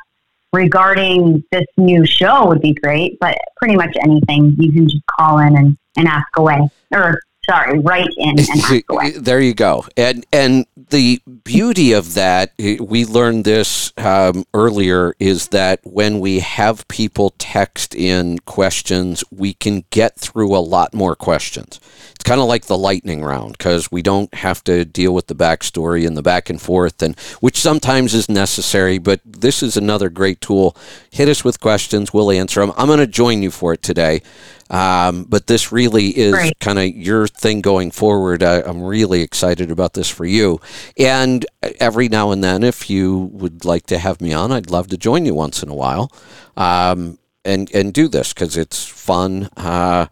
regarding 0.54 1.44
this 1.52 1.66
new 1.78 2.06
show 2.06 2.48
would 2.48 2.62
be 2.62 2.74
great, 2.74 3.18
but 3.20 3.38
pretty 3.58 3.76
much 3.76 3.96
anything 4.04 4.56
you 4.58 4.72
can 4.72 4.90
just 4.90 5.04
call 5.18 5.40
in 5.40 5.56
and, 5.56 5.78
and 5.98 6.08
ask 6.08 6.28
away 6.38 6.70
or 6.94 7.20
sorry, 7.50 7.80
write 7.80 8.10
in 8.18 8.40
and 8.40 8.50
ask 8.50 8.84
away. 8.90 9.12
there 9.12 9.42
you 9.42 9.54
go. 9.54 9.86
And 9.98 10.26
and 10.32 10.66
the 10.90 11.22
beauty 11.44 11.94
of 11.94 12.14
that, 12.16 12.54
we 12.58 13.06
learned 13.06 13.46
this 13.46 13.94
um, 13.98 14.46
earlier, 14.54 15.14
is 15.20 15.50
that 15.50 15.80
when 15.84 16.20
we 16.20 16.40
have 16.40 16.88
people 16.88 17.34
text 17.38 17.96
in 17.96 18.40
questions, 18.40 19.24
we 19.32 19.54
can 19.54 19.86
get 19.90 20.16
through 20.16 20.56
a 20.56 20.60
lot 20.60 20.94
more 20.94 21.16
questions. 21.16 21.80
It's 22.16 22.24
kind 22.24 22.42
of 22.42 22.48
like 22.48 22.66
the 22.66 22.78
lightning 22.78 23.24
round 23.24 23.58
because 23.58 23.92
we 23.92 24.02
don't 24.02 24.34
have 24.34 24.64
to 24.66 24.86
deal 24.86 25.14
with 25.14 25.28
the 25.28 25.36
backstory 25.36 26.06
and 26.06 26.18
the 26.18 26.22
back 26.22 26.50
and 26.50 26.62
forth, 26.62 27.02
and 27.02 27.18
which 27.40 27.58
sometimes 27.58 28.14
is 28.14 28.30
necessary. 28.30 28.98
But 28.98 29.22
this 29.26 29.64
is 29.64 29.78
another 29.78 30.10
great 30.10 30.42
tool. 30.42 30.76
Hit 31.12 31.30
us 31.30 31.44
with 31.44 31.60
questions, 31.60 32.14
we'll 32.14 32.32
answer 32.32 32.60
them. 32.60 32.74
I'm 32.78 32.88
going 32.88 33.00
to 33.00 33.08
join 33.08 33.42
you 33.42 33.52
for 33.52 33.74
it 33.74 33.82
today. 33.82 34.22
Um, 34.70 35.24
but 35.24 35.48
this 35.48 35.72
really 35.72 36.16
is 36.18 36.34
right. 36.34 36.54
kind 36.60 36.78
of 36.78 36.88
your 36.96 37.28
thing 37.28 37.62
going 37.62 37.92
forward. 37.92 38.44
I, 38.44 38.62
I'm 38.62 38.84
really 38.84 39.22
excited 39.22 39.72
about 39.72 39.94
this 39.94 40.10
for 40.10 40.26
you. 40.26 40.60
And 40.98 41.46
every 41.80 42.08
now 42.08 42.32
and 42.32 42.44
then, 42.44 42.64
if 42.64 42.90
you 42.90 43.18
would 43.34 43.66
like 43.66 43.88
to 43.88 43.98
have 43.98 44.22
me 44.22 44.34
on, 44.34 44.52
I'd 44.52 44.70
love 44.70 44.88
to 44.90 44.98
join 44.98 45.26
you 45.26 45.34
once 45.34 45.64
in 45.64 45.70
a 45.70 45.76
while 45.76 46.12
um, 46.56 47.18
and, 47.44 47.74
and 47.74 47.94
do 47.94 48.08
this 48.08 48.34
because 48.34 48.58
it's 48.58 48.86
fun. 48.86 49.50
Uh, 49.58 50.06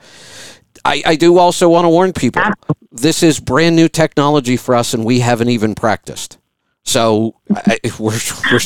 I, 0.84 1.04
I 1.06 1.16
do 1.16 1.38
also 1.38 1.70
want 1.70 1.86
to 1.86 1.90
warn 1.90 2.14
people 2.14 2.42
this 2.92 3.22
is 3.22 3.40
brand 3.40 3.76
new 3.76 3.90
technology 3.90 4.58
for 4.58 4.74
us, 4.76 4.94
and 4.94 5.06
we 5.06 5.20
haven't 5.20 5.50
even 5.50 5.76
practiced. 5.76 6.38
So 6.88 7.36
I, 7.54 7.80
we're 8.00 8.18
we're 8.50 8.60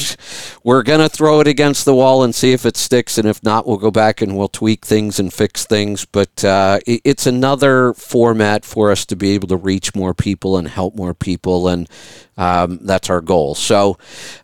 we're 0.63 0.83
gonna 0.83 1.09
throw 1.09 1.39
it 1.39 1.47
against 1.47 1.85
the 1.85 1.95
wall 1.95 2.23
and 2.23 2.35
see 2.35 2.53
if 2.53 2.67
it 2.67 2.77
sticks, 2.77 3.17
and 3.17 3.27
if 3.27 3.43
not, 3.43 3.65
we'll 3.65 3.77
go 3.77 3.89
back 3.89 4.21
and 4.21 4.37
we'll 4.37 4.47
tweak 4.47 4.85
things 4.85 5.19
and 5.19 5.33
fix 5.33 5.65
things. 5.65 6.05
But 6.05 6.45
uh, 6.45 6.79
it, 6.85 7.01
it's 7.03 7.25
another 7.25 7.95
format 7.95 8.63
for 8.63 8.91
us 8.91 9.07
to 9.07 9.15
be 9.15 9.31
able 9.31 9.47
to 9.47 9.57
reach 9.57 9.95
more 9.95 10.13
people 10.13 10.55
and 10.55 10.67
help 10.67 10.95
more 10.95 11.15
people, 11.15 11.67
and 11.67 11.89
um, 12.37 12.77
that's 12.83 13.09
our 13.09 13.21
goal. 13.21 13.55
So 13.55 13.97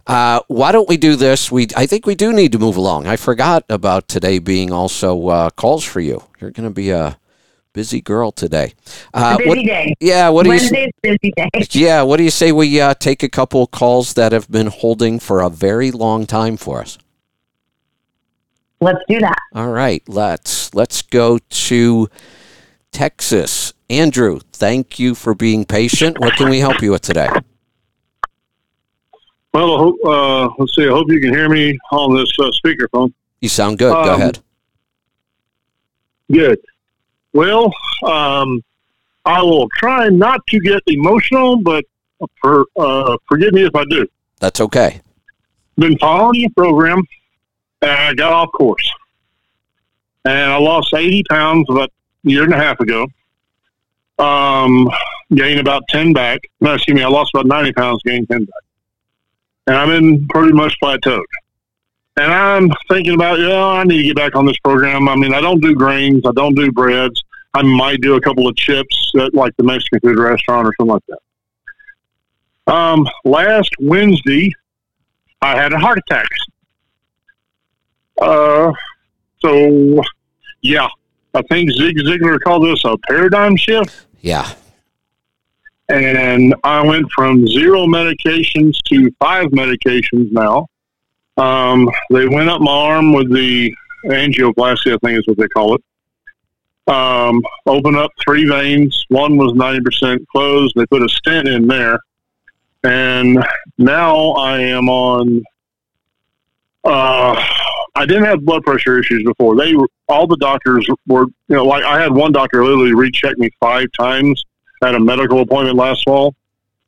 uh, 0.07 0.41
why 0.47 0.71
don't 0.71 0.89
we 0.89 0.97
do 0.97 1.15
this? 1.15 1.51
We 1.51 1.67
I 1.75 1.86
think 1.86 2.07
we 2.07 2.15
do 2.15 2.34
need 2.34 2.53
to 2.53 2.59
move 2.59 2.78
along. 2.78 3.05
I 3.05 3.15
forgot 3.15 3.63
about 3.69 4.07
today 4.07 4.39
being 4.39 4.71
also 4.71 5.28
uh, 5.28 5.49
calls 5.51 5.84
for 5.84 5.99
you. 5.99 6.23
You're 6.41 6.51
gonna 6.51 6.71
be 6.71 6.89
a 6.89 7.19
busy 7.78 8.01
girl 8.01 8.32
today. 8.32 8.73
Uh, 9.13 9.38
busy 9.38 9.49
what, 9.49 9.55
day. 9.59 9.93
Yeah. 9.99 10.30
What 10.30 10.45
do 10.45 10.49
Wednesday's 10.49 10.91
you? 11.03 11.11
busy 11.21 11.32
day. 11.38 11.49
Yeah. 11.69 12.01
What 12.01 12.17
do 12.17 12.23
you 12.23 12.32
say 12.32 12.51
we 12.51 12.82
uh, 12.82 12.95
take 12.95 13.21
a 13.21 13.30
couple 13.30 13.67
calls 13.67 14.15
that 14.15 14.32
have 14.32 14.49
been 14.49 14.65
holding 14.65 15.19
for 15.19 15.41
a 15.41 15.49
very 15.51 15.91
long 15.91 16.25
time 16.25 16.57
for 16.57 16.82
us? 16.82 16.97
Let's 18.82 18.97
do 19.07 19.19
that. 19.19 19.38
All 19.53 19.69
right. 19.69 20.01
Let's 20.07 20.73
let's 20.73 21.03
go 21.03 21.38
to 21.38 22.09
Texas. 22.91 23.73
Andrew, 23.91 24.39
thank 24.51 24.97
you 24.97 25.13
for 25.13 25.36
being 25.36 25.63
patient. 25.63 26.19
What 26.19 26.34
can 26.34 26.49
we 26.49 26.57
help 26.57 26.82
you 26.82 26.89
with 26.89 27.03
today? 27.03 27.30
Well, 29.53 29.75
I 29.75 29.78
hope, 29.78 29.95
uh, 30.03 30.49
let's 30.57 30.75
see. 30.75 30.88
I 30.88 30.89
hope 30.89 31.09
you 31.09 31.21
can 31.21 31.32
hear 31.32 31.47
me 31.47 31.78
on 31.91 32.15
this 32.15 32.32
uh, 32.39 32.49
speakerphone. 32.59 33.13
You 33.39 33.49
sound 33.49 33.78
good. 33.78 33.93
Um, 33.93 34.05
Go 34.05 34.15
ahead. 34.15 34.39
Good. 36.32 36.59
Well, 37.38 37.71
um, 38.01 38.63
I 39.23 39.43
will 39.43 39.69
try 39.77 40.09
not 40.09 40.41
to 40.47 40.59
get 40.59 40.81
emotional, 40.88 41.57
but 41.57 41.85
for, 42.41 42.65
uh, 42.75 43.15
forgive 43.29 43.53
me 43.53 43.63
if 43.63 43.75
I 43.75 43.85
do. 43.85 44.07
That's 44.39 44.59
okay. 44.59 45.01
Been 45.77 45.99
following 45.99 46.41
the 46.41 46.49
program, 46.57 47.03
and 47.83 47.91
I 47.91 48.13
got 48.15 48.33
off 48.33 48.49
course. 48.53 48.91
And 50.25 50.51
I 50.51 50.57
lost 50.57 50.95
80 50.95 51.25
pounds 51.29 51.69
about 51.69 51.91
a 52.25 52.27
year 52.27 52.43
and 52.43 52.53
a 52.55 52.57
half 52.57 52.79
ago. 52.79 53.05
Um, 54.17 54.89
gained 55.31 55.59
about 55.59 55.83
10 55.89 56.13
back. 56.13 56.39
No, 56.59 56.73
excuse 56.73 56.95
me, 56.95 57.03
I 57.03 57.07
lost 57.07 57.35
about 57.35 57.45
90 57.45 57.73
pounds, 57.73 58.01
gained 58.03 58.27
10 58.29 58.45
back. 58.45 58.63
And 59.67 59.75
I'm 59.77 59.91
in 59.91 60.27
pretty 60.29 60.53
much 60.53 60.75
plateaued. 60.81 61.21
And 62.19 62.33
I'm 62.33 62.71
thinking 62.89 63.13
about, 63.13 63.38
yeah, 63.38 63.63
I 63.63 63.83
need 63.83 63.97
to 63.97 64.03
get 64.05 64.15
back 64.15 64.35
on 64.35 64.47
this 64.47 64.57
program. 64.63 65.07
I 65.07 65.15
mean, 65.15 65.35
I 65.35 65.39
don't 65.39 65.61
do 65.61 65.75
grains, 65.75 66.23
I 66.25 66.31
don't 66.31 66.55
do 66.55 66.71
breads. 66.71 67.21
I 67.53 67.61
might 67.61 68.01
do 68.01 68.15
a 68.15 68.21
couple 68.21 68.47
of 68.47 68.55
chips 68.55 69.11
at 69.19 69.33
like 69.33 69.55
the 69.57 69.63
Mexican 69.63 69.99
food 69.99 70.19
restaurant 70.19 70.67
or 70.67 70.73
something 70.79 70.93
like 70.93 71.03
that. 71.07 72.73
Um, 72.73 73.07
last 73.23 73.69
Wednesday, 73.79 74.51
I 75.41 75.55
had 75.55 75.73
a 75.73 75.79
heart 75.79 75.99
attack. 75.99 76.27
Uh, 78.21 78.71
so 79.39 80.03
yeah, 80.61 80.87
I 81.33 81.41
think 81.43 81.71
Zig 81.71 81.97
Ziglar 81.97 82.39
called 82.41 82.65
this 82.65 82.83
a 82.83 82.97
paradigm 83.07 83.55
shift. 83.55 84.07
Yeah. 84.21 84.51
And 85.89 86.53
I 86.63 86.85
went 86.85 87.09
from 87.15 87.47
zero 87.47 87.85
medications 87.85 88.77
to 88.89 89.09
five 89.19 89.47
medications 89.51 90.31
now. 90.31 90.67
Um, 91.37 91.89
they 92.09 92.27
went 92.27 92.49
up 92.49 92.61
my 92.61 92.71
arm 92.71 93.13
with 93.13 93.31
the 93.31 93.73
angioplasty, 94.05 94.93
I 94.93 94.97
think 94.97 95.19
is 95.19 95.27
what 95.27 95.37
they 95.37 95.47
call 95.47 95.75
it 95.75 95.83
um, 96.88 97.41
open 97.65 97.95
up 97.95 98.11
three 98.23 98.47
veins. 98.47 99.05
One 99.09 99.38
was 99.38 99.53
90% 99.53 100.25
closed. 100.31 100.73
They 100.75 100.85
put 100.85 101.03
a 101.03 101.09
stent 101.09 101.47
in 101.47 101.67
there. 101.67 101.99
And 102.83 103.43
now 103.77 104.31
I 104.31 104.59
am 104.59 104.88
on. 104.88 105.43
Uh, 106.83 107.43
I 107.95 108.05
didn't 108.05 108.25
have 108.25 108.45
blood 108.45 108.63
pressure 108.63 108.99
issues 108.99 109.23
before. 109.23 109.55
They 109.55 109.73
all 110.07 110.27
the 110.27 110.38
doctors 110.38 110.88
were, 111.07 111.25
you 111.47 111.55
know, 111.55 111.65
like 111.65 111.83
I 111.83 111.99
had 111.99 112.13
one 112.13 112.31
doctor 112.31 112.63
literally 112.63 112.93
recheck 112.93 113.38
me 113.38 113.49
five 113.59 113.88
times 113.99 114.41
at 114.83 114.95
a 114.95 114.99
medical 114.99 115.41
appointment 115.41 115.75
last 115.75 116.03
fall 116.05 116.35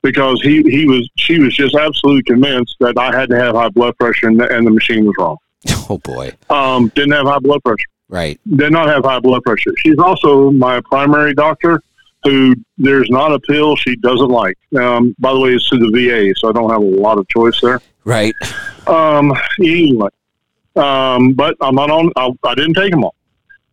because 0.04 0.42
he 0.42 0.62
he 0.64 0.86
was 0.86 1.10
she 1.18 1.40
was 1.40 1.54
just 1.56 1.76
absolutely 1.76 2.24
convinced 2.24 2.76
that 2.80 2.98
I 2.98 3.14
had 3.14 3.30
to 3.32 3.38
have 3.38 3.56
high 3.56 3.70
blood 3.70 3.98
pressure 3.98 4.28
and 4.28 4.40
the, 4.40 4.56
and 4.56 4.66
the 4.66 4.72
machine 4.72 5.06
was 5.06 5.16
wrong. 5.20 5.38
Oh 5.92 5.98
boy! 5.98 6.36
Um, 6.52 6.90
didn't 6.90 7.14
have 7.14 7.26
high 7.26 7.40
blood 7.40 7.64
pressure. 7.64 7.88
Right. 8.10 8.40
Did 8.56 8.72
not 8.72 8.90
have 8.90 9.06
high 9.06 9.20
blood 9.20 9.44
pressure. 9.44 9.72
She's 9.78 10.00
also 10.00 10.52
my 10.52 10.82
primary 10.82 11.34
doctor 11.34 11.82
who 12.24 12.56
there's 12.78 13.10
not 13.10 13.32
a 13.32 13.40
pill 13.40 13.76
she 13.76 13.96
doesn't 13.96 14.28
like. 14.28 14.58
Um, 14.78 15.16
by 15.20 15.32
the 15.32 15.40
way, 15.40 15.54
it's 15.54 15.70
through 15.70 15.90
the 15.90 15.92
VA, 15.92 16.34
so 16.38 16.50
I 16.50 16.52
don't 16.52 16.70
have 16.70 16.82
a 16.82 16.86
lot 16.86 17.18
of 17.18 17.28
choice 17.30 17.62
there. 17.62 17.82
Right. 18.04 18.34
Um, 18.88 19.34
anyway, 19.60 20.10
um, 20.76 21.34
but 21.34 21.56
I'm 21.62 21.76
not 21.76 21.90
on, 21.90 22.12
I, 22.16 22.32
I 22.44 22.56
didn't 22.56 22.74
take 22.74 22.92
them 22.92 23.04
all. 23.04 23.16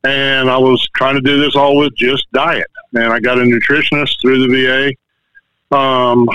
And 0.05 0.49
I 0.49 0.59
was 0.59 0.87
trying 0.95 1.15
to 1.17 1.21
do 1.21 1.41
this 1.41 1.57
all 1.57 1.77
with 1.77 1.97
just 1.97 2.31
diet. 2.33 2.71
And 2.95 3.13
I 3.13 3.19
got 3.19 3.39
a 3.39 3.43
nutritionist 3.43 4.21
through 4.21 4.47
the 4.47 4.93
VA. 5.71 5.77
Um, 5.77 6.29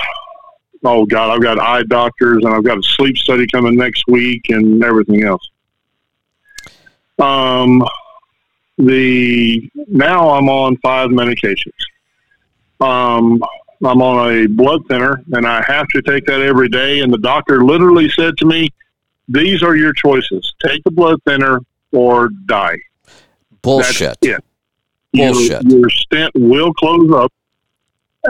oh 0.83 1.05
God, 1.05 1.29
I've 1.29 1.41
got 1.41 1.59
eye 1.59 1.83
doctors 1.83 2.43
and 2.43 2.53
I've 2.53 2.65
got 2.65 2.79
a 2.79 2.83
sleep 2.83 3.17
study 3.17 3.47
coming 3.47 3.75
next 3.75 4.03
week 4.07 4.49
and 4.49 4.83
everything 4.83 5.23
else. 5.23 5.47
Um, 7.21 7.83
the 8.77 9.69
now 9.87 10.31
I'm 10.31 10.49
on 10.49 10.77
five 10.77 11.09
medications. 11.09 11.71
Um, 12.79 13.43
I'm 13.85 14.01
on 14.01 14.31
a 14.31 14.47
blood 14.47 14.81
thinner, 14.87 15.23
and 15.33 15.45
I 15.45 15.63
have 15.67 15.87
to 15.89 16.01
take 16.01 16.25
that 16.25 16.41
every 16.41 16.69
day. 16.69 17.01
And 17.01 17.13
the 17.13 17.19
doctor 17.19 17.63
literally 17.63 18.09
said 18.09 18.37
to 18.37 18.45
me, 18.45 18.69
"These 19.27 19.61
are 19.61 19.75
your 19.75 19.93
choices: 19.93 20.53
take 20.65 20.83
the 20.83 20.91
blood 20.91 21.19
thinner 21.25 21.59
or 21.91 22.29
die." 22.47 22.77
Bullshit. 23.61 24.17
Yeah. 24.21 24.37
Bullshit. 25.13 25.63
Your, 25.63 25.79
your 25.81 25.89
stent 25.89 26.31
will 26.33 26.73
close 26.73 27.11
up, 27.13 27.31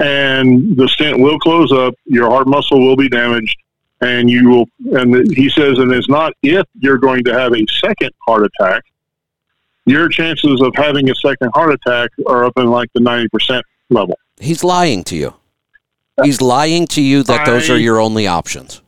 and 0.02 0.76
the 0.76 0.88
stent 0.89 1.20
will 1.20 1.39
close 1.39 1.72
up. 1.72 1.94
Your 2.06 2.30
heart 2.30 2.48
muscle 2.48 2.82
will 2.82 2.98
be 2.98 3.08
damaged, 3.08 3.58
and 4.02 4.30
you 4.30 4.49
will. 4.49 4.66
And 4.99 5.32
he 5.32 5.49
says, 5.49 5.78
and 5.78 5.91
it's 5.91 6.10
not 6.10 6.34
if 6.43 6.66
you're 6.80 6.97
going 6.97 7.24
to 7.26 7.34
have 7.34 7.54
a 7.54 7.66
second 7.68 8.12
heart 8.26 8.43
attack. 8.45 8.84
your 9.86 10.10
chances 10.10 10.62
of 10.62 10.74
having 10.76 11.10
a 11.10 11.16
second 11.16 11.52
heart 11.54 11.74
attack 11.74 12.10
are 12.28 12.45
up 12.45 12.54
in 12.58 12.68
like 12.68 12.89
the 12.93 12.99
90% 12.99 13.62
level. 13.89 14.18
He's 14.39 14.64
lying 14.64 15.04
to 15.06 15.16
you. 15.16 15.34
He's 16.24 16.41
lying 16.41 16.88
to 16.88 17.02
you 17.02 17.24
that 17.24 17.45
those 17.45 17.70
are 17.70 17.78
your 17.78 17.99
only 17.99 18.28
options. 18.28 18.82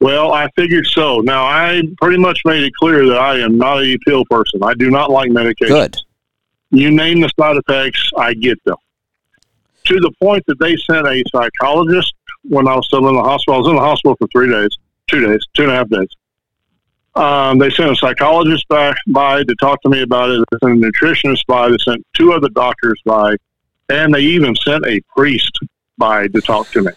Well, 0.00 0.32
I 0.32 0.48
figured 0.56 0.86
so. 0.86 1.20
Now, 1.20 1.44
I 1.44 1.82
pretty 2.00 2.18
much 2.18 2.40
made 2.44 2.62
it 2.62 2.74
clear 2.74 3.06
that 3.06 3.18
I 3.18 3.38
am 3.40 3.56
not 3.56 3.82
a 3.82 3.98
pill 4.06 4.24
person. 4.26 4.62
I 4.62 4.74
do 4.74 4.90
not 4.90 5.10
like 5.10 5.30
medication. 5.30 5.74
Good. 5.74 5.96
You 6.70 6.90
name 6.90 7.20
the 7.20 7.30
side 7.38 7.56
effects, 7.56 8.10
I 8.16 8.34
get 8.34 8.62
them. 8.64 8.76
To 9.86 10.00
the 10.00 10.10
point 10.20 10.44
that 10.46 10.58
they 10.58 10.76
sent 10.76 11.06
a 11.06 11.22
psychologist 11.32 12.14
when 12.48 12.68
I 12.68 12.76
was 12.76 12.86
still 12.86 13.08
in 13.08 13.14
the 13.14 13.22
hospital. 13.22 13.54
I 13.54 13.58
was 13.58 13.68
in 13.68 13.76
the 13.76 13.80
hospital 13.80 14.16
for 14.16 14.26
three 14.28 14.50
days, 14.50 14.76
two 15.08 15.26
days, 15.26 15.44
two 15.54 15.64
and 15.64 15.72
a 15.72 15.74
half 15.74 15.88
days. 15.88 16.08
Um, 17.14 17.58
they 17.58 17.70
sent 17.70 17.90
a 17.90 17.96
psychologist 17.96 18.66
by, 18.68 18.94
by 19.08 19.42
to 19.42 19.54
talk 19.56 19.80
to 19.82 19.88
me 19.88 20.02
about 20.02 20.30
it. 20.30 20.44
They 20.50 20.58
sent 20.62 20.84
a 20.84 20.88
nutritionist 20.88 21.46
by. 21.48 21.70
They 21.70 21.78
sent 21.78 22.06
two 22.14 22.32
other 22.32 22.48
doctors 22.50 23.00
by, 23.06 23.36
and 23.88 24.14
they 24.14 24.20
even 24.20 24.54
sent 24.56 24.84
a 24.86 25.00
priest 25.16 25.58
by 25.96 26.28
to 26.28 26.40
talk 26.42 26.68
to 26.72 26.82
me. 26.82 26.92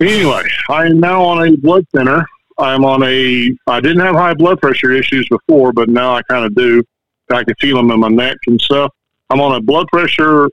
Anyway, 0.00 0.44
I 0.68 0.86
am 0.86 1.00
now 1.00 1.22
on 1.24 1.48
a 1.48 1.56
blood 1.56 1.86
thinner. 1.94 2.26
I'm 2.58 2.84
on 2.84 3.02
a. 3.04 3.56
I 3.66 3.80
didn't 3.80 4.00
have 4.00 4.14
high 4.14 4.34
blood 4.34 4.60
pressure 4.60 4.92
issues 4.92 5.26
before, 5.28 5.72
but 5.72 5.88
now 5.88 6.14
I 6.14 6.22
kind 6.22 6.44
of 6.44 6.54
do. 6.54 6.82
I 7.30 7.44
can 7.44 7.54
feel 7.60 7.76
them 7.76 7.90
in 7.90 8.00
my 8.00 8.08
neck 8.08 8.36
and 8.46 8.60
stuff. 8.60 8.92
I'm 9.30 9.40
on 9.40 9.54
a 9.54 9.60
blood 9.60 9.86
pressure, 9.88 10.50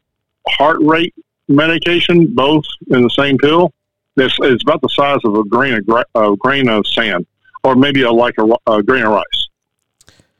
heart 0.48 0.78
rate 0.82 1.14
medication, 1.48 2.28
both 2.28 2.64
in 2.88 3.02
the 3.02 3.10
same 3.10 3.38
pill. 3.38 3.72
This 4.16 4.34
it's 4.41 4.64
about 4.64 4.82
the 4.82 4.89
size 4.89 5.20
of 5.26 5.36
a 5.36 5.43
grain 5.43 5.74
of 5.74 6.06
a 6.16 6.36
grain 6.38 6.70
of 6.70 6.88
sand, 6.88 7.26
or 7.64 7.76
maybe 7.76 8.04
a, 8.04 8.12
like 8.12 8.36
a, 8.38 8.72
a 8.72 8.82
grain 8.82 9.04
of 9.04 9.12
rice. 9.12 9.48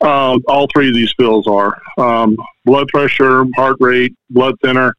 Um, 0.01 0.43
all 0.47 0.68
three 0.74 0.89
of 0.89 0.93
these 0.93 1.14
pills 1.14 1.47
are 1.47 1.82
um, 1.97 2.38
blood 2.64 2.88
pressure, 2.89 3.45
heart 3.56 3.78
rate, 3.80 4.16
blood 4.30 4.56
thinner. 4.62 4.93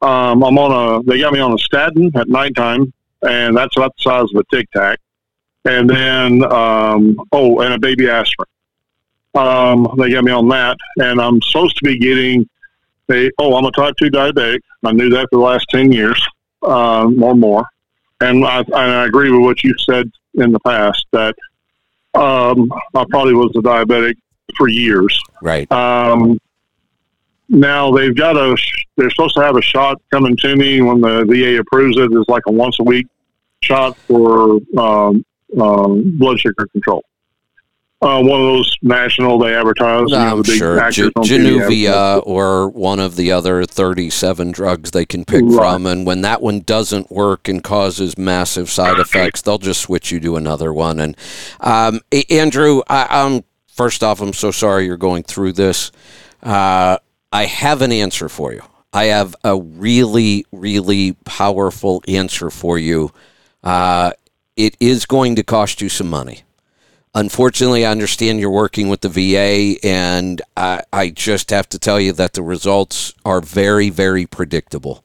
Um, 0.00 0.42
I'm 0.42 0.58
on 0.58 1.00
a. 1.00 1.02
They 1.04 1.20
got 1.20 1.32
me 1.32 1.40
on 1.40 1.52
a 1.52 1.58
statin 1.58 2.10
at 2.16 2.28
nighttime, 2.28 2.92
and 3.22 3.56
that's 3.56 3.76
about 3.76 3.94
the 3.96 4.02
size 4.02 4.26
of 4.34 4.40
a 4.40 4.56
tic 4.56 4.70
tac. 4.70 4.98
And 5.64 5.88
then, 5.88 6.44
um, 6.52 7.16
oh, 7.30 7.60
and 7.60 7.74
a 7.74 7.78
baby 7.78 8.08
aspirin. 8.08 8.48
Um, 9.34 9.94
they 9.96 10.10
got 10.10 10.24
me 10.24 10.32
on 10.32 10.48
that, 10.48 10.76
and 10.96 11.20
I'm 11.20 11.40
supposed 11.40 11.76
to 11.78 11.84
be 11.84 11.98
getting 11.98 12.48
Oh, 13.38 13.54
I'm 13.54 13.64
a 13.64 13.72
type 13.72 13.94
two 13.98 14.10
diabetic. 14.10 14.60
I 14.84 14.92
knew 14.92 15.10
that 15.10 15.28
for 15.30 15.38
the 15.38 15.44
last 15.44 15.66
ten 15.70 15.92
years, 15.92 16.20
um, 16.62 17.22
or 17.22 17.34
more. 17.34 17.66
And 18.20 18.44
I, 18.44 18.58
and 18.58 18.74
I 18.74 19.06
agree 19.06 19.30
with 19.30 19.42
what 19.42 19.64
you 19.64 19.74
said 19.78 20.10
in 20.34 20.52
the 20.52 20.60
past 20.60 21.06
that 21.12 21.34
um, 22.14 22.70
I 22.94 23.04
probably 23.10 23.34
was 23.34 23.50
a 23.56 23.60
diabetic 23.60 24.14
for 24.56 24.68
years. 24.68 25.18
Right. 25.40 25.70
Um, 25.72 26.38
now 27.48 27.90
they've 27.90 28.14
got 28.14 28.36
a. 28.36 28.56
They're 28.96 29.10
supposed 29.10 29.34
to 29.36 29.42
have 29.42 29.56
a 29.56 29.62
shot 29.62 30.00
coming 30.10 30.36
to 30.38 30.56
me 30.56 30.80
when 30.80 31.00
the 31.00 31.24
VA 31.24 31.58
approves 31.58 31.98
it. 31.98 32.10
It's 32.12 32.28
like 32.28 32.42
a 32.46 32.52
once 32.52 32.78
a 32.80 32.82
week 32.82 33.06
shot 33.62 33.96
for 34.08 34.58
um, 34.78 35.24
um, 35.60 36.18
blood 36.18 36.40
sugar 36.40 36.66
control. 36.72 37.04
Uh, 38.02 38.20
one 38.20 38.40
of 38.40 38.46
those 38.46 38.76
national 38.82 39.38
they 39.38 39.54
advertise. 39.54 40.10
you 40.10 40.16
know, 40.16 40.36
I'm 40.36 40.42
the 40.42 40.52
sure 40.56 40.82
on 40.82 40.90
Januvia 40.92 42.22
or 42.26 42.68
one 42.68 42.98
of 42.98 43.14
the 43.16 43.30
other 43.30 43.64
37 43.64 44.50
drugs 44.50 44.90
they 44.90 45.04
can 45.04 45.24
pick 45.24 45.42
Right. 45.44 45.54
from. 45.56 45.86
And 45.86 46.04
when 46.04 46.22
that 46.22 46.42
one 46.42 46.60
doesn't 46.60 47.10
work 47.12 47.48
and 47.48 47.62
causes 47.62 48.18
massive 48.18 48.68
side 48.70 48.98
effects, 48.98 49.42
they'll 49.42 49.58
just 49.58 49.80
switch 49.82 50.10
you 50.10 50.18
to 50.20 50.36
another 50.36 50.72
one. 50.72 50.98
And 50.98 51.16
um, 51.60 52.00
Andrew, 52.28 52.82
I, 52.88 53.06
I'm 53.08 53.44
first 53.68 54.02
off, 54.02 54.20
I'm 54.20 54.32
so 54.32 54.50
sorry 54.50 54.84
you're 54.86 54.96
going 54.96 55.22
through 55.22 55.52
this. 55.52 55.92
Uh, 56.42 56.98
I 57.32 57.44
have 57.46 57.82
an 57.82 57.92
answer 57.92 58.28
for 58.28 58.52
you. 58.52 58.62
I 58.92 59.04
have 59.04 59.34
a 59.44 59.56
really, 59.56 60.44
really 60.52 61.12
powerful 61.24 62.02
answer 62.08 62.50
for 62.50 62.78
you. 62.78 63.10
Uh, 63.62 64.10
it 64.56 64.76
is 64.80 65.06
going 65.06 65.36
to 65.36 65.42
cost 65.42 65.80
you 65.80 65.88
some 65.88 66.10
money. 66.10 66.42
Unfortunately, 67.14 67.84
I 67.84 67.90
understand 67.90 68.40
you're 68.40 68.50
working 68.50 68.88
with 68.88 69.02
the 69.02 69.08
VA, 69.10 69.76
and 69.86 70.40
I, 70.56 70.82
I 70.92 71.10
just 71.10 71.50
have 71.50 71.68
to 71.68 71.78
tell 71.78 72.00
you 72.00 72.12
that 72.14 72.32
the 72.32 72.42
results 72.42 73.12
are 73.22 73.42
very, 73.42 73.90
very 73.90 74.24
predictable. 74.24 75.04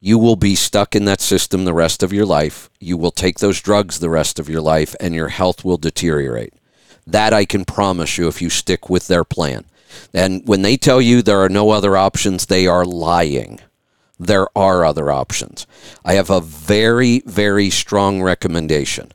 You 0.00 0.18
will 0.18 0.36
be 0.36 0.54
stuck 0.54 0.96
in 0.96 1.04
that 1.04 1.20
system 1.20 1.64
the 1.64 1.74
rest 1.74 2.02
of 2.02 2.12
your 2.12 2.24
life. 2.24 2.70
You 2.80 2.96
will 2.96 3.10
take 3.10 3.38
those 3.38 3.60
drugs 3.60 3.98
the 3.98 4.08
rest 4.08 4.38
of 4.38 4.48
your 4.48 4.62
life, 4.62 4.96
and 4.98 5.14
your 5.14 5.28
health 5.28 5.62
will 5.62 5.76
deteriorate. 5.76 6.54
That 7.06 7.34
I 7.34 7.44
can 7.44 7.66
promise 7.66 8.16
you 8.16 8.28
if 8.28 8.40
you 8.40 8.48
stick 8.48 8.88
with 8.88 9.08
their 9.08 9.24
plan. 9.24 9.66
And 10.14 10.48
when 10.48 10.62
they 10.62 10.78
tell 10.78 11.02
you 11.02 11.20
there 11.20 11.42
are 11.42 11.50
no 11.50 11.68
other 11.68 11.98
options, 11.98 12.46
they 12.46 12.66
are 12.66 12.86
lying. 12.86 13.60
There 14.18 14.46
are 14.56 14.86
other 14.86 15.10
options. 15.10 15.66
I 16.02 16.14
have 16.14 16.30
a 16.30 16.40
very, 16.40 17.20
very 17.26 17.68
strong 17.68 18.22
recommendation. 18.22 19.12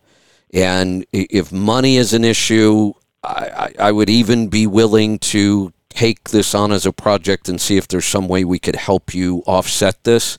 And 0.54 1.06
if 1.12 1.52
money 1.52 1.98
is 1.98 2.14
an 2.14 2.24
issue, 2.24 2.94
I, 3.24 3.74
I 3.80 3.92
would 3.92 4.10
even 4.10 4.48
be 4.48 4.66
willing 4.68 5.20
to 5.20 5.74
take 5.90 6.30
this 6.30 6.54
on 6.54 6.72
as 6.72 6.86
a 6.86 6.94
project 6.94 7.50
and 7.50 7.60
see 7.60 7.76
if 7.78 7.88
there's 7.88 8.06
some 8.06 8.28
way 8.28 8.46
we 8.46 8.60
could 8.60 8.76
help 8.76 9.14
you 9.14 9.44
offset 9.46 10.04
this. 10.04 10.38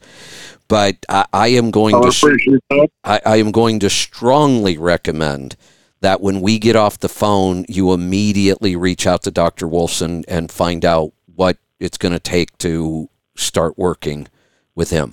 But 0.69 0.97
I, 1.09 1.27
I 1.33 1.49
am 1.49 1.71
going 1.71 1.95
oh, 1.95 1.99
I 1.99 2.03
to. 2.03 2.09
s- 2.09 2.23
appreciate 2.23 2.61
that. 2.71 2.89
I, 3.05 3.21
I 3.25 3.37
am 3.37 3.53
going 3.53 3.81
to 3.81 3.91
strongly 3.91 4.79
recommend 4.79 5.57
that 6.01 6.21
when 6.21 6.41
we 6.41 6.59
get 6.59 6.77
off 6.77 6.99
the 6.99 7.09
phone, 7.09 7.65
you 7.69 7.93
immediately 7.93 8.77
reach 8.77 9.07
out 9.07 9.23
to 9.25 9.31
Dr. 9.31 9.67
Wolfson 9.67 10.25
and 10.29 10.51
find 10.51 10.85
out 10.85 11.13
what 11.35 11.59
it's 11.81 11.99
going 11.99 12.13
to 12.13 12.21
take 12.21 12.57
to 12.59 13.11
start 13.35 13.77
working 13.77 14.29
with 14.75 14.91
him. 14.91 15.13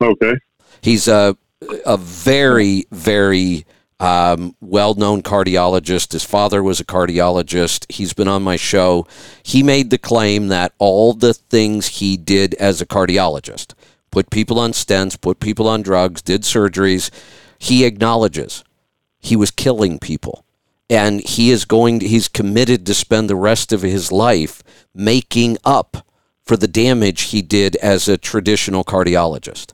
Okay. 0.00 0.34
He's 0.80 1.08
a 1.08 1.36
a 1.84 1.96
very 1.96 2.86
very 2.90 3.64
um, 4.00 4.54
well-known 4.60 5.22
cardiologist. 5.22 6.12
His 6.12 6.24
father 6.24 6.62
was 6.62 6.78
a 6.78 6.84
cardiologist. 6.84 7.90
He's 7.90 8.12
been 8.12 8.28
on 8.28 8.42
my 8.42 8.56
show. 8.56 9.06
He 9.42 9.62
made 9.62 9.90
the 9.90 9.98
claim 9.98 10.48
that 10.48 10.72
all 10.78 11.14
the 11.14 11.34
things 11.34 11.98
he 11.98 12.16
did 12.16 12.54
as 12.54 12.80
a 12.80 12.86
cardiologist, 12.86 13.74
put 14.12 14.30
people 14.30 14.58
on 14.58 14.70
stents, 14.70 15.20
put 15.20 15.40
people 15.40 15.66
on 15.66 15.82
drugs, 15.82 16.22
did 16.22 16.42
surgeries, 16.42 17.10
he 17.58 17.84
acknowledges 17.84 18.62
he 19.18 19.34
was 19.34 19.50
killing 19.50 19.98
people. 19.98 20.44
And 20.88 21.20
he 21.20 21.50
is 21.50 21.64
going 21.64 21.98
to, 21.98 22.08
he's 22.08 22.28
committed 22.28 22.86
to 22.86 22.94
spend 22.94 23.28
the 23.28 23.36
rest 23.36 23.72
of 23.72 23.82
his 23.82 24.10
life 24.10 24.62
making 24.94 25.58
up 25.64 26.06
for 26.46 26.56
the 26.56 26.68
damage 26.68 27.22
he 27.22 27.42
did 27.42 27.76
as 27.76 28.08
a 28.08 28.16
traditional 28.16 28.84
cardiologist. 28.84 29.72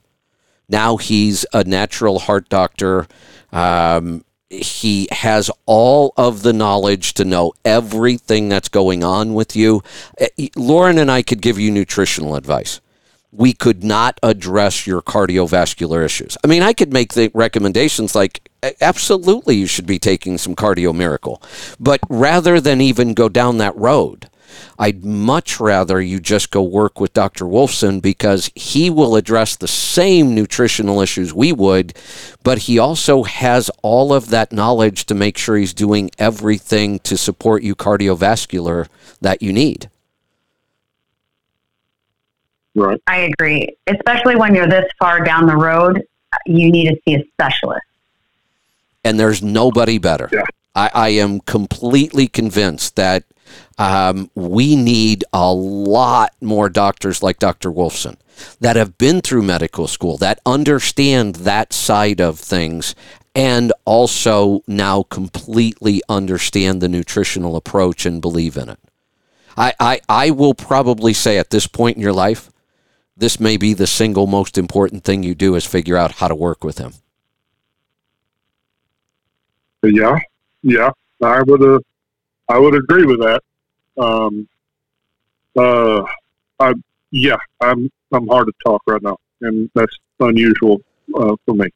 Now 0.69 0.97
he's 0.97 1.45
a 1.53 1.63
natural 1.63 2.19
heart 2.19 2.49
doctor. 2.49 3.07
Um, 3.51 4.23
he 4.49 5.07
has 5.11 5.49
all 5.65 6.13
of 6.17 6.43
the 6.43 6.53
knowledge 6.53 7.13
to 7.15 7.25
know 7.25 7.53
everything 7.63 8.49
that's 8.49 8.69
going 8.69 9.03
on 9.03 9.33
with 9.33 9.55
you. 9.55 9.81
Eh, 10.17 10.47
Lauren 10.55 10.97
and 10.97 11.11
I 11.11 11.21
could 11.21 11.41
give 11.41 11.59
you 11.59 11.71
nutritional 11.71 12.35
advice. 12.35 12.79
We 13.31 13.53
could 13.53 13.83
not 13.83 14.19
address 14.23 14.87
your 14.87 15.01
cardiovascular 15.01 16.05
issues. 16.05 16.37
I 16.43 16.47
mean, 16.47 16.63
I 16.63 16.73
could 16.73 16.93
make 16.93 17.13
the 17.13 17.31
recommendations 17.33 18.15
like 18.15 18.49
absolutely 18.79 19.55
you 19.55 19.67
should 19.67 19.85
be 19.85 19.99
taking 19.99 20.37
some 20.37 20.55
cardio 20.55 20.95
miracle. 20.95 21.41
But 21.79 21.99
rather 22.09 22.61
than 22.61 22.79
even 22.79 23.13
go 23.13 23.27
down 23.27 23.57
that 23.57 23.75
road, 23.75 24.29
I'd 24.77 25.05
much 25.05 25.59
rather 25.59 26.01
you 26.01 26.19
just 26.19 26.51
go 26.51 26.61
work 26.61 26.99
with 26.99 27.13
Dr. 27.13 27.45
Wolfson 27.45 28.01
because 28.01 28.49
he 28.55 28.89
will 28.89 29.15
address 29.15 29.55
the 29.55 29.67
same 29.67 30.35
nutritional 30.35 31.01
issues 31.01 31.33
we 31.33 31.51
would, 31.51 31.93
but 32.43 32.59
he 32.59 32.77
also 32.79 33.23
has 33.23 33.69
all 33.81 34.13
of 34.13 34.29
that 34.29 34.51
knowledge 34.51 35.05
to 35.05 35.15
make 35.15 35.37
sure 35.37 35.55
he's 35.57 35.73
doing 35.73 36.11
everything 36.19 36.99
to 36.99 37.17
support 37.17 37.63
you 37.63 37.75
cardiovascular 37.75 38.87
that 39.21 39.41
you 39.41 39.53
need. 39.53 39.89
Right. 42.75 43.01
I 43.07 43.29
agree. 43.31 43.75
Especially 43.87 44.35
when 44.35 44.53
you're 44.53 44.67
this 44.67 44.85
far 44.99 45.23
down 45.23 45.45
the 45.45 45.55
road, 45.55 46.03
you 46.45 46.69
need 46.71 46.89
to 46.89 46.99
see 47.05 47.15
a 47.15 47.23
specialist. 47.33 47.83
and 49.05 49.19
there's 49.19 49.41
nobody 49.41 49.97
better. 49.97 50.27
Yeah. 50.31 50.43
I, 50.75 50.89
I 50.93 51.09
am 51.09 51.39
completely 51.39 52.27
convinced 52.27 52.97
that 52.97 53.23
um, 53.77 54.29
we 54.35 54.75
need 54.75 55.23
a 55.33 55.53
lot 55.53 56.33
more 56.41 56.69
doctors 56.69 57.21
like 57.21 57.39
Dr. 57.39 57.71
Wolfson 57.71 58.17
that 58.59 58.75
have 58.75 58.97
been 58.97 59.21
through 59.21 59.41
medical 59.41 59.87
school, 59.87 60.17
that 60.17 60.39
understand 60.45 61.35
that 61.35 61.73
side 61.73 62.21
of 62.21 62.39
things, 62.39 62.95
and 63.33 63.73
also 63.83 64.61
now 64.67 65.03
completely 65.03 66.01
understand 66.07 66.81
the 66.81 66.89
nutritional 66.89 67.55
approach 67.55 68.05
and 68.05 68.21
believe 68.21 68.55
in 68.55 68.69
it. 68.69 68.79
I, 69.57 69.73
I, 69.79 70.01
I 70.07 70.31
will 70.31 70.53
probably 70.53 71.13
say 71.13 71.37
at 71.37 71.49
this 71.49 71.67
point 71.67 71.97
in 71.97 72.01
your 72.01 72.13
life, 72.13 72.49
this 73.17 73.39
may 73.39 73.55
be 73.55 73.73
the 73.73 73.87
single 73.87 74.27
most 74.27 74.57
important 74.57 75.03
thing 75.03 75.23
you 75.23 75.35
do 75.35 75.55
is 75.55 75.65
figure 75.65 75.95
out 75.95 76.13
how 76.13 76.27
to 76.27 76.35
work 76.35 76.63
with 76.63 76.77
him. 76.77 76.93
Yeah. 79.83 80.19
Yeah. 80.61 80.91
I 81.23 81.41
would 81.43 81.61
uh, 81.61 81.79
I 82.49 82.59
would 82.59 82.75
agree 82.75 83.05
with 83.05 83.19
that. 83.19 83.41
Um, 83.97 84.47
uh, 85.57 86.03
I 86.59 86.73
yeah, 87.11 87.37
I'm 87.61 87.89
I'm 88.11 88.27
hard 88.27 88.47
to 88.47 88.53
talk 88.65 88.81
right 88.87 89.01
now, 89.01 89.17
and 89.41 89.69
that's 89.73 89.95
unusual 90.19 90.81
uh, 91.17 91.35
for 91.45 91.55
me. 91.55 91.67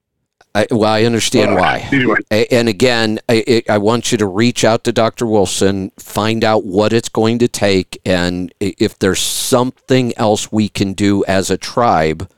I, 0.55 0.65
well, 0.72 0.91
I 0.91 1.03
understand 1.03 1.51
Uh, 1.51 1.55
why. 1.55 1.88
Anyway, 1.91 2.17
And 2.51 2.67
again, 2.67 3.20
I, 3.30 3.43
I 3.70 3.74
I 3.76 3.78
want 3.78 4.11
you 4.11 4.17
to 4.17 4.26
reach 4.26 4.63
out 4.63 4.84
to 4.86 4.91
Dr. 4.91 5.26
Wolfson, 5.26 5.91
find 6.01 6.43
out 6.43 6.65
what 6.65 6.91
it's 6.91 7.09
going 7.09 7.39
to 7.39 7.47
take, 7.47 8.01
and 8.03 8.51
if 8.59 8.97
there's 8.97 9.20
something 9.20 10.11
else 10.17 10.51
we 10.51 10.67
can 10.67 10.93
do 10.93 11.24
as 11.26 11.51
a 11.51 11.57
tribe 11.57 12.30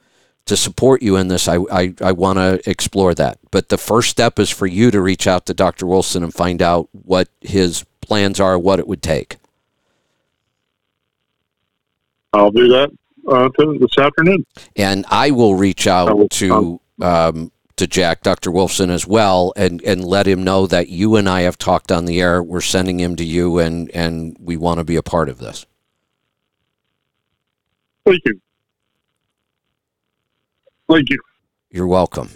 to 0.46 0.58
support 0.58 1.02
you 1.02 1.16
in 1.16 1.30
this, 1.30 1.48
I, 1.48 1.58
I, 1.72 1.94
I 2.02 2.12
want 2.12 2.38
to 2.38 2.70
explore 2.70 3.14
that. 3.14 3.38
But 3.52 3.70
the 3.70 3.78
first 3.78 4.10
step 4.10 4.40
is 4.40 4.50
for 4.50 4.68
you 4.68 4.92
to 4.92 5.00
reach 5.00 5.26
out 5.26 5.46
to 5.46 5.54
Dr. 5.54 5.86
Wolfson 5.86 6.24
and 6.24 6.34
find 6.34 6.62
out 6.62 6.90
what 6.92 7.30
his 7.40 7.86
plans 8.02 8.40
are, 8.40 8.60
what 8.60 8.80
it 8.80 8.88
would 8.88 9.02
take. 9.02 9.38
I'll 12.34 12.52
do 12.52 12.68
that 12.70 12.90
uh, 13.28 13.50
this 13.80 13.98
afternoon. 13.98 14.46
and 14.76 15.06
I 15.10 15.32
will 15.32 15.56
reach 15.56 15.88
I 15.88 16.04
will- 16.04 16.24
out 16.24 16.32
to 16.32 16.82
um, 17.02 17.52
to 17.78 17.88
Jack, 17.88 18.22
Dr. 18.22 18.52
Wolfson, 18.52 18.90
as 18.90 19.08
well, 19.08 19.54
and 19.56 19.82
and 19.82 20.04
let 20.06 20.28
him 20.28 20.44
know 20.44 20.68
that 20.68 20.90
you 20.90 21.16
and 21.16 21.28
I 21.28 21.42
have 21.42 21.58
talked 21.58 21.92
on 21.92 22.06
the 22.06 22.22
air. 22.22 22.44
We're 22.44 22.62
sending 22.62 23.00
him 23.00 23.16
to 23.16 23.24
you, 23.26 23.58
and 23.60 23.90
and 23.92 24.38
we 24.40 24.56
want 24.58 24.78
to 24.80 24.84
be 24.84 24.96
a 24.98 25.04
part 25.04 25.30
of 25.30 25.40
this. 25.40 25.66
Thank 28.06 28.20
you. 28.26 28.40
Thank 30.90 31.10
you. 31.10 31.18
You're 31.72 31.88
welcome. 31.88 32.30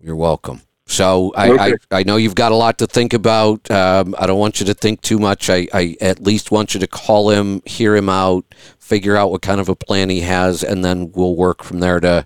You're 0.00 0.16
welcome. 0.16 0.62
So 0.86 1.32
I, 1.36 1.50
Okay. 1.50 1.74
I, 1.90 2.00
I 2.00 2.02
know 2.02 2.16
you've 2.16 2.34
got 2.34 2.52
a 2.52 2.56
lot 2.56 2.78
to 2.78 2.86
think 2.86 3.14
about. 3.14 3.70
Um, 3.70 4.14
I 4.18 4.26
don't 4.26 4.38
want 4.38 4.60
you 4.60 4.66
to 4.66 4.74
think 4.74 5.00
too 5.00 5.18
much. 5.18 5.48
I, 5.48 5.66
I 5.72 5.96
at 6.00 6.20
least 6.20 6.50
want 6.50 6.74
you 6.74 6.80
to 6.80 6.86
call 6.86 7.30
him, 7.30 7.62
hear 7.64 7.96
him 7.96 8.08
out, 8.08 8.44
figure 8.78 9.16
out 9.16 9.30
what 9.30 9.42
kind 9.42 9.60
of 9.60 9.68
a 9.68 9.76
plan 9.76 10.10
he 10.10 10.20
has, 10.20 10.62
and 10.62 10.84
then 10.84 11.12
we'll 11.12 11.36
work 11.36 11.62
from 11.62 11.80
there 11.80 12.00
to 12.00 12.24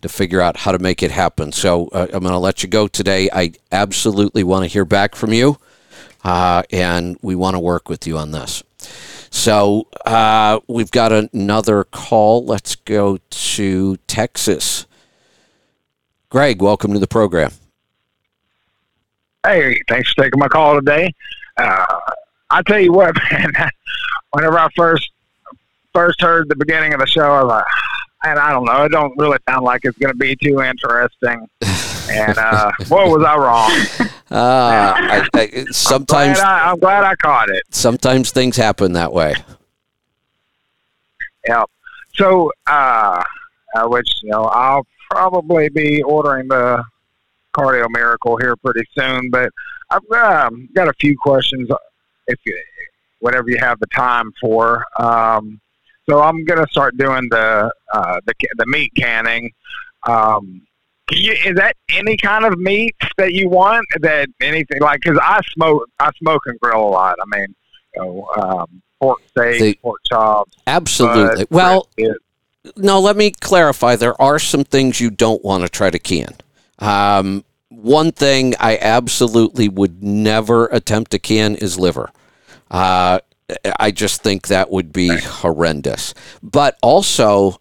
to 0.00 0.08
figure 0.08 0.40
out 0.40 0.56
how 0.58 0.70
to 0.72 0.78
make 0.78 1.02
it 1.02 1.10
happen. 1.10 1.50
So 1.52 1.88
uh, 1.88 2.06
I'm 2.12 2.20
going 2.20 2.32
to 2.32 2.38
let 2.38 2.62
you 2.62 2.68
go 2.68 2.86
today. 2.86 3.28
I 3.32 3.52
absolutely 3.72 4.44
want 4.44 4.62
to 4.64 4.68
hear 4.68 4.84
back 4.84 5.16
from 5.16 5.32
you, 5.32 5.58
uh, 6.24 6.62
and 6.70 7.18
we 7.20 7.34
want 7.34 7.54
to 7.54 7.60
work 7.60 7.88
with 7.88 8.06
you 8.06 8.16
on 8.16 8.30
this. 8.30 8.62
So 9.30 9.88
uh, 10.06 10.60
we've 10.68 10.90
got 10.90 11.12
another 11.12 11.84
call. 11.84 12.44
Let's 12.44 12.76
go 12.76 13.18
to 13.28 13.96
Texas. 14.06 14.86
Greg, 16.30 16.62
welcome 16.62 16.92
to 16.92 16.98
the 16.98 17.08
program. 17.08 17.52
Hey, 19.44 19.80
thanks 19.88 20.12
for 20.12 20.24
taking 20.24 20.38
my 20.40 20.48
call 20.48 20.74
today. 20.76 21.12
Uh, 21.56 21.84
I 22.50 22.62
tell 22.62 22.80
you 22.80 22.92
what, 22.92 23.16
man. 23.32 23.52
Whenever 24.32 24.58
I 24.58 24.68
first 24.76 25.10
first 25.94 26.20
heard 26.20 26.48
the 26.48 26.56
beginning 26.56 26.92
of 26.92 27.00
the 27.00 27.06
show, 27.06 27.22
I 27.22 27.42
was 27.42 27.48
like, 27.48 27.64
and 28.24 28.38
I 28.38 28.50
don't 28.50 28.64
know, 28.64 28.84
it 28.84 28.92
don't 28.92 29.16
really 29.16 29.38
sound 29.48 29.64
like 29.64 29.80
it's 29.84 29.96
going 29.98 30.12
to 30.12 30.18
be 30.18 30.36
too 30.36 30.60
interesting. 30.60 31.48
And 32.10 32.36
uh, 32.38 32.70
boy, 32.88 33.08
was 33.08 33.24
I 33.24 33.36
wrong. 33.36 34.10
Uh, 34.30 34.94
I, 34.96 35.28
I, 35.34 35.64
sometimes, 35.70 36.38
Glad 36.38 36.46
I, 36.46 36.70
I'm 36.70 36.78
glad 36.78 37.04
I 37.04 37.14
caught 37.16 37.48
it. 37.48 37.62
sometimes 37.70 38.30
things 38.30 38.56
happen 38.56 38.92
that 38.94 39.12
way. 39.12 39.34
Yeah. 41.46 41.64
So, 42.14 42.52
uh, 42.66 43.22
uh, 43.76 43.86
which 43.88 44.08
you 44.22 44.30
know, 44.30 44.44
I'll 44.44 44.86
probably 45.10 45.68
be 45.70 46.02
ordering 46.02 46.48
the 46.48 46.82
Cardio 47.56 47.86
Miracle 47.90 48.36
here 48.36 48.56
pretty 48.56 48.84
soon. 48.96 49.30
But 49.30 49.50
I've 49.90 50.10
um, 50.12 50.68
got 50.74 50.88
a 50.88 50.94
few 51.00 51.16
questions, 51.18 51.68
if 52.26 52.38
you, 52.44 52.58
whatever 53.20 53.50
you 53.50 53.58
have 53.58 53.78
the 53.80 53.86
time 53.88 54.32
for. 54.40 54.84
Um, 54.98 55.60
so 56.08 56.22
I'm 56.22 56.44
gonna 56.44 56.66
start 56.70 56.96
doing 56.96 57.28
the 57.30 57.70
uh, 57.92 58.20
the 58.26 58.34
the 58.56 58.66
meat 58.66 58.92
canning. 58.96 59.52
Um, 60.06 60.62
can 61.08 61.18
you, 61.18 61.32
is 61.32 61.56
that 61.56 61.74
any 61.90 62.16
kind 62.16 62.44
of 62.44 62.58
meat 62.58 62.94
that 63.16 63.32
you 63.32 63.48
want? 63.48 63.84
That 64.00 64.28
anything 64.40 64.80
like? 64.80 65.00
Because 65.02 65.18
I 65.22 65.40
smoke, 65.54 65.88
I 65.98 66.10
smoke 66.18 66.42
and 66.46 66.58
grill 66.60 66.80
a 66.80 66.88
lot. 66.88 67.16
I 67.20 67.36
mean, 67.36 67.54
you 67.94 68.02
know, 68.02 68.28
um, 68.36 68.82
pork 69.00 69.20
steak, 69.28 69.60
The- 69.60 69.78
pork 69.82 70.00
chops. 70.06 70.56
Absolutely. 70.66 71.46
well, 71.50 71.88
no, 72.76 73.00
let 73.00 73.16
me 73.16 73.30
clarify. 73.30 73.96
There 73.96 74.20
are 74.20 74.38
some 74.38 74.64
things 74.64 75.00
you 75.00 75.10
don't 75.10 75.44
want 75.44 75.62
to 75.62 75.68
try 75.68 75.90
to 75.90 75.98
can. 75.98 76.34
Um, 76.78 77.44
one 77.68 78.12
thing 78.12 78.54
I 78.58 78.78
absolutely 78.78 79.68
would 79.68 80.02
never 80.02 80.66
attempt 80.66 81.10
to 81.12 81.18
can 81.18 81.54
is 81.56 81.78
liver. 81.78 82.10
Uh, 82.70 83.20
I 83.78 83.90
just 83.90 84.22
think 84.22 84.48
that 84.48 84.70
would 84.70 84.92
be 84.92 85.08
horrendous. 85.08 86.14
But 86.42 86.78
also, 86.82 87.60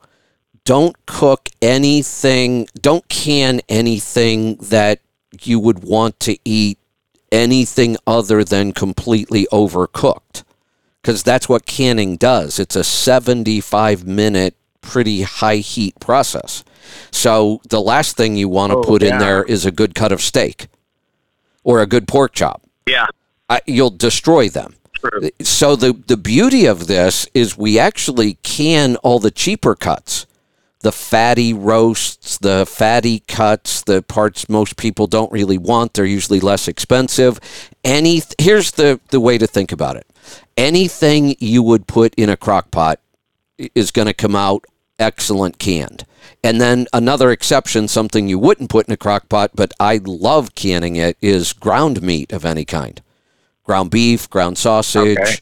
don't 0.66 0.96
cook 1.06 1.50
anything, 1.62 2.68
don't 2.80 3.08
can 3.08 3.62
anything 3.70 4.56
that 4.56 5.00
you 5.42 5.60
would 5.60 5.84
want 5.84 6.20
to 6.22 6.38
eat 6.44 6.80
anything 7.32 7.98
other 8.06 8.44
than 8.44 8.74
completely 8.74 9.48
overcooked. 9.52 10.44
Because 11.02 11.24
that's 11.24 11.48
what 11.48 11.66
canning 11.66 12.18
does. 12.18 12.60
It's 12.60 12.76
a 12.76 12.84
75 12.84 14.06
minute, 14.06 14.56
pretty 14.82 15.22
high 15.22 15.58
heat 15.58 15.98
process. 16.02 16.64
So 17.12 17.62
the 17.70 17.82
last 17.82 18.18
thing 18.18 18.36
you 18.36 18.50
want 18.50 18.72
to 18.72 18.78
Oh, 18.78 18.84
put 18.84 19.04
in 19.04 19.18
there 19.20 19.44
is 19.44 19.66
a 19.66 19.72
good 19.72 19.96
cut 19.96 20.12
of 20.12 20.22
steak 20.22 20.68
or 21.64 21.82
a 21.82 21.86
good 21.88 22.08
pork 22.08 22.34
chop. 22.34 22.62
Yeah. 22.88 23.08
I, 23.50 23.62
you'll 23.66 23.90
destroy 23.90 24.50
them. 24.50 24.76
True. 24.94 25.30
So 25.42 25.76
the 25.76 25.94
the 25.94 26.18
beauty 26.18 26.66
of 26.66 26.88
this 26.88 27.28
is 27.34 27.58
we 27.58 27.78
actually 27.80 28.36
can 28.44 28.96
all 28.98 29.20
the 29.20 29.32
cheaper 29.32 29.76
cuts, 29.76 30.26
the 30.82 30.92
fatty 30.92 31.54
roasts, 31.54 32.38
the 32.40 32.66
fatty 32.66 33.20
cuts, 33.28 33.84
the 33.84 34.02
parts 34.02 34.50
most 34.50 34.76
people 34.76 35.06
don't 35.08 35.32
really 35.32 35.58
want. 35.58 35.94
They're 35.94 36.06
usually 36.06 36.40
less 36.40 36.68
expensive. 36.68 37.40
Any 37.84 38.22
here's 38.40 38.72
the 38.72 39.00
the 39.10 39.20
way 39.20 39.38
to 39.38 39.46
think 39.48 39.72
about 39.72 39.98
it. 39.98 40.08
Anything 40.58 41.36
you 41.40 41.62
would 41.62 41.86
put 41.88 42.16
in 42.16 42.30
a 42.30 42.38
crock 42.38 42.72
pot 42.72 43.00
is 43.58 43.92
going 43.92 44.08
to 44.08 44.14
come 44.14 44.36
out 44.36 44.66
excellent 45.00 45.60
canned. 45.60 46.06
And 46.44 46.62
then 46.62 46.88
another 46.94 47.32
exception, 47.32 47.88
something 47.88 48.28
you 48.28 48.40
wouldn't 48.40 48.70
put 48.70 48.88
in 48.88 48.94
a 48.94 48.98
crock 48.98 49.28
pot, 49.30 49.52
but 49.56 49.74
I 49.80 50.00
love 50.04 50.56
canning 50.56 50.96
it, 50.96 51.18
is 51.22 51.54
ground 51.54 52.02
meat 52.02 52.32
of 52.32 52.46
any 52.46 52.66
kind 52.66 53.02
ground 53.64 53.92
beef, 53.92 54.30
ground 54.30 54.58
sausage. 54.58 55.18
Okay. 55.18 55.36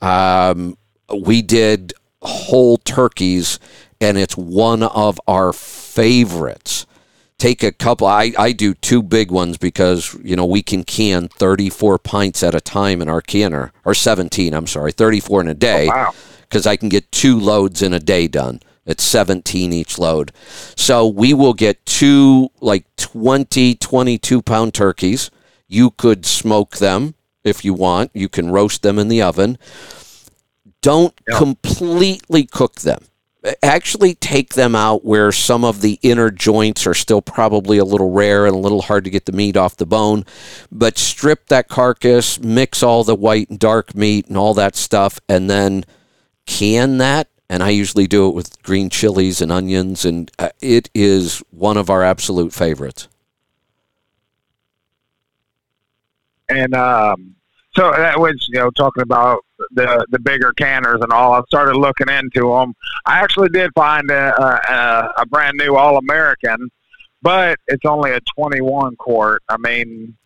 Um, 0.00 0.76
we 1.24 1.42
did 1.42 1.92
whole 2.22 2.76
turkeys, 2.78 3.58
and 4.00 4.16
it's 4.16 4.36
one 4.36 4.84
of 4.84 5.20
our 5.26 5.52
favorites. 5.52 6.86
Take 7.38 7.64
a 7.64 7.72
couple. 7.72 8.06
I, 8.06 8.32
I 8.38 8.52
do 8.52 8.72
two 8.74 9.02
big 9.02 9.32
ones 9.32 9.58
because 9.58 10.16
you 10.22 10.36
know 10.36 10.46
we 10.46 10.62
can 10.62 10.84
can 10.84 11.26
34 11.26 11.98
pints 11.98 12.44
at 12.44 12.54
a 12.54 12.60
time 12.60 13.02
in 13.02 13.08
our 13.08 13.20
canner, 13.20 13.72
or 13.84 13.94
17. 13.94 14.54
I'm 14.54 14.68
sorry, 14.68 14.92
34 14.92 15.40
in 15.40 15.48
a 15.48 15.54
day 15.54 15.88
Wow. 15.88 16.14
because 16.42 16.68
I 16.68 16.76
can 16.76 16.88
get 16.88 17.10
two 17.10 17.38
loads 17.40 17.82
in 17.82 17.92
a 17.92 17.98
day 18.00 18.28
done. 18.28 18.60
It's 18.84 19.04
17 19.04 19.72
each 19.72 19.98
load. 19.98 20.32
So 20.76 21.06
we 21.06 21.34
will 21.34 21.54
get 21.54 21.84
two 21.86 22.50
like 22.60 22.84
20, 22.96 23.76
22 23.76 24.42
pound 24.42 24.74
turkeys. 24.74 25.30
You 25.68 25.90
could 25.90 26.26
smoke 26.26 26.78
them 26.78 27.14
if 27.44 27.64
you 27.64 27.74
want. 27.74 28.10
You 28.12 28.28
can 28.28 28.50
roast 28.50 28.82
them 28.82 28.98
in 28.98 29.08
the 29.08 29.22
oven. 29.22 29.56
Don't 30.80 31.14
Yeah. 31.28 31.38
completely 31.38 32.44
cook 32.44 32.80
them. 32.80 33.04
Actually, 33.60 34.14
take 34.14 34.54
them 34.54 34.76
out 34.76 35.04
where 35.04 35.32
some 35.32 35.64
of 35.64 35.80
the 35.80 35.98
inner 36.02 36.30
joints 36.30 36.86
are 36.86 36.94
still 36.94 37.20
probably 37.20 37.76
a 37.76 37.84
little 37.84 38.10
rare 38.12 38.46
and 38.46 38.54
a 38.54 38.58
little 38.58 38.82
hard 38.82 39.02
to 39.02 39.10
get 39.10 39.26
the 39.26 39.32
meat 39.32 39.56
off 39.56 39.76
the 39.76 39.86
bone. 39.86 40.24
But 40.70 40.96
strip 40.96 41.48
that 41.48 41.66
carcass, 41.68 42.38
mix 42.38 42.84
all 42.84 43.02
the 43.02 43.16
white 43.16 43.50
and 43.50 43.58
dark 43.58 43.96
meat 43.96 44.28
and 44.28 44.36
all 44.36 44.54
that 44.54 44.76
stuff, 44.76 45.18
and 45.28 45.50
then 45.50 45.84
can 46.46 46.98
that. 46.98 47.28
And 47.52 47.62
I 47.62 47.68
usually 47.68 48.06
do 48.06 48.28
it 48.28 48.34
with 48.34 48.62
green 48.62 48.88
chilies 48.88 49.42
and 49.42 49.52
onions, 49.52 50.06
and 50.06 50.30
uh, 50.38 50.48
it 50.62 50.88
is 50.94 51.42
one 51.50 51.76
of 51.76 51.90
our 51.90 52.02
absolute 52.02 52.54
favorites. 52.54 53.08
And 56.48 56.72
um, 56.74 57.34
so 57.76 57.92
that 57.94 58.18
was, 58.18 58.48
you 58.48 58.58
know, 58.58 58.70
talking 58.70 59.02
about 59.02 59.44
the 59.72 60.02
the 60.08 60.18
bigger 60.18 60.54
canners 60.54 61.00
and 61.02 61.12
all. 61.12 61.34
I 61.34 61.42
started 61.46 61.76
looking 61.76 62.08
into 62.08 62.50
them. 62.50 62.74
I 63.04 63.20
actually 63.20 63.50
did 63.50 63.70
find 63.74 64.10
a, 64.10 64.32
a, 64.42 65.12
a 65.18 65.26
brand 65.26 65.58
new 65.58 65.76
All 65.76 65.98
American, 65.98 66.70
but 67.20 67.58
it's 67.66 67.84
only 67.84 68.12
a 68.12 68.20
21 68.34 68.96
quart. 68.96 69.42
I 69.50 69.58
mean, 69.58 70.16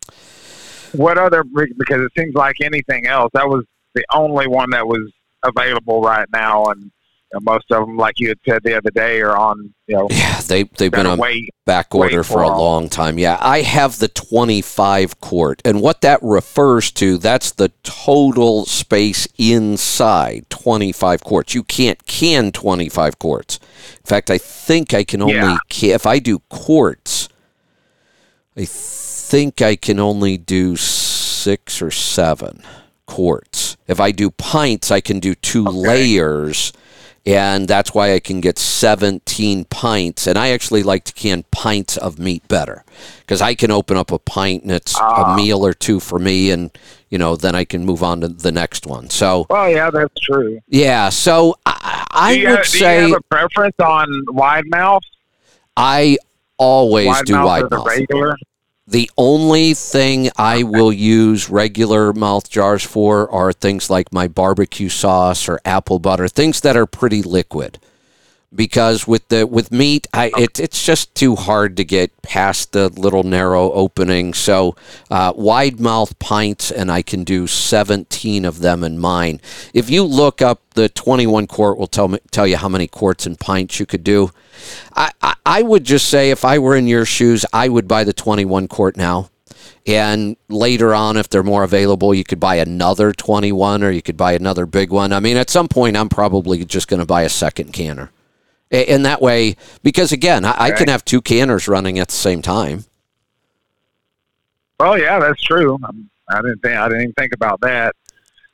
what 0.93 1.17
other? 1.17 1.43
Because 1.43 2.05
it 2.05 2.11
seems 2.17 2.35
like 2.35 2.61
anything 2.61 3.05
else. 3.05 3.31
That 3.33 3.49
was 3.49 3.65
the 3.95 4.05
only 4.13 4.47
one 4.47 4.69
that 4.69 4.87
was 4.87 5.11
available 5.43 6.01
right 6.01 6.27
now, 6.31 6.63
and 6.67 6.89
know, 7.33 7.39
most 7.41 7.65
of 7.71 7.85
them, 7.85 7.97
like 7.97 8.19
you 8.19 8.29
had 8.29 8.39
said 8.47 8.63
the 8.63 8.75
other 8.77 8.89
day, 8.91 9.21
are 9.21 9.35
on 9.37 9.73
you 9.87 9.95
know 9.95 10.07
Yeah, 10.11 10.39
they 10.41 10.63
they've 10.63 10.91
been 10.91 11.05
on 11.05 11.17
weight. 11.19 11.49
back 11.65 11.93
order 11.95 12.17
wait 12.17 12.25
for 12.25 12.41
a 12.41 12.47
long 12.47 12.89
time. 12.89 13.17
Yeah, 13.17 13.37
I 13.41 13.61
have 13.61 13.99
the 13.99 14.07
25 14.07 15.19
quart, 15.19 15.61
and 15.65 15.81
what 15.81 16.01
that 16.01 16.19
refers 16.21 16.91
to, 16.91 17.17
that's 17.17 17.51
the 17.51 17.69
total 17.83 18.65
space 18.65 19.27
inside 19.37 20.49
25 20.49 21.23
quarts. 21.23 21.53
You 21.53 21.63
can't 21.63 22.05
can 22.05 22.51
25 22.51 23.19
quarts. 23.19 23.59
In 23.97 24.05
fact, 24.05 24.29
I 24.29 24.37
think 24.37 24.93
I 24.93 25.03
can 25.03 25.21
only 25.21 25.35
Yeah. 25.35 25.57
ca- 25.69 25.93
if 25.93 26.05
I 26.05 26.19
do 26.19 26.39
quarts, 26.49 27.29
I 28.57 28.65
think 28.65 29.61
I 29.61 29.75
can 29.75 29.99
only 29.99 30.37
do 30.37 30.75
six 30.77 31.81
or 31.81 31.91
seven 31.91 32.63
quarts. 33.05 33.77
If 33.87 33.99
I 33.99 34.11
do 34.11 34.31
pints, 34.31 34.89
I 34.91 34.99
can 34.99 35.19
do 35.19 35.35
two 35.35 35.63
layers, 35.63 36.73
and 37.27 37.67
that's 37.67 37.93
why 37.93 38.13
I 38.13 38.19
can 38.19 38.39
get 38.41 38.57
17 38.57 39.65
pints. 39.65 40.25
And 40.27 40.37
I 40.37 40.49
actually 40.49 40.81
like 40.83 41.03
to 41.05 41.13
can 41.13 41.43
pints 41.51 41.97
of 41.97 42.17
meat 42.17 42.47
better 42.47 42.83
because 43.19 43.41
I 43.41 43.53
can 43.53 43.69
open 43.69 43.97
up 43.97 44.11
a 44.11 44.17
pint 44.19 44.63
and 44.63 44.71
it's 44.71 44.95
Ah. 44.99 45.33
a 45.33 45.35
meal 45.35 45.65
or 45.65 45.73
two 45.73 45.99
for 45.99 46.17
me, 46.19 46.49
and 46.51 46.71
you 47.09 47.17
know 47.17 47.35
then 47.35 47.53
I 47.55 47.65
can 47.65 47.85
move 47.85 48.01
on 48.03 48.21
to 48.21 48.27
the 48.29 48.51
next 48.51 48.87
one. 48.87 49.09
So 49.09 49.45
Well, 49.49 49.69
yeah, 49.69 49.89
that's 49.91 50.19
true. 50.21 50.59
yeah, 50.67 51.09
so 51.09 51.55
I, 51.65 52.05
I 52.11 52.35
do 52.37 52.47
would 52.49 52.57
do 52.57 52.63
say 52.63 53.05
you 53.07 53.13
have 53.13 53.19
a 53.19 53.35
preference 53.35 53.75
on 53.83 54.07
wide 54.29 54.65
mouth? 54.67 55.03
I 55.75 56.17
always 56.57 57.07
Wide 57.07 57.25
do 57.25 57.33
mouth 57.33 57.45
wide 57.45 57.69
mouth. 57.71 57.85
regular? 57.85 58.35
The 58.89 59.11
only 59.17 59.73
thing 59.73 60.29
I 60.37 60.63
will 60.63 60.93
use 60.93 61.49
regular 61.49 62.13
mouth 62.13 62.49
jars 62.49 62.85
for 62.85 63.29
are 63.29 63.51
things 63.51 63.89
like 63.89 64.13
my 64.13 64.29
barbecue 64.29 64.87
sauce 64.87 65.49
or 65.49 65.59
apple 65.65 65.99
butter, 65.99 66.29
things 66.29 66.61
that 66.61 66.77
are 66.77 66.85
pretty 66.85 67.21
liquid. 67.21 67.79
Because 68.55 69.05
with 69.05 69.27
the 69.27 69.45
with 69.45 69.71
meat, 69.71 70.07
I 70.13 70.31
it, 70.37 70.59
it's 70.59 70.85
just 70.85 71.13
too 71.13 71.35
hard 71.35 71.75
to 71.77 71.83
get 71.83 72.21
past 72.21 72.71
the 72.71 72.87
little 72.89 73.23
narrow 73.23 73.71
opening. 73.73 74.33
So 74.33 74.75
uh, 75.11 75.33
wide 75.35 75.79
mouth 75.81 76.17
pints, 76.17 76.71
and 76.71 76.89
I 76.89 77.01
can 77.01 77.25
do 77.25 77.45
seventeen 77.45 78.45
of 78.45 78.59
them 78.59 78.83
in 78.85 78.99
mine. 78.99 79.41
If 79.73 79.89
you 79.89 80.03
look 80.03 80.41
up 80.41 80.61
the 80.75 80.87
twenty-one 80.87 81.47
quart, 81.47 81.77
will 81.77 81.87
tell 81.87 82.07
me 82.07 82.19
tell 82.31 82.47
you 82.47 82.55
how 82.55 82.69
many 82.69 82.87
quarts 82.87 83.25
and 83.25 83.37
pints 83.37 83.81
you 83.81 83.85
could 83.85 84.03
do. 84.03 84.31
I, 84.95 85.11
I, 85.21 85.35
I 85.45 85.61
would 85.61 85.83
just 85.83 86.09
say 86.09 86.29
if 86.29 86.43
I 86.43 86.59
were 86.59 86.75
in 86.75 86.87
your 86.87 87.05
shoes, 87.05 87.45
I 87.53 87.69
would 87.69 87.87
buy 87.87 88.03
the 88.03 88.13
21 88.13 88.67
quart 88.67 88.97
now. 88.97 89.29
And 89.85 90.35
later 90.49 90.93
on, 90.93 91.15
if 91.15 91.29
they're 91.29 91.43
more 91.43 91.63
available, 91.63 92.13
you 92.13 92.23
could 92.23 92.39
buy 92.39 92.55
another 92.55 93.13
21 93.13 93.83
or 93.83 93.91
you 93.91 94.01
could 94.01 94.17
buy 94.17 94.33
another 94.33 94.65
big 94.65 94.91
one. 94.91 95.13
I 95.13 95.19
mean, 95.19 95.37
at 95.37 95.49
some 95.49 95.67
point, 95.69 95.95
I'm 95.95 96.09
probably 96.09 96.65
just 96.65 96.89
going 96.89 96.99
to 96.99 97.05
buy 97.05 97.21
a 97.21 97.29
second 97.29 97.71
canner. 97.71 98.11
And 98.69 99.05
that 99.05 99.21
way, 99.21 99.55
because 99.81 100.11
again, 100.11 100.43
I, 100.43 100.55
I 100.57 100.71
can 100.71 100.89
have 100.89 101.05
two 101.05 101.21
canners 101.21 101.67
running 101.67 101.99
at 101.99 102.09
the 102.09 102.15
same 102.15 102.41
time. 102.41 102.83
Well, 104.79 104.99
yeah, 104.99 105.19
that's 105.19 105.41
true. 105.41 105.79
Um, 105.83 106.09
I 106.29 106.41
didn't 106.41 106.59
think 106.59 106.75
I 106.75 106.87
didn't 106.87 107.01
even 107.03 107.13
think 107.13 107.33
about 107.33 107.61
that. 107.61 107.95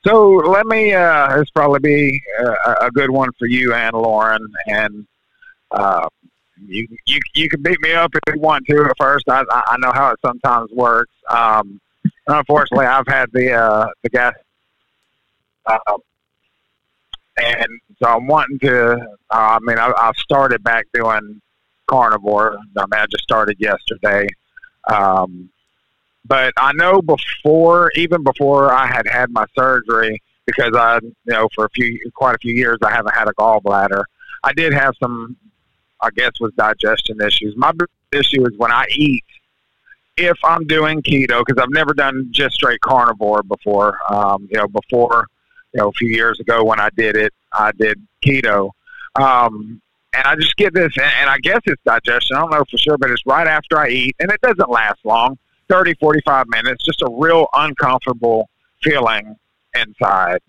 So 0.05 0.36
let 0.36 0.66
me. 0.66 0.93
Uh, 0.93 1.38
this 1.38 1.49
probably 1.49 1.80
be 1.80 2.22
uh, 2.39 2.55
a 2.66 2.86
a 2.86 2.91
good 2.91 3.09
one 3.09 3.30
for 3.39 3.47
you 3.47 3.74
and 3.74 3.93
Lauren. 3.95 4.45
And 4.68 5.07
uh, 5.72 6.07
you 6.66 6.88
you 7.05 7.20
you 7.34 7.49
can 7.49 7.61
beat 7.61 7.82
me 7.82 7.93
up 7.93 8.11
if 8.14 8.36
you 8.36 8.39
want 8.39 8.66
to 8.68 8.86
at 8.86 8.97
first. 8.97 9.28
I 9.28 9.43
I 9.49 9.64
I 9.68 9.78
know 9.80 9.91
how 9.93 10.11
it 10.11 10.20
sometimes 10.24 10.72
works. 10.72 11.11
Um, 11.30 11.82
unfortunately, 12.28 12.86
I've 12.86 13.07
had 13.07 13.32
the 13.32 13.53
uh, 13.53 13.88
the 14.03 14.09
gas. 14.09 14.34
And 17.38 17.68
so 18.02 18.10
I'm 18.10 18.28
wanting 18.28 18.60
to. 18.60 18.94
Uh, 18.94 18.98
I 19.30 19.60
mean, 19.62 19.80
I, 19.80 19.92
I've 19.98 20.18
started 20.18 20.64
back 20.64 20.86
doing 20.94 21.42
carnivore. 21.88 22.58
I 22.78 22.82
mean, 22.82 22.94
I 22.94 23.06
just 23.10 23.24
started 23.24 23.58
yesterday. 23.60 24.28
Um, 24.90 25.50
but 26.26 26.54
I 26.58 26.72
know 26.74 27.02
before, 27.02 27.92
even 27.96 28.24
before 28.24 28.72
I 28.72 28.88
had 28.88 29.08
had 29.08 29.30
my 29.32 29.46
surgery, 29.58 30.22
because 30.46 30.74
I, 30.76 31.00
you 31.04 31.14
know, 31.34 31.48
for 31.54 31.66
a 31.66 31.70
few, 31.70 32.00
quite 32.14 32.36
a 32.36 32.40
few 32.40 32.54
years, 32.54 32.78
I 32.84 32.92
haven't 32.92 33.16
had 33.16 33.28
a 33.28 33.34
gallbladder. 33.34 34.04
I 34.44 34.54
did 34.54 34.74
have 34.74 34.94
some, 35.02 35.36
I 36.02 36.10
guess, 36.12 36.32
was 36.40 36.54
digestion 36.58 37.20
issues. 37.22 37.56
My 37.58 37.72
issue 38.12 38.46
is 38.46 38.58
when 38.58 38.72
I 38.72 38.86
eat. 38.96 39.24
If 40.16 40.38
I'm 40.44 40.68
doing 40.68 41.02
keto, 41.02 41.44
because 41.44 41.62
I've 41.62 41.72
never 41.72 41.94
done 41.94 42.28
just 42.30 42.56
straight 42.56 42.80
carnivore 42.82 43.42
before. 43.42 43.98
Um, 44.14 44.48
you 44.52 44.60
know, 44.60 44.68
before, 44.68 45.28
you 45.74 45.82
know, 45.82 45.90
a 45.90 45.92
few 45.94 46.08
years 46.10 46.40
ago 46.40 46.64
when 46.64 46.80
I 46.80 46.90
did 46.96 47.16
it, 47.16 47.34
I 47.52 47.72
did 47.72 48.02
keto. 48.24 48.72
Um, 49.16 49.82
and 50.14 50.24
I 50.28 50.36
just 50.36 50.56
get 50.58 50.74
this, 50.74 50.94
and, 50.98 51.12
and 51.22 51.30
I 51.30 51.38
guess 51.40 51.60
it's 51.66 51.82
digestion. 51.84 52.38
I 52.38 52.42
don't 52.42 52.52
know 52.52 52.64
for 52.70 52.78
sure, 52.78 52.98
but 52.98 53.10
it's 53.10 53.26
right 53.26 53.48
after 53.48 53.80
I 53.80 53.88
eat, 53.90 54.16
and 54.20 54.32
it 54.32 54.40
doesn't 54.42 54.70
last 54.70 55.00
long 55.04 55.38
30, 55.70 55.96
45 55.96 56.48
minutes, 56.50 56.84
just 56.84 57.02
a 57.02 57.10
real 57.10 57.48
uncomfortable 57.54 58.50
feeling 58.84 59.36
inside. 59.76 60.40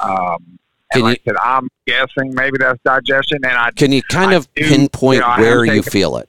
Um, 0.00 0.58
Can 0.92 0.94
and 0.94 1.02
like 1.02 1.20
you- 1.26 1.32
I 1.32 1.36
said, 1.36 1.36
I'm 1.44 1.68
guessing 1.86 2.34
maybe 2.34 2.56
that's 2.58 2.80
digestion, 2.82 3.38
and 3.44 3.52
I 3.52 3.70
Can 3.72 3.92
you 3.92 4.02
kind 4.04 4.30
I 4.32 4.34
of 4.36 4.52
do- 4.54 4.66
pinpoint 4.66 5.16
you 5.16 5.20
know, 5.20 5.36
where 5.38 5.64
you 5.66 5.82
feel 5.82 6.16
it? 6.16 6.28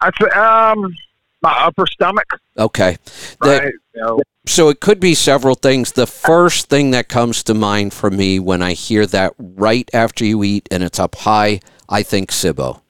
I 0.00 0.08
um 0.34 0.92
my 1.40 1.52
upper 1.64 1.86
stomach, 1.86 2.26
Okay. 2.58 2.96
That- 3.42 3.62
right? 3.64 3.72
You 3.94 4.00
know, 4.00 4.20
So 4.46 4.68
it 4.68 4.80
could 4.80 5.00
be 5.00 5.14
several 5.14 5.54
things. 5.54 5.92
The 5.92 6.06
first 6.06 6.68
thing 6.68 6.90
that 6.90 7.08
comes 7.08 7.42
to 7.44 7.54
mind 7.54 7.94
for 7.94 8.10
me 8.10 8.38
when 8.38 8.62
I 8.62 8.74
hear 8.74 9.06
that 9.06 9.32
right 9.38 9.88
after 9.94 10.24
you 10.24 10.44
eat 10.44 10.68
and 10.70 10.82
it's 10.82 10.98
up 10.98 11.14
high, 11.14 11.60
I 11.88 12.02
think 12.02 12.30
SIBO. 12.30 12.82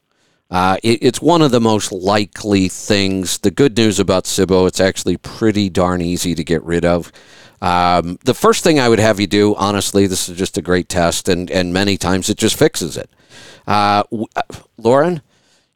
Uh, 0.51 0.77
it, 0.83 0.99
it's 1.01 1.23
one 1.23 1.43
of 1.43 1.53
the 1.53 1.61
most 1.61 1.93
likely 1.93 2.69
things. 2.69 3.39
The 3.39 3.51
good 3.51 3.77
news 3.77 3.99
about 4.01 4.25
SIBO, 4.25 4.67
it's 4.67 4.81
actually 4.81 5.17
pretty 5.17 5.71
darn 5.71 6.03
easy 6.03 6.35
to 6.35 6.45
get 6.45 6.63
rid 6.65 6.85
of. 6.85 7.13
Um, 7.63 8.19
the 8.25 8.35
first 8.35 8.63
thing 8.63 8.79
I 8.79 8.89
would 8.89 8.99
have 8.99 9.19
you 9.19 9.27
do, 9.27 9.55
honestly, 9.55 10.07
this 10.07 10.29
is 10.29 10.37
just 10.37 10.59
a 10.59 10.63
great 10.63 10.89
test, 10.89 11.29
and, 11.29 11.51
and 11.51 11.73
many 11.73 11.97
times 11.97 12.29
it 12.29 12.37
just 12.37 12.59
fixes 12.59 12.97
it. 12.97 13.09
Uh, 13.67 14.03
uh, 14.37 14.43
Lauren, 14.77 15.23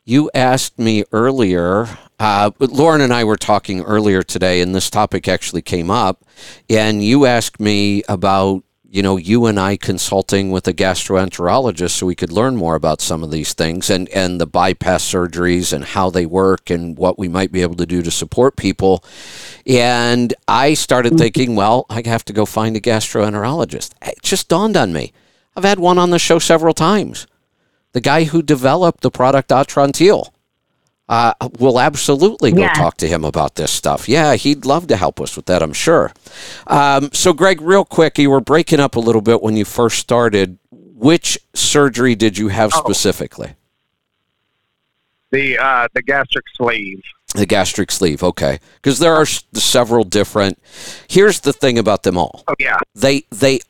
you 0.05 0.31
asked 0.35 0.79
me 0.79 1.05
earlier. 1.13 1.89
Uh, 2.19 2.51
Lauren 2.59 3.01
and 3.01 3.13
I 3.13 3.25
were 3.25 3.37
talking 3.37 3.83
earlier 3.83 4.23
today, 4.23 4.61
and 4.61 4.75
this 4.75 4.91
topic 4.91 5.29
actually 5.29 5.63
came 5.63 5.91
up. 5.91 6.25
And 6.69 7.03
you 7.03 7.27
asked 7.27 7.61
me 7.61 8.03
about, 8.09 8.65
you 8.91 9.03
know, 9.03 9.17
you 9.17 9.47
and 9.47 9.61
I 9.61 9.77
consulting 9.77 10.51
with 10.51 10.67
a 10.67 10.73
gastroenterologist 10.73 11.91
so 11.91 12.07
we 12.07 12.17
could 12.17 12.33
learn 12.33 12.57
more 12.57 12.75
about 12.75 13.01
some 13.01 13.23
of 13.23 13.31
these 13.31 13.53
things 13.53 13.89
and, 13.91 14.09
and 14.09 14.41
the 14.41 14.47
bypass 14.47 15.05
surgeries 15.05 15.73
and 15.73 15.85
how 15.85 16.11
they 16.11 16.27
work 16.27 16.71
and 16.71 16.97
what 16.97 17.19
we 17.19 17.29
might 17.29 17.53
be 17.53 17.63
able 17.63 17.77
to 17.77 17.87
do 17.87 18.03
to 18.03 18.11
support 18.11 18.57
people. 18.57 19.05
And 19.67 20.35
I 20.49 20.75
started 20.75 21.19
thinking, 21.19 21.55
well, 21.55 21.87
I 21.89 22.03
have 22.07 22.25
to 22.27 22.33
go 22.33 22.47
find 22.47 22.77
a 22.77 22.81
gastroenterologist. 22.81 23.93
It 24.03 24.23
just 24.23 24.49
dawned 24.49 24.77
on 24.77 24.93
me. 24.93 25.13
I've 25.55 25.65
had 25.65 25.79
one 25.79 25.99
on 25.99 26.11
the 26.11 26.19
show 26.19 26.39
several 26.39 26.75
times 26.75 27.27
the 27.93 28.01
guy 28.01 28.25
who 28.25 28.43
developed 28.43 29.01
the 29.01 29.11
product 29.11 29.51
Atrantil. 29.51 30.31
Uh, 31.09 31.33
we'll 31.59 31.81
absolutely 31.81 32.53
go 32.53 32.61
Yeah. 32.61 32.73
talk 32.75 32.99
to 32.99 33.09
him 33.09 33.25
about 33.25 33.55
this 33.55 33.71
stuff. 33.71 34.09
Yeah, 34.09 34.35
he'd 34.35 34.67
love 34.67 34.87
to 34.89 34.97
help 34.97 35.21
us 35.21 35.37
with 35.37 35.47
that, 35.47 35.63
I'm 35.63 35.73
sure. 35.73 36.13
Um, 36.67 37.09
so, 37.15 37.33
Greg, 37.33 37.63
real 37.63 37.85
quick, 37.85 38.19
you 38.19 38.29
were 38.31 38.41
breaking 38.43 38.79
up 38.79 38.95
a 38.95 39.01
little 39.01 39.23
bit 39.23 39.41
when 39.43 39.57
you 39.57 39.65
first 39.65 39.99
started. 39.99 40.59
Which 40.71 41.39
surgery 41.55 42.15
did 42.15 42.37
you 42.37 42.49
have 42.49 42.73
Oh. 42.75 42.81
specifically? 42.81 43.55
the 45.31 45.59
uh, 45.59 45.89
the 45.95 46.03
gastric 46.03 46.45
sleeve. 46.57 47.03
The 47.35 47.47
gastric 47.47 47.91
sleeve, 47.91 48.23
okay. 48.23 48.59
Because 48.77 48.99
there 49.01 49.15
are 49.15 49.27
several 49.27 50.05
different. 50.05 50.59
Here's 51.09 51.41
the 51.41 51.53
thing 51.53 51.79
about 51.79 52.03
them 52.03 52.17
all. 52.17 52.43
Oh 52.49 52.55
yeah, 52.59 52.79
they 52.95 53.27
they 53.31 53.61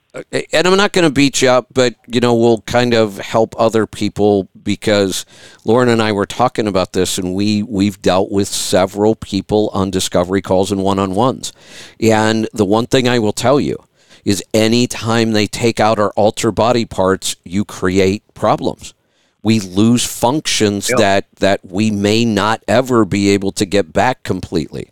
and 0.53 0.67
I'm 0.67 0.77
not 0.77 0.93
going 0.93 1.05
to 1.05 1.13
beat 1.13 1.43
you 1.43 1.49
up, 1.49 1.67
but 1.73 1.95
you 2.07 2.21
know 2.21 2.35
we'll 2.35 2.63
kind 2.63 2.95
of 2.95 3.19
help 3.19 3.55
other 3.59 3.87
people 3.87 4.49
because 4.63 5.27
Lauren 5.65 5.89
and 5.89 6.03
I 6.03 6.13
were 6.13 6.27
talking 6.27 6.67
about 6.67 6.93
this, 6.93 7.19
and 7.19 7.35
we 7.35 7.63
we've 7.63 8.01
dealt 8.01 8.31
with 8.31 8.49
several 8.49 9.15
people 9.15 9.71
on 9.73 9.91
discovery 9.91 10.43
calls 10.43 10.73
and 10.73 10.83
one-on-ones, 10.83 11.53
and 12.01 12.49
the 12.53 12.65
one 12.65 12.87
thing 12.87 13.09
I 13.09 13.19
will 13.19 13.33
tell 13.33 13.61
you 13.61 13.77
is 14.25 14.43
anytime 14.53 15.33
they 15.33 15.47
take 15.47 15.81
out 15.81 15.99
or 15.99 16.11
alter 16.13 16.53
body 16.53 16.85
parts, 16.85 17.37
you 17.45 17.65
create 17.65 18.23
problems. 18.35 18.95
We 19.43 19.61
lose 19.61 20.05
functions 20.05 20.89
Yep. 20.91 20.99
that 20.99 21.27
that 21.39 21.61
we 21.65 21.91
may 21.91 22.25
not 22.25 22.63
ever 22.67 23.05
be 23.05 23.31
able 23.31 23.53
to 23.53 23.65
get 23.65 23.93
back 23.93 24.23
completely 24.23 24.91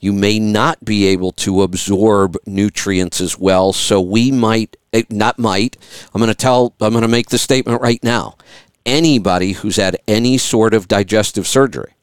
you 0.00 0.12
may 0.12 0.38
not 0.38 0.84
be 0.84 1.06
able 1.06 1.32
to 1.32 1.62
absorb 1.62 2.36
nutrients 2.46 3.20
as 3.20 3.38
well. 3.38 3.72
So 3.72 4.00
we 4.00 4.30
might, 4.30 4.76
eh, 4.92 5.02
not 5.10 5.38
might, 5.38 5.76
I'm 6.14 6.20
going 6.20 6.28
to 6.28 6.34
tell, 6.34 6.74
I'm 6.80 6.92
going 6.92 7.02
to 7.02 7.08
make 7.08 7.28
the 7.28 7.38
statement 7.38 7.80
right 7.80 8.02
now. 8.02 8.36
Anybody 8.84 9.52
who's 9.52 9.76
had 9.76 9.96
any 10.06 10.38
sort 10.38 10.72
of 10.72 10.88
digestive 10.88 11.46
surgery 11.46 11.94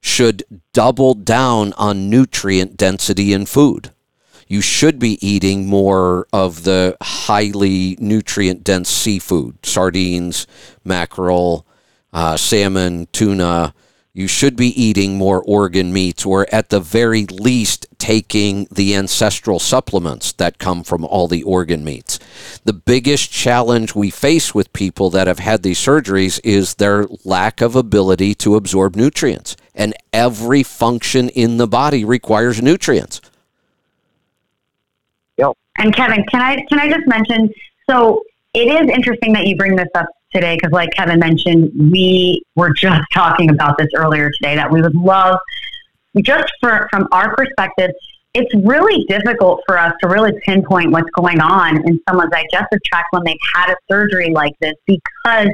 should 0.00 0.44
double 0.72 1.14
down 1.14 1.72
on 1.74 2.10
nutrient 2.10 2.76
density 2.76 3.32
in 3.32 3.46
food. 3.46 3.92
You 4.46 4.60
should 4.60 4.98
be 4.98 5.18
eating 5.26 5.66
more 5.66 6.26
of 6.32 6.64
the 6.64 6.96
highly 7.02 7.96
nutrient 7.98 8.62
dense 8.62 8.88
seafood, 8.88 9.64
sardines, 9.64 10.46
mackerel, 10.84 11.66
uh, 12.12 12.36
salmon, 12.36 13.08
tuna. 13.12 13.74
You 14.12 14.28
should 14.28 14.56
be 14.56 14.68
eating 14.68 15.18
more 15.18 15.42
organ 15.42 15.92
meats, 15.92 16.24
or 16.24 16.46
at 16.50 16.70
the 16.70 16.80
very 16.80 17.26
least, 17.26 17.86
taking 17.98 18.66
the 18.70 18.94
ancestral 18.94 19.58
supplements 19.58 20.32
that 20.32 20.58
come 20.58 20.84
from 20.84 21.04
all 21.04 21.28
the 21.28 21.42
organ 21.42 21.84
meats. 21.84 22.18
The 22.64 22.72
biggest 22.72 23.30
challenge 23.30 23.94
we 23.94 24.08
face 24.08 24.54
with 24.54 24.72
people 24.72 25.10
that 25.10 25.26
have 25.26 25.40
had 25.40 25.62
these 25.62 25.78
surgeries 25.78 26.40
is 26.42 26.74
their 26.74 27.06
lack 27.24 27.60
of 27.60 27.76
ability 27.76 28.34
to 28.36 28.56
absorb 28.56 28.96
nutrients. 28.96 29.54
And 29.74 29.92
every 30.14 30.62
function 30.62 31.28
in 31.30 31.58
the 31.58 31.68
body 31.68 32.02
requires 32.02 32.62
nutrients. 32.62 33.20
And 35.78 35.94
Kevin, 35.94 36.24
can 36.24 36.40
I 36.40 36.56
can 36.68 36.78
I 36.78 36.88
just 36.90 37.06
mention? 37.06 37.52
So 37.88 38.22
it 38.54 38.68
is 38.68 38.90
interesting 38.90 39.32
that 39.34 39.46
you 39.46 39.56
bring 39.56 39.76
this 39.76 39.88
up 39.94 40.06
today 40.32 40.56
because, 40.56 40.72
like 40.72 40.90
Kevin 40.96 41.18
mentioned, 41.18 41.70
we 41.92 42.42
were 42.54 42.72
just 42.72 43.02
talking 43.12 43.50
about 43.50 43.76
this 43.78 43.88
earlier 43.94 44.30
today. 44.40 44.56
That 44.56 44.70
we 44.70 44.80
would 44.80 44.94
love, 44.94 45.38
just 46.22 46.52
for, 46.60 46.88
from 46.90 47.08
our 47.12 47.34
perspective, 47.34 47.90
it's 48.34 48.54
really 48.66 49.04
difficult 49.08 49.62
for 49.66 49.78
us 49.78 49.92
to 50.02 50.08
really 50.08 50.32
pinpoint 50.44 50.90
what's 50.90 51.10
going 51.10 51.40
on 51.40 51.86
in 51.88 52.00
someone's 52.08 52.30
digestive 52.30 52.80
tract 52.84 53.08
when 53.10 53.24
they've 53.24 53.36
had 53.54 53.70
a 53.72 53.76
surgery 53.90 54.30
like 54.30 54.52
this 54.60 54.74
because 54.86 55.48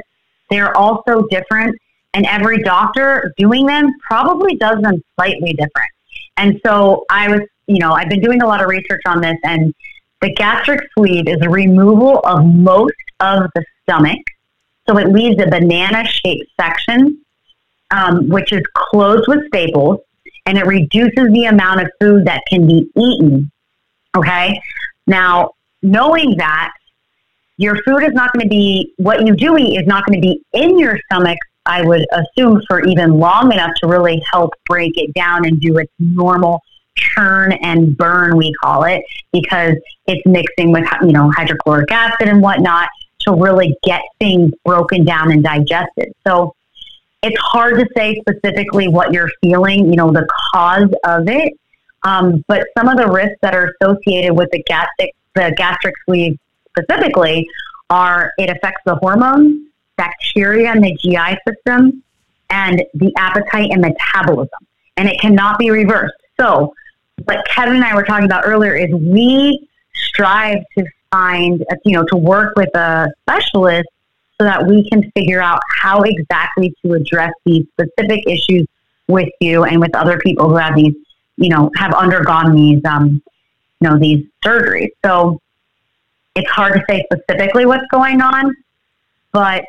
they're 0.49 0.75
all 0.77 1.03
so 1.07 1.25
different, 1.29 1.75
and 2.13 2.25
every 2.25 2.61
doctor 2.61 3.33
doing 3.37 3.65
them 3.65 3.91
probably 4.05 4.55
does 4.55 4.81
them 4.81 5.01
slightly 5.15 5.53
different. 5.53 5.89
And 6.37 6.59
so 6.65 7.05
I 7.09 7.29
was, 7.29 7.41
you 7.67 7.79
know, 7.79 7.93
I've 7.93 8.09
been 8.09 8.21
doing 8.21 8.41
a 8.41 8.47
lot 8.47 8.61
of 8.61 8.67
research 8.67 9.01
on 9.05 9.21
this 9.21 9.37
and 9.43 9.73
the 10.23 10.33
gastric 10.35 10.79
sleeve 10.97 11.27
is 11.27 11.37
a 11.41 11.49
removal 11.49 12.19
of 12.19 12.45
most 12.45 12.93
of 13.19 13.43
the 13.55 13.65
stomach. 13.83 14.21
So 14.87 14.97
it 14.97 15.09
leaves 15.09 15.41
a 15.41 15.47
banana 15.47 16.05
shaped 16.07 16.49
section, 16.59 17.19
um, 17.91 18.29
which 18.29 18.53
is 18.53 18.63
closed 18.73 19.27
with 19.27 19.45
staples, 19.47 19.99
and 20.45 20.57
it 20.57 20.65
reduces 20.65 21.29
the 21.33 21.45
amount 21.45 21.81
of 21.81 21.89
food 21.99 22.25
that 22.25 22.41
can 22.47 22.65
be 22.65 22.89
eaten. 22.97 23.51
Okay? 24.15 24.61
Now, 25.07 25.51
knowing 25.81 26.37
that, 26.37 26.71
your 27.57 27.75
food 27.83 28.03
is 28.03 28.13
not 28.13 28.31
going 28.31 28.43
to 28.43 28.49
be, 28.49 28.93
what 28.97 29.27
you 29.27 29.35
do 29.35 29.57
eat 29.57 29.77
is 29.77 29.85
not 29.87 30.05
going 30.05 30.21
to 30.21 30.25
be 30.25 30.41
in 30.53 30.79
your 30.79 30.97
stomach, 31.05 31.37
I 31.65 31.81
would 31.85 32.05
assume, 32.13 32.61
for 32.69 32.81
even 32.85 33.19
long 33.19 33.51
enough 33.51 33.71
to 33.81 33.87
really 33.87 34.23
help 34.31 34.53
break 34.67 34.93
it 34.95 35.13
down 35.13 35.45
and 35.45 35.59
do 35.59 35.77
its 35.79 35.91
normal 35.99 36.61
churn 36.95 37.53
and 37.53 37.97
burn, 37.97 38.37
we 38.37 38.53
call 38.61 38.83
it, 38.83 39.03
because 39.31 39.75
it's 40.07 40.25
mixing 40.25 40.71
with, 40.71 40.87
you 41.01 41.11
know, 41.11 41.31
hydrochloric 41.31 41.91
acid 41.91 42.27
and 42.27 42.41
whatnot 42.41 42.89
to 43.21 43.33
really 43.33 43.75
get 43.83 44.01
things 44.19 44.51
broken 44.65 45.05
down 45.05 45.31
and 45.31 45.43
digested. 45.43 46.13
So 46.25 46.55
it's 47.21 47.39
hard 47.39 47.79
to 47.79 47.87
say 47.95 48.21
specifically 48.21 48.87
what 48.87 49.13
you're 49.13 49.31
feeling, 49.41 49.89
you 49.89 49.95
know, 49.95 50.11
the 50.11 50.27
cause 50.53 50.89
of 51.05 51.29
it. 51.29 51.53
Um, 52.03 52.43
but 52.47 52.67
some 52.77 52.89
of 52.89 52.97
the 52.97 53.07
risks 53.07 53.37
that 53.41 53.55
are 53.55 53.73
associated 53.81 54.33
with 54.33 54.49
the 54.51 54.61
gastric, 54.63 55.15
the 55.35 55.53
gastric 55.55 55.95
sleeve 56.05 56.37
specifically 56.77 57.47
are 57.89 58.33
it 58.37 58.49
affects 58.49 58.81
the 58.85 58.95
hormones, 58.95 59.67
bacteria 59.95 60.73
in 60.73 60.81
the 60.81 60.97
GI 60.97 61.37
system, 61.47 62.03
and 62.49 62.83
the 62.93 63.13
appetite 63.17 63.71
and 63.71 63.81
metabolism. 63.81 64.59
And 64.97 65.07
it 65.07 65.19
cannot 65.19 65.57
be 65.57 65.71
reversed. 65.71 66.13
So 66.39 66.73
what 67.25 67.45
Kevin 67.47 67.75
and 67.75 67.85
I 67.85 67.95
were 67.95 68.03
talking 68.03 68.25
about 68.25 68.43
earlier 68.45 68.75
is 68.75 68.91
we 68.91 69.67
strive 69.93 70.59
to 70.77 70.85
find, 71.11 71.63
you 71.85 71.93
know, 71.93 72.03
to 72.05 72.17
work 72.17 72.55
with 72.55 72.75
a 72.75 73.07
specialist 73.21 73.87
so 74.39 74.45
that 74.45 74.65
we 74.65 74.89
can 74.89 75.11
figure 75.11 75.41
out 75.41 75.61
how 75.69 76.01
exactly 76.01 76.73
to 76.83 76.93
address 76.93 77.31
these 77.45 77.65
specific 77.73 78.27
issues 78.27 78.67
with 79.07 79.29
you 79.39 79.63
and 79.63 79.79
with 79.79 79.95
other 79.95 80.17
people 80.19 80.49
who 80.49 80.55
have 80.55 80.75
these, 80.75 80.95
you 81.37 81.49
know, 81.49 81.69
have 81.75 81.93
undergone 81.93 82.55
these, 82.55 82.83
um, 82.85 83.21
you 83.79 83.89
know, 83.89 83.97
these 83.97 84.25
surgeries. 84.43 84.89
So 85.05 85.39
it's 86.35 86.49
hard 86.49 86.73
to 86.73 86.83
say 86.89 87.05
specifically 87.11 87.65
what's 87.65 87.85
going 87.91 88.21
on, 88.21 88.55
but 89.31 89.65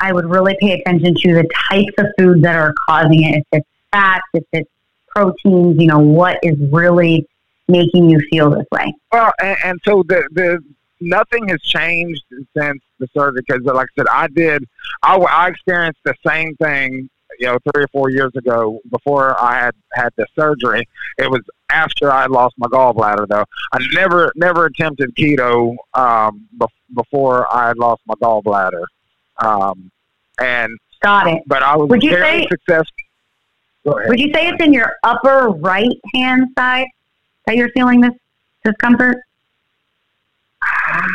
I 0.00 0.12
would 0.12 0.26
really 0.26 0.56
pay 0.60 0.80
attention 0.80 1.14
to 1.14 1.34
the 1.34 1.48
types 1.68 1.92
of 1.98 2.06
foods 2.18 2.42
that 2.42 2.56
are 2.56 2.72
causing 2.88 3.24
it. 3.24 3.38
If 3.38 3.44
it's 3.52 3.68
fats, 3.92 4.24
if 4.32 4.44
it's 4.52 4.70
proteins, 5.18 5.80
you 5.80 5.86
know, 5.86 5.98
what 5.98 6.38
is 6.42 6.56
really 6.72 7.26
making 7.68 8.08
you 8.08 8.20
feel 8.30 8.50
this 8.50 8.66
way? 8.72 8.92
Well, 9.12 9.32
and, 9.42 9.56
and 9.64 9.80
so 9.84 10.02
the 10.08 10.28
the 10.32 10.62
nothing 11.00 11.48
has 11.48 11.60
changed 11.62 12.24
since 12.56 12.82
the 12.98 13.08
surgery 13.16 13.42
because, 13.46 13.64
like 13.64 13.88
I 13.96 14.00
said, 14.00 14.06
I 14.10 14.28
did 14.28 14.64
I, 15.02 15.16
I 15.16 15.48
experienced 15.48 16.00
the 16.04 16.14
same 16.26 16.54
thing. 16.56 17.08
You 17.40 17.46
know, 17.46 17.58
three 17.72 17.84
or 17.84 17.88
four 17.88 18.10
years 18.10 18.32
ago, 18.34 18.80
before 18.90 19.40
I 19.40 19.60
had 19.60 19.74
had 19.92 20.12
the 20.16 20.26
surgery, 20.36 20.88
it 21.18 21.30
was 21.30 21.42
after 21.70 22.10
I 22.10 22.22
had 22.22 22.32
lost 22.32 22.54
my 22.58 22.66
gallbladder. 22.66 23.28
Though 23.28 23.44
I 23.72 23.78
never, 23.94 24.32
never 24.34 24.66
attempted 24.66 25.14
keto 25.14 25.76
um, 25.94 26.48
before 26.94 27.46
I 27.54 27.68
had 27.68 27.78
lost 27.78 28.02
my 28.06 28.14
gallbladder, 28.14 28.82
um, 29.36 29.88
and 30.40 30.76
got 31.00 31.28
it. 31.28 31.42
But 31.46 31.62
I 31.62 31.76
was 31.76 31.88
Would 31.90 32.02
you 32.02 32.10
very 32.10 32.42
say- 32.42 32.48
successful 32.48 32.96
would 34.06 34.20
you 34.20 34.32
say 34.32 34.48
it's 34.48 34.62
in 34.62 34.72
your 34.72 34.94
upper 35.02 35.48
right 35.48 35.96
hand 36.14 36.48
side 36.58 36.86
that 37.46 37.56
you're 37.56 37.70
feeling 37.70 38.00
this 38.00 38.12
discomfort? 38.64 39.18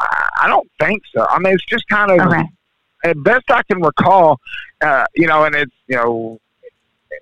I 0.00 0.46
don't 0.46 0.68
think 0.80 1.02
so. 1.14 1.26
I 1.28 1.38
mean, 1.38 1.54
it's 1.54 1.64
just 1.64 1.88
kind 1.88 2.10
of, 2.10 2.26
okay. 2.26 2.42
at 3.04 3.22
best 3.22 3.50
I 3.50 3.62
can 3.62 3.80
recall, 3.80 4.38
uh, 4.82 5.06
you 5.14 5.26
know, 5.26 5.44
and 5.44 5.54
it's, 5.54 5.72
you 5.86 5.96
know, 5.96 6.40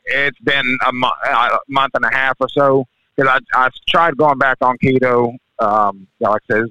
it's 0.07 0.39
been 0.41 0.79
a, 0.87 0.93
mo- 0.93 1.13
a 1.31 1.59
month 1.69 1.95
and 1.95 2.05
a 2.05 2.13
half 2.13 2.37
or 2.41 2.49
so 2.49 2.87
because 3.15 3.41
I, 3.55 3.67
I 3.67 3.69
tried 3.89 4.17
going 4.17 4.39
back 4.39 4.59
on 4.63 4.79
keto, 4.79 5.37
um, 5.59 6.09
you 6.19 6.25
know, 6.25 6.31
like 6.33 6.43
I 6.51 6.55
said, 6.55 6.65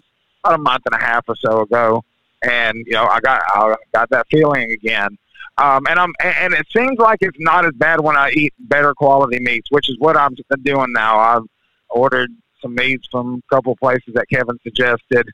about 0.43 0.55
a 0.55 0.57
month 0.57 0.83
and 0.91 0.95
a 0.95 1.03
half 1.03 1.23
or 1.27 1.35
so 1.35 1.61
ago. 1.61 2.03
And, 2.43 2.83
you 2.87 2.93
know, 2.93 3.05
I 3.05 3.19
got, 3.19 3.41
I 3.53 3.75
got 3.93 4.09
that 4.09 4.27
feeling 4.31 4.71
again. 4.71 5.17
Um, 5.57 5.85
and 5.89 5.99
I'm 5.99 6.13
and 6.23 6.53
it 6.53 6.65
seems 6.75 6.97
like 6.97 7.19
it's 7.21 7.37
not 7.39 7.65
as 7.65 7.73
bad 7.73 7.99
when 7.99 8.17
I 8.17 8.31
eat 8.31 8.53
better 8.59 8.93
quality 8.93 9.39
meats, 9.39 9.67
which 9.69 9.89
is 9.89 9.95
what 9.99 10.17
I'm 10.17 10.35
doing 10.63 10.93
now. 10.93 11.19
I've 11.19 11.43
ordered 11.89 12.31
some 12.61 12.75
meats 12.75 13.07
from 13.11 13.41
a 13.45 13.55
couple 13.55 13.75
places 13.75 14.13
that 14.15 14.25
Kevin 14.31 14.57
suggested. 14.63 15.29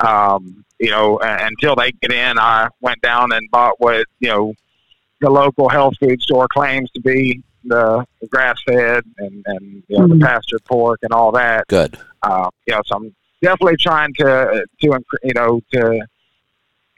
Um, 0.00 0.64
you 0.78 0.90
know, 0.90 1.18
until 1.22 1.76
they 1.76 1.92
get 1.92 2.12
in, 2.12 2.38
I 2.38 2.68
went 2.80 3.00
down 3.02 3.32
and 3.32 3.50
bought 3.50 3.74
what 3.78 4.06
you 4.18 4.28
know 4.28 4.54
the 5.20 5.30
local 5.30 5.68
health 5.68 5.94
food 6.00 6.20
store 6.22 6.48
claims 6.48 6.90
to 6.92 7.00
be 7.00 7.42
the, 7.64 8.04
the 8.20 8.26
grass 8.28 8.58
fed 8.66 9.04
and 9.18 9.44
and 9.46 9.82
you 9.88 9.98
know 9.98 10.04
mm-hmm. 10.04 10.18
the 10.18 10.24
pastured 10.24 10.64
pork 10.64 10.98
and 11.02 11.12
all 11.12 11.32
that. 11.32 11.66
Good. 11.68 11.98
Uh, 12.22 12.48
you 12.66 12.74
know, 12.74 12.82
so 12.86 12.96
I'm 12.96 13.14
definitely 13.42 13.76
trying 13.76 14.12
to 14.14 14.66
to 14.80 15.00
you 15.22 15.32
know 15.34 15.60
to 15.72 16.06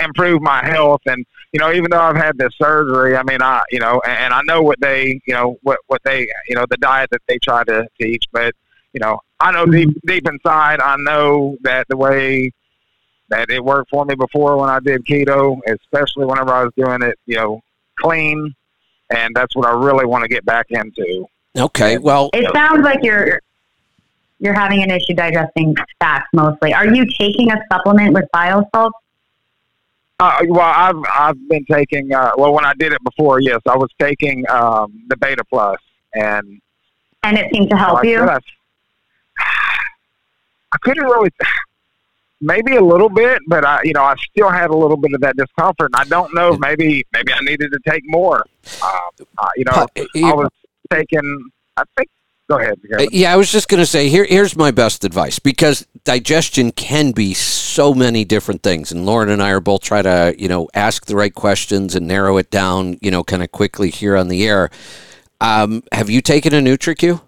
improve 0.04 0.42
my 0.42 0.64
health. 0.64 1.02
And 1.06 1.24
you 1.52 1.60
know, 1.60 1.72
even 1.72 1.90
though 1.90 2.00
I've 2.00 2.16
had 2.16 2.38
this 2.38 2.52
surgery, 2.60 3.16
I 3.16 3.22
mean, 3.22 3.42
I 3.42 3.62
you 3.70 3.80
know, 3.80 4.00
and 4.06 4.32
I 4.32 4.40
know 4.44 4.62
what 4.62 4.80
they 4.80 5.20
you 5.26 5.34
know 5.34 5.58
what 5.62 5.78
what 5.86 6.02
they 6.04 6.28
you 6.48 6.56
know 6.56 6.66
the 6.68 6.76
diet 6.78 7.10
that 7.10 7.22
they 7.28 7.38
try 7.38 7.64
to 7.64 7.86
teach, 8.00 8.24
but 8.32 8.54
you 8.92 9.00
know, 9.00 9.20
I 9.40 9.52
know 9.52 9.66
deep 9.66 9.88
mm-hmm. 9.88 10.06
deep 10.06 10.28
inside, 10.28 10.80
I 10.80 10.96
know 10.98 11.56
that 11.62 11.86
the 11.88 11.96
way 11.96 12.52
that 13.28 13.50
it 13.50 13.64
worked 13.64 13.90
for 13.90 14.04
me 14.04 14.14
before 14.14 14.58
when 14.58 14.68
I 14.68 14.78
did 14.80 15.04
keto, 15.06 15.58
especially 15.66 16.26
whenever 16.26 16.52
I 16.52 16.64
was 16.64 16.72
doing 16.76 17.02
it, 17.02 17.18
you 17.26 17.36
know, 17.36 17.62
clean, 17.98 18.54
and 19.10 19.34
that's 19.34 19.56
what 19.56 19.66
I 19.66 19.72
really 19.72 20.04
want 20.04 20.22
to 20.22 20.28
get 20.28 20.44
back 20.44 20.66
into. 20.70 21.26
Okay, 21.56 21.98
well, 21.98 22.30
it 22.32 22.50
sounds 22.54 22.82
like 22.82 23.00
you're 23.02 23.40
you're 24.38 24.54
having 24.54 24.82
an 24.82 24.90
issue 24.90 25.14
digesting 25.14 25.74
fats 26.00 26.26
mostly. 26.32 26.74
Are 26.74 26.86
you 26.86 27.06
taking 27.18 27.50
a 27.52 27.56
supplement 27.70 28.12
with 28.12 28.24
bile 28.32 28.68
salts? 28.74 28.98
Uh, 30.18 30.38
well, 30.48 30.60
I've 30.60 31.02
I've 31.12 31.48
been 31.48 31.64
taking. 31.64 32.12
Uh, 32.14 32.30
well, 32.36 32.52
when 32.52 32.64
I 32.64 32.74
did 32.74 32.92
it 32.92 33.02
before, 33.02 33.40
yes, 33.40 33.60
I 33.66 33.76
was 33.76 33.90
taking 33.98 34.48
um, 34.48 35.04
the 35.08 35.16
Beta 35.16 35.42
Plus, 35.44 35.78
and 36.14 36.60
and 37.22 37.38
it 37.38 37.50
seemed 37.52 37.70
to 37.70 37.76
help 37.76 38.04
you. 38.04 38.20
I, 38.20 38.38
I 40.72 40.78
couldn't 40.80 41.04
really, 41.04 41.30
maybe 42.40 42.76
a 42.76 42.80
little 42.80 43.08
bit, 43.08 43.40
but 43.46 43.64
I, 43.64 43.80
you 43.84 43.92
know, 43.92 44.02
I 44.02 44.14
still 44.30 44.50
had 44.50 44.70
a 44.70 44.76
little 44.76 44.96
bit 44.96 45.12
of 45.12 45.20
that 45.22 45.36
discomfort, 45.36 45.90
and 45.92 45.96
I 45.96 46.04
don't 46.04 46.32
know. 46.34 46.56
Maybe 46.56 47.04
maybe 47.12 47.32
I 47.32 47.40
needed 47.40 47.72
to 47.72 47.78
take 47.90 48.02
more. 48.06 48.44
Uh, 48.82 49.00
uh 49.38 49.48
you 49.56 49.64
know, 49.64 49.72
I 49.72 50.34
was 50.34 50.50
taking. 50.90 51.50
I 51.76 51.84
think 51.96 52.08
go 52.52 52.58
ahead. 52.62 52.78
Uh, 52.98 53.06
yeah, 53.10 53.32
I 53.32 53.36
was 53.36 53.50
just 53.50 53.68
going 53.68 53.80
to 53.80 53.86
say 53.86 54.08
here. 54.08 54.24
Here's 54.24 54.56
my 54.56 54.70
best 54.70 55.04
advice 55.04 55.38
because 55.38 55.86
digestion 56.04 56.72
can 56.72 57.12
be 57.12 57.34
so 57.34 57.94
many 57.94 58.24
different 58.24 58.62
things, 58.62 58.92
and 58.92 59.06
Lauren 59.06 59.30
and 59.30 59.42
I 59.42 59.50
are 59.50 59.60
both 59.60 59.82
try 59.82 60.02
to 60.02 60.34
you 60.38 60.48
know 60.48 60.68
ask 60.74 61.06
the 61.06 61.16
right 61.16 61.34
questions 61.34 61.94
and 61.94 62.06
narrow 62.06 62.36
it 62.38 62.50
down. 62.50 62.98
You 63.00 63.10
know, 63.10 63.24
kind 63.24 63.42
of 63.42 63.52
quickly 63.52 63.90
here 63.90 64.16
on 64.16 64.28
the 64.28 64.46
air. 64.46 64.70
Um, 65.40 65.82
have 65.92 66.08
you 66.10 66.20
taken 66.20 66.54
a 66.54 66.58
NutriQ? 66.60 67.20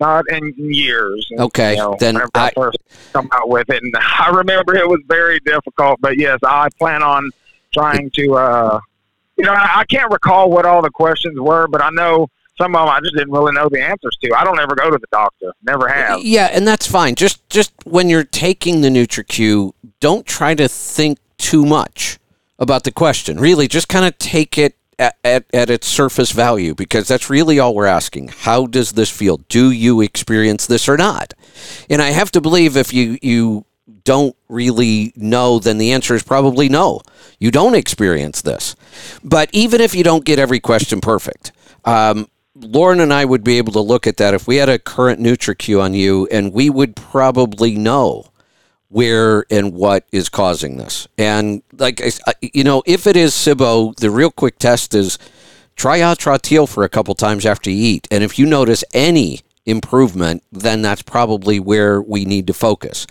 not 0.00 0.24
in 0.28 0.52
years. 0.56 1.26
And, 1.30 1.40
Okay, 1.40 1.72
you 1.72 1.78
know, 1.78 1.96
then 1.98 2.16
I- 2.16 2.26
I 2.34 2.50
first 2.54 2.78
come 3.12 3.28
out 3.32 3.48
with 3.48 3.70
it, 3.70 3.82
and 3.82 3.94
I 4.18 4.28
remember 4.30 4.76
it 4.76 4.88
was 4.88 5.00
very 5.06 5.38
difficult. 5.40 6.00
But 6.00 6.18
yes, 6.18 6.38
I 6.44 6.68
plan 6.78 7.02
on 7.02 7.30
trying 7.72 8.10
to. 8.10 8.34
Uh, 8.34 8.80
you 9.36 9.44
know, 9.44 9.52
I, 9.52 9.80
I 9.80 9.84
can't 9.84 10.10
recall 10.10 10.50
what 10.50 10.66
all 10.66 10.82
the 10.82 10.90
questions 10.90 11.38
were, 11.40 11.66
but 11.68 11.80
I 11.82 11.90
know 11.90 12.28
some 12.56 12.74
of 12.74 12.86
them 12.86 12.88
I 12.88 13.00
just 13.00 13.16
didn't 13.16 13.32
really 13.32 13.52
know 13.52 13.68
the 13.68 13.82
answers 13.82 14.16
to. 14.22 14.34
I 14.36 14.44
don't 14.44 14.60
ever 14.60 14.74
go 14.74 14.90
to 14.90 14.98
the 14.98 15.06
doctor, 15.10 15.52
never 15.62 15.88
have. 15.88 16.20
Yeah, 16.22 16.48
and 16.52 16.66
that's 16.66 16.86
fine. 16.86 17.14
Just 17.14 17.48
just 17.48 17.72
when 17.84 18.08
you're 18.08 18.24
taking 18.24 18.80
the 18.80 18.88
NutriQ, 18.88 19.72
don't 20.00 20.26
try 20.26 20.54
to 20.54 20.68
think 20.68 21.18
too 21.38 21.64
much 21.64 22.18
about 22.58 22.84
the 22.84 22.92
question. 22.92 23.38
Really, 23.38 23.68
just 23.68 23.88
kind 23.88 24.04
of 24.04 24.16
take 24.18 24.56
it 24.58 24.76
at, 24.98 25.16
at, 25.24 25.44
at 25.52 25.70
its 25.70 25.86
surface 25.86 26.30
value 26.30 26.74
because 26.74 27.08
that's 27.08 27.28
really 27.28 27.58
all 27.58 27.74
we're 27.74 27.86
asking. 27.86 28.28
How 28.28 28.66
does 28.66 28.92
this 28.92 29.10
feel? 29.10 29.38
Do 29.48 29.70
you 29.70 30.00
experience 30.00 30.66
this 30.66 30.88
or 30.88 30.96
not? 30.96 31.34
And 31.90 32.00
I 32.00 32.10
have 32.10 32.30
to 32.32 32.40
believe 32.40 32.76
if 32.76 32.92
you 32.92 33.18
you 33.22 33.64
don't 34.04 34.36
really 34.48 35.12
know, 35.16 35.58
then 35.58 35.78
the 35.78 35.92
answer 35.92 36.14
is 36.14 36.22
probably 36.22 36.68
no. 36.68 37.00
You 37.38 37.50
don't 37.50 37.74
experience 37.74 38.42
this. 38.42 38.76
But 39.22 39.48
even 39.52 39.80
if 39.80 39.94
you 39.94 40.04
don't 40.04 40.24
get 40.24 40.38
every 40.38 40.60
question 40.60 41.00
perfect, 41.00 41.52
um, 41.84 42.28
Lauren 42.56 43.00
and 43.00 43.12
I 43.12 43.24
would 43.24 43.42
be 43.42 43.58
able 43.58 43.72
to 43.72 43.80
look 43.80 44.06
at 44.06 44.16
that 44.18 44.34
if 44.34 44.46
we 44.46 44.56
had 44.56 44.68
a 44.68 44.78
current 44.78 45.20
NutriQ 45.20 45.82
on 45.82 45.94
you, 45.94 46.26
and 46.30 46.52
we 46.52 46.70
would 46.70 46.94
probably 46.94 47.74
know 47.74 48.26
where 48.88 49.44
and 49.50 49.74
what 49.74 50.06
is 50.12 50.28
causing 50.28 50.76
this. 50.76 51.08
And 51.18 51.62
like 51.72 52.00
you 52.40 52.62
know, 52.62 52.82
if 52.86 53.06
it 53.06 53.16
is 53.16 53.32
SIBO, 53.32 53.96
the 53.96 54.10
real 54.10 54.30
quick 54.30 54.58
test 54.58 54.94
is 54.94 55.18
try 55.74 55.98
Atrantil 55.98 56.68
for 56.68 56.84
a 56.84 56.88
couple 56.88 57.14
times 57.14 57.44
after 57.44 57.70
you 57.70 57.94
eat, 57.94 58.08
and 58.10 58.22
if 58.22 58.38
you 58.38 58.46
notice 58.46 58.84
any 58.94 59.40
improvement, 59.66 60.42
then 60.52 60.82
that's 60.82 61.02
probably 61.02 61.58
where 61.58 62.00
we 62.00 62.24
need 62.24 62.46
to 62.46 62.54
focus. 62.54 63.06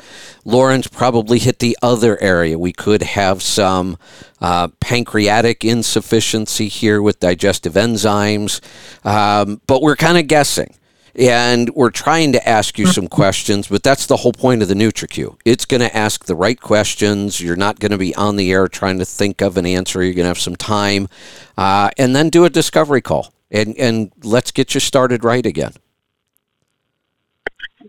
Lauren's 0.45 0.88
probably 0.88 1.39
hit 1.39 1.60
the 1.60 1.78
other 1.82 2.22
area. 2.22 2.60
We 2.60 2.74
could 2.74 3.01
have 3.01 3.41
some 3.41 3.97
uh, 4.39 4.68
pancreatic 4.80 5.66
insufficiency 5.66 6.68
here 6.68 7.01
with 7.01 7.20
digestive 7.20 7.74
enzymes, 7.74 8.62
um, 9.06 9.62
but 9.68 9.82
we're 9.82 9.95
kind 9.95 10.18
of 10.18 10.28
guessing. 10.28 10.76
And 11.16 11.70
we're 11.76 11.91
trying 11.91 12.32
to 12.32 12.49
ask 12.49 12.80
you 12.80 12.88
some 12.88 13.08
questions, 13.08 13.68
but 13.68 13.84
that's 13.84 14.08
the 14.08 14.18
whole 14.18 14.34
point 14.34 14.64
of 14.64 14.68
the 14.68 14.74
NutriQ. 14.74 15.38
It's 15.45 15.66
going 15.66 15.82
to 15.82 15.95
ask 15.95 16.26
the 16.26 16.36
right 16.36 16.60
questions. 16.60 17.39
You're 17.39 17.56
not 17.56 17.80
going 17.80 17.91
to 17.91 17.99
be 17.99 18.16
on 18.16 18.36
the 18.36 18.51
air 18.51 18.68
trying 18.68 18.97
to 18.97 19.06
think 19.06 19.39
of 19.39 19.56
an 19.56 19.68
answer. 19.68 20.04
You're 20.04 20.16
going 20.16 20.24
to 20.24 20.30
have 20.30 20.39
some 20.39 20.56
time, 20.56 21.08
uh, 21.56 21.91
and 21.99 22.16
then 22.16 22.32
do 22.32 22.45
a 22.45 22.49
discovery 22.49 23.01
call, 23.01 23.32
and 23.51 23.78
and 23.78 24.12
let's 24.24 24.49
get 24.49 24.74
you 24.74 24.80
started 24.80 25.24
right 25.24 25.45
again. 25.45 25.74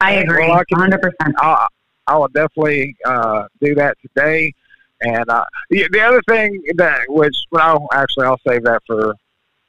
I 0.01 0.13
agree, 0.15 0.49
Well, 0.49 0.63
I 0.75 0.75
100%. 0.75 1.13
I, 1.39 1.67
I 2.07 2.17
will 2.17 2.29
definitely 2.29 2.97
uh, 3.05 3.47
do 3.61 3.75
that 3.75 3.97
today. 4.03 4.53
And 5.01 5.29
uh, 5.29 5.45
the, 5.71 5.89
the 5.91 6.01
other 6.01 6.23
thing 6.29 6.63
that, 6.77 7.01
which, 7.09 7.37
well, 7.51 7.87
actually, 7.93 8.27
I'll 8.27 8.41
save 8.47 8.65
that 8.65 8.83
for 8.87 9.15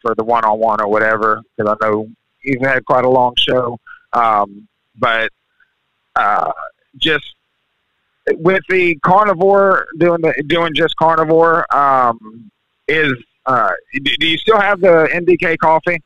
for 0.02 0.14
the 0.14 0.24
one 0.24 0.46
on 0.46 0.60
one 0.60 0.80
or 0.80 0.88
whatever, 0.88 1.42
because 1.58 1.76
I 1.82 1.86
know 1.86 2.08
you've 2.44 2.62
had 2.62 2.86
quite 2.86 3.06
a 3.06 3.10
long 3.10 3.34
show. 3.38 3.80
Um, 4.14 4.68
but 4.98 5.32
uh, 6.16 6.52
just 6.98 7.26
with 8.34 8.62
the 8.70 8.96
carnivore 9.04 9.88
doing 9.98 10.22
the 10.22 10.44
doing 10.48 10.74
just 10.74 10.96
carnivore 10.96 11.66
um, 11.76 12.52
is. 12.88 13.14
Uh, 13.48 13.70
do 13.94 14.16
do 14.20 14.26
you 14.26 14.38
still 14.40 14.60
have 14.60 14.82
the 14.82 15.08
NDK 15.14 15.60
coffee? 15.60 16.02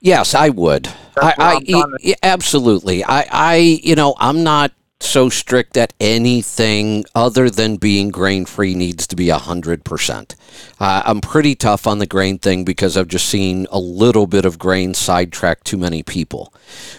Yes, 0.00 0.34
I 0.34 0.50
would. 0.50 0.88
I, 1.16 1.34
I 1.38 1.54
I'm 1.54 1.64
trying 1.66 1.82
to- 1.82 1.98
yeah, 2.00 2.14
absolutely. 2.22 3.02
I, 3.04 3.26
I, 3.30 3.56
you 3.56 3.94
know, 3.94 4.14
I'm 4.18 4.42
not 4.44 4.72
so 5.00 5.28
strict 5.28 5.74
that 5.74 5.92
anything 6.00 7.04
other 7.14 7.50
than 7.50 7.76
being 7.76 8.08
grain 8.10 8.46
free 8.46 8.74
needs 8.74 9.06
to 9.06 9.14
be 9.16 9.28
a 9.28 9.38
hundred 9.38 9.84
percent. 9.84 10.34
Uh, 10.80 11.02
I'm 11.04 11.20
pretty 11.20 11.54
tough 11.54 11.86
on 11.86 11.98
the 11.98 12.06
grain 12.06 12.38
thing 12.38 12.64
because 12.64 12.96
I've 12.96 13.08
just 13.08 13.26
seen 13.26 13.66
a 13.70 13.78
little 13.78 14.26
bit 14.26 14.44
of 14.44 14.58
grain 14.58 14.94
sidetrack 14.94 15.64
too 15.64 15.76
many 15.76 16.02
people. 16.02 16.52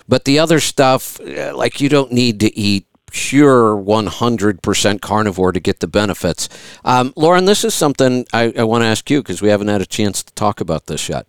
But 0.07 0.25
the 0.25 0.37
other 0.39 0.59
stuff, 0.59 1.19
uh, 1.21 1.55
like 1.55 1.81
you 1.81 1.89
don't 1.89 2.11
need 2.11 2.39
to 2.41 2.55
eat 2.57 2.85
pure 3.11 3.75
100% 3.75 5.01
carnivore 5.01 5.51
to 5.51 5.59
get 5.59 5.79
the 5.79 5.87
benefits. 5.87 6.49
Um, 6.83 7.13
Lauren, 7.15 7.45
this 7.45 7.63
is 7.63 7.73
something 7.73 8.25
I, 8.33 8.53
I 8.57 8.63
want 8.63 8.83
to 8.83 8.87
ask 8.87 9.09
you 9.09 9.21
because 9.21 9.41
we 9.41 9.49
haven't 9.49 9.69
had 9.69 9.81
a 9.81 9.85
chance 9.85 10.23
to 10.23 10.33
talk 10.33 10.61
about 10.61 10.87
this 10.87 11.09
yet. 11.09 11.27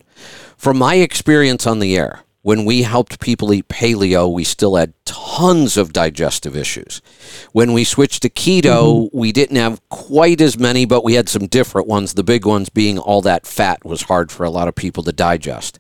From 0.57 0.79
my 0.79 0.97
experience 0.97 1.67
on 1.67 1.79
the 1.79 1.97
air, 1.97 2.23
when 2.49 2.65
we 2.65 2.81
helped 2.81 3.21
people 3.21 3.53
eat 3.53 3.69
paleo, 3.69 4.33
we 4.33 4.43
still 4.43 4.77
had 4.77 4.95
tons 5.05 5.77
of 5.77 5.93
digestive 5.93 6.57
issues. 6.57 7.03
When 7.53 7.75
we 7.75 7.85
switched 7.85 8.23
to 8.23 8.31
keto, 8.31 8.63
mm-hmm. 8.63 9.19
we 9.19 9.33
didn't 9.33 9.57
have 9.57 9.87
quite 9.91 10.41
as 10.41 10.59
many, 10.59 10.87
but 10.87 11.05
we 11.05 11.13
had 11.13 11.29
some 11.29 11.47
different 11.47 11.87
ones. 11.87 12.15
The 12.15 12.25
big 12.25 12.47
ones 12.47 12.71
being 12.71 12.99
all 12.99 13.21
that 13.21 13.47
fat 13.47 13.85
was 13.85 14.05
hard 14.05 14.33
for 14.33 14.45
a 14.45 14.51
lot 14.51 14.67
of 14.67 14.75
people 14.75 15.03
to 15.03 15.13
digest. 15.13 15.77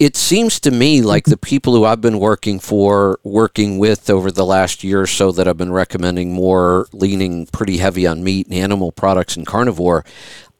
It 0.00 0.16
seems 0.16 0.58
to 0.62 0.72
me 0.72 1.02
like 1.02 1.26
the 1.26 1.36
people 1.36 1.72
who 1.72 1.84
I've 1.84 2.00
been 2.00 2.18
working 2.18 2.58
for, 2.58 3.20
working 3.22 3.78
with 3.78 4.10
over 4.10 4.32
the 4.32 4.44
last 4.44 4.82
year 4.82 5.02
or 5.02 5.06
so 5.06 5.30
that 5.30 5.46
I've 5.46 5.56
been 5.56 5.70
recommending 5.70 6.32
more 6.32 6.88
leaning 6.92 7.46
pretty 7.46 7.76
heavy 7.76 8.08
on 8.08 8.24
meat 8.24 8.48
and 8.48 8.56
animal 8.56 8.90
products 8.90 9.36
and 9.36 9.46
carnivore, 9.46 10.04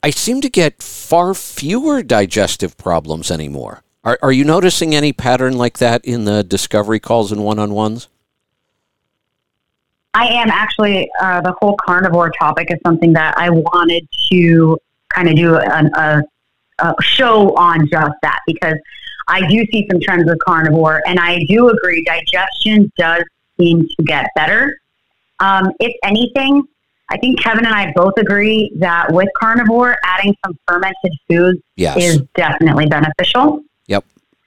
I 0.04 0.10
seem 0.10 0.40
to 0.42 0.48
get 0.48 0.80
far 0.80 1.34
fewer 1.34 2.04
digestive 2.04 2.76
problems 2.76 3.28
anymore. 3.28 3.82
Are, 4.04 4.18
are 4.22 4.32
you 4.32 4.44
noticing 4.44 4.94
any 4.94 5.12
pattern 5.12 5.56
like 5.56 5.78
that 5.78 6.04
in 6.04 6.24
the 6.24 6.42
discovery 6.42 6.98
calls 6.98 7.30
and 7.30 7.44
one 7.44 7.58
on 7.58 7.72
ones? 7.72 8.08
I 10.14 10.26
am 10.26 10.50
actually, 10.50 11.10
uh, 11.20 11.40
the 11.40 11.54
whole 11.60 11.76
carnivore 11.76 12.30
topic 12.38 12.70
is 12.70 12.78
something 12.84 13.12
that 13.14 13.38
I 13.38 13.48
wanted 13.48 14.06
to 14.30 14.76
kind 15.08 15.28
of 15.28 15.36
do 15.36 15.56
an, 15.56 15.90
a, 15.94 16.22
a 16.80 16.94
show 17.00 17.54
on 17.54 17.88
just 17.88 18.12
that 18.22 18.40
because 18.46 18.74
I 19.28 19.46
do 19.48 19.64
see 19.66 19.86
some 19.90 20.00
trends 20.00 20.24
with 20.26 20.38
carnivore 20.44 21.00
and 21.06 21.18
I 21.18 21.44
do 21.48 21.68
agree 21.70 22.04
digestion 22.04 22.92
does 22.98 23.22
seem 23.58 23.86
to 23.86 24.02
get 24.04 24.26
better. 24.34 24.76
Um, 25.38 25.70
if 25.80 25.94
anything, 26.02 26.64
I 27.08 27.16
think 27.18 27.40
Kevin 27.40 27.64
and 27.64 27.74
I 27.74 27.92
both 27.94 28.14
agree 28.18 28.72
that 28.76 29.12
with 29.12 29.28
carnivore, 29.38 29.96
adding 30.04 30.36
some 30.44 30.58
fermented 30.66 31.12
foods 31.28 31.60
Yes. 31.76 31.96
is 31.98 32.22
definitely 32.34 32.86
beneficial. 32.86 33.62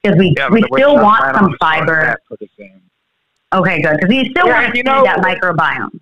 Yep. 0.06 0.14
Because 0.14 0.20
we, 0.20 0.34
Yeah, 0.38 0.50
we 0.50 0.62
still 0.78 0.96
want 0.96 1.36
some 1.36 1.56
fiber. 1.60 2.02
that 2.06 2.20
pretty 2.28 2.50
soon. 2.58 2.82
Okay, 3.54 3.82
good. 3.82 3.94
Because 3.98 4.10
we 4.10 4.30
still 4.30 4.48
Yeah, 4.48 4.62
want 4.62 4.72
to 4.74 4.78
you 4.78 4.84
know- 4.84 5.04
that 5.04 5.20
microbiome. 5.20 6.00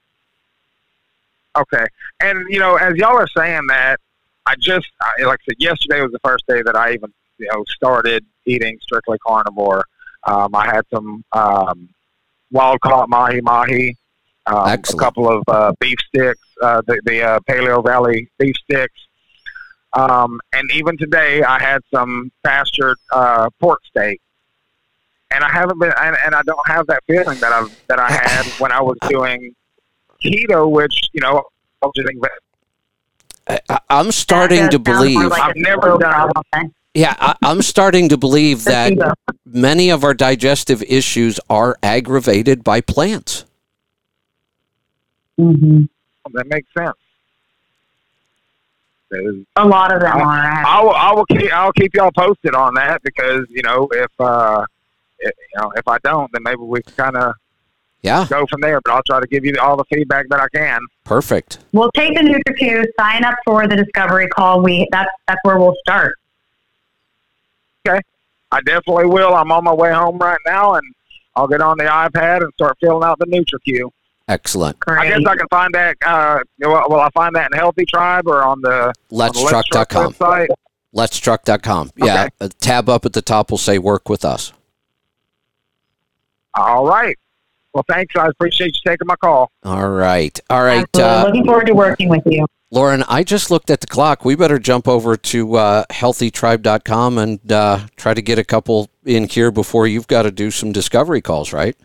Okay. 1.55 1.85
And, 2.19 2.45
you 2.49 2.59
know, 2.59 2.75
as 2.77 2.95
y'all 2.95 3.15
are 3.17 3.27
saying 3.27 3.67
that, 3.67 3.99
I 4.45 4.55
just, 4.59 4.87
I, 5.01 5.23
like 5.23 5.39
I 5.41 5.51
said, 5.51 5.55
yesterday 5.59 6.01
was 6.01 6.11
the 6.11 6.19
first 6.23 6.45
day 6.47 6.61
that 6.63 6.75
I 6.75 6.93
even, 6.93 7.13
you 7.37 7.47
know, 7.53 7.63
started 7.67 8.25
eating 8.45 8.77
strictly 8.81 9.17
carnivore. 9.19 9.85
Um, 10.25 10.55
I 10.55 10.65
had 10.65 10.81
some 10.91 11.23
um, 11.31 11.89
wild 12.51 12.81
caught 12.81 13.07
mahi 13.09 13.39
mahi, 13.41 13.95
um, 14.47 14.67
a 14.67 14.77
couple 14.97 15.29
of 15.29 15.43
uh, 15.47 15.73
beef 15.79 15.97
sticks, 16.07 16.41
uh, 16.61 16.81
the, 16.87 16.99
the 17.05 17.21
uh, 17.21 17.39
Paleo 17.47 17.85
Valley 17.85 18.29
beef 18.39 18.55
sticks. 18.63 18.99
Um, 19.93 20.39
and 20.53 20.69
even 20.71 20.97
today, 20.97 21.43
I 21.43 21.59
had 21.59 21.81
some 21.93 22.31
pastured 22.43 22.97
uh, 23.11 23.49
pork 23.59 23.79
steak. 23.85 24.19
And 25.31 25.43
I 25.43 25.49
haven't 25.49 25.79
been, 25.79 25.91
and, 25.99 26.15
and 26.25 26.35
I 26.35 26.41
don't 26.43 26.67
have 26.67 26.85
that 26.87 27.03
feeling 27.07 27.39
that 27.39 27.51
I 27.51 27.65
that 27.87 27.97
I 27.99 28.11
had 28.11 28.45
when 28.59 28.71
I 28.71 28.79
was 28.81 28.95
doing 29.09 29.55
keto, 30.23 30.69
which 30.69 31.09
you 31.11 31.21
know, 31.21 31.43
I 31.81 31.85
was 31.87 31.93
just 31.95 32.07
thinking, 32.07 32.21
I, 33.47 33.59
I- 33.69 33.79
I'm 33.89 34.11
starting 34.11 34.61
That 34.63 34.71
to 34.73 34.79
does 34.79 34.95
sound 34.99 35.13
more 35.13 35.21
believe. 35.23 35.31
like 35.31 35.41
I've 35.41 35.55
never 35.55 35.81
done 35.81 35.95
it. 35.97 36.01
problem 36.03 36.43
then. 36.53 36.73
Yeah, 36.93 37.15
I, 37.19 37.35
I'm 37.41 37.63
starting 37.63 38.09
to 38.09 38.17
believe 38.17 38.65
that 38.65 38.93
many 39.43 39.89
of 39.89 40.03
our 40.03 40.13
digestive 40.13 40.83
issues 40.83 41.39
are 41.49 41.77
aggravated 41.81 42.63
by 42.63 42.81
plants. 42.81 43.45
Mhm. 45.39 45.89
that 46.33 46.45
makes 46.47 46.67
sense. 46.77 46.95
There's- 49.14 49.45
A 49.57 49.66
lot 49.66 49.93
of 49.93 50.01
them 50.01 50.18
I- 50.18 50.22
are. 50.22 50.66
I 50.66 50.82
will, 50.82 50.91
I 50.95 51.11
will 51.14 51.26
keep, 51.26 51.53
I'll 51.53 51.72
keep 51.74 51.93
y'all 51.93 52.11
posted 52.11 52.55
on 52.55 52.74
that 52.76 53.01
because 53.03 53.45
you 53.49 53.61
know 53.61 53.88
if 53.91 54.09
uh, 54.20 54.66
if, 55.20 55.34
you 55.53 55.61
know 55.61 55.72
if 55.76 55.88
I 55.88 55.97
don't, 56.03 56.32
then 56.32 56.41
maybe 56.43 56.61
we 56.61 56.82
can 56.82 56.93
kind 56.95 57.16
of 57.18 57.34
Yeah, 58.01 58.26
go 58.30 58.45
from 58.47 58.61
there. 58.61 58.82
But 58.84 58.93
I'll 58.93 59.03
try 59.03 59.20
to 59.20 59.28
give 59.28 59.45
you 59.45 59.53
all 59.61 59.78
the 59.78 59.86
feedback 59.86 60.28
that 60.30 60.39
I 60.39 60.47
can. 60.55 60.80
perfect. 61.03 61.59
We'll 61.74 61.91
take 61.91 62.16
the 62.18 62.22
NutriQ, 62.24 62.86
sign 62.99 63.24
up 63.24 63.36
for 63.45 63.68
the 63.68 63.76
discovery 63.76 64.28
call. 64.30 64.61
We 64.61 64.88
that's 64.91 65.11
that's 65.28 65.39
where 65.43 65.59
we'll 65.59 65.76
start. 65.82 66.16
Okay, 67.88 67.99
I 68.51 68.61
definitely 68.61 69.05
will. 69.07 69.36
I'm 69.36 69.51
on 69.51 69.64
my 69.64 69.74
way 69.74 69.91
home 69.91 70.18
right 70.18 70.39
now, 70.47 70.74
and 70.76 70.84
I'll 71.36 71.47
get 71.47 71.61
on 71.61 71.78
the 71.78 71.84
iPad 71.86 72.41
and 72.41 72.51
start 72.55 72.78
filling 72.82 73.03
out 73.07 73.20
the 73.20 73.26
NutriQ. 73.26 73.89
Excellent. 74.28 74.78
I 74.88 75.09
guess 75.09 75.19
I 75.28 75.36
can 75.36 75.47
find 75.49 75.74
that. 75.74 75.97
Uh, 76.05 76.39
will, 76.61 76.84
will 76.89 76.99
I 77.01 77.09
find 77.13 77.36
that 77.36 77.49
in 77.51 77.57
Healthy 77.57 77.86
Tribe 77.86 78.26
or 78.28 78.43
on 78.43 78.61
the, 78.61 78.69
on 78.88 78.93
the 79.09 79.15
Let's 79.15 79.41
Truck 79.49 79.65
Letstruck.com. 79.67 80.13
website? 80.13 80.47
Letstruck.com. 80.95 81.91
Yeah, 81.97 82.24
Okay. 82.26 82.30
a 82.39 82.49
tab 82.49 82.88
up 82.88 83.05
at 83.05 83.13
the 83.13 83.21
top 83.21 83.51
will 83.51 83.57
say 83.57 83.78
work 83.80 84.07
with 84.09 84.24
us. 84.24 84.53
All 86.55 86.86
right. 86.88 87.17
Well, 87.74 87.84
thanks. 87.89 88.15
I 88.15 88.28
appreciate 88.28 88.67
you 88.67 88.91
taking 88.91 89.07
my 89.07 89.15
call. 89.15 89.51
All 89.63 89.89
right. 89.89 90.39
All 90.49 90.63
right. 90.63 90.86
Uh, 90.95 91.24
Looking 91.28 91.45
forward 91.45 91.65
to 91.67 91.74
working 91.74 92.09
with 92.09 92.21
you. 92.26 92.45
Lauren, 92.69 93.03
I 93.07 93.24
just 93.24 93.51
looked 93.51 93.69
at 93.69 93.82
the 93.82 93.88
clock. 93.88 94.24
We 94.26 94.36
better 94.36 94.57
jump 94.59 94.88
over 94.88 95.15
to 95.17 95.55
uh, 95.55 95.84
healthytribe.com 95.91 97.17
and 97.17 97.51
uh, 97.51 97.80
try 97.97 98.13
to 98.13 98.21
get 98.21 98.39
a 98.39 98.43
couple 98.43 98.89
in 99.05 99.28
here 99.28 99.51
before 99.51 99.86
you've 99.88 100.07
got 100.07 100.24
to 100.24 100.32
do 100.32 100.49
some 100.51 100.71
discovery 100.71 101.21
calls, 101.21 101.53
right? 101.53 101.76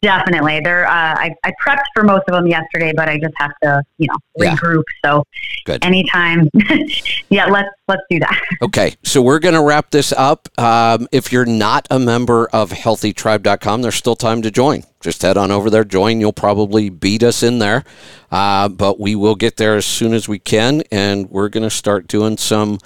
Definitely. 0.00 0.60
There, 0.60 0.86
uh, 0.86 0.90
I, 0.92 1.34
I 1.44 1.52
prepped 1.60 1.82
for 1.92 2.04
most 2.04 2.22
of 2.28 2.34
them 2.34 2.46
yesterday, 2.46 2.92
but 2.94 3.08
I 3.08 3.18
just 3.18 3.34
have 3.36 3.50
to, 3.64 3.82
you 3.98 4.06
know, 4.06 4.14
Yeah. 4.36 4.54
regroup. 4.54 4.84
So, 5.04 5.24
Good. 5.64 5.84
anytime, 5.84 6.48
yeah, 7.30 7.46
let's 7.46 7.68
let's 7.88 8.02
do 8.08 8.20
that. 8.20 8.40
Okay, 8.62 8.94
so 9.02 9.20
we're 9.22 9.38
going 9.40 9.54
to 9.54 9.62
wrap 9.62 9.90
this 9.90 10.12
up. 10.12 10.48
Um, 10.58 11.08
if 11.10 11.32
you're 11.32 11.46
not 11.46 11.88
a 11.90 11.98
member 11.98 12.46
of 12.52 12.70
healthytribe.com, 12.70 13.82
there's 13.82 13.94
still 13.96 14.14
time 14.16 14.42
to 14.42 14.50
join. 14.52 14.84
Just 15.00 15.22
head 15.22 15.36
on 15.36 15.50
over 15.50 15.68
there, 15.70 15.84
join. 15.84 16.20
You'll 16.20 16.32
probably 16.32 16.90
beat 16.90 17.22
us 17.24 17.42
in 17.42 17.58
there, 17.58 17.82
uh, 18.30 18.68
but 18.68 19.00
we 19.00 19.14
will 19.16 19.34
get 19.36 19.56
there 19.56 19.76
as 19.76 19.86
soon 19.86 20.12
as 20.14 20.28
we 20.28 20.38
can, 20.38 20.82
and 20.92 21.28
we're 21.30 21.48
going 21.48 21.62
to 21.64 21.70
start 21.70 22.06
doing 22.08 22.36
some 22.36 22.78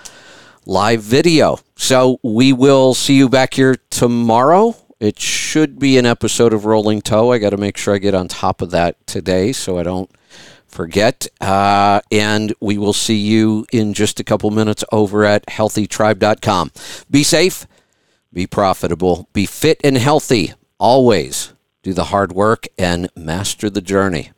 live 0.65 1.03
video. 1.03 1.59
So 1.77 2.21
we 2.23 2.53
will 2.53 2.95
see 2.95 3.17
you 3.17 3.29
back 3.29 3.55
here 3.55 3.77
tomorrow. 3.91 4.77
It 5.03 5.19
should 5.19 5.81
be 5.81 5.99
an 5.99 6.07
episode 6.07 6.53
of 6.53 6.65
Rolling 6.65 7.03
Toe. 7.03 7.33
I 7.33 7.39
got 7.39 7.51
to 7.51 7.57
make 7.57 7.77
sure 7.77 7.93
I 7.93 7.99
get 7.99 8.15
on 8.15 8.29
top 8.29 8.63
of 8.63 8.71
that 8.71 9.05
today 9.05 9.51
so 9.51 9.77
I 9.77 9.83
don't 9.83 10.09
forget. 10.69 11.27
Uh, 11.41 12.03
and 12.13 12.55
we 12.61 12.79
will 12.79 12.93
see 12.93 13.17
you 13.17 13.67
in 13.73 13.95
just 13.95 14.21
a 14.21 14.25
couple 14.25 14.49
minutes 14.53 14.85
over 14.93 15.25
at 15.25 15.45
healthytribe.com. 15.47 16.71
Be 17.11 17.25
safe, 17.25 17.67
be 18.33 18.47
profitable, 18.47 19.29
be 19.33 19.45
fit 19.45 19.81
and 19.83 19.99
healthy. 19.99 20.53
Always 20.79 21.53
do 21.83 21.93
the 21.93 22.05
hard 22.05 22.31
work 22.31 22.69
and 22.79 23.11
master 23.17 23.69
the 23.69 23.83
journey. 23.83 24.31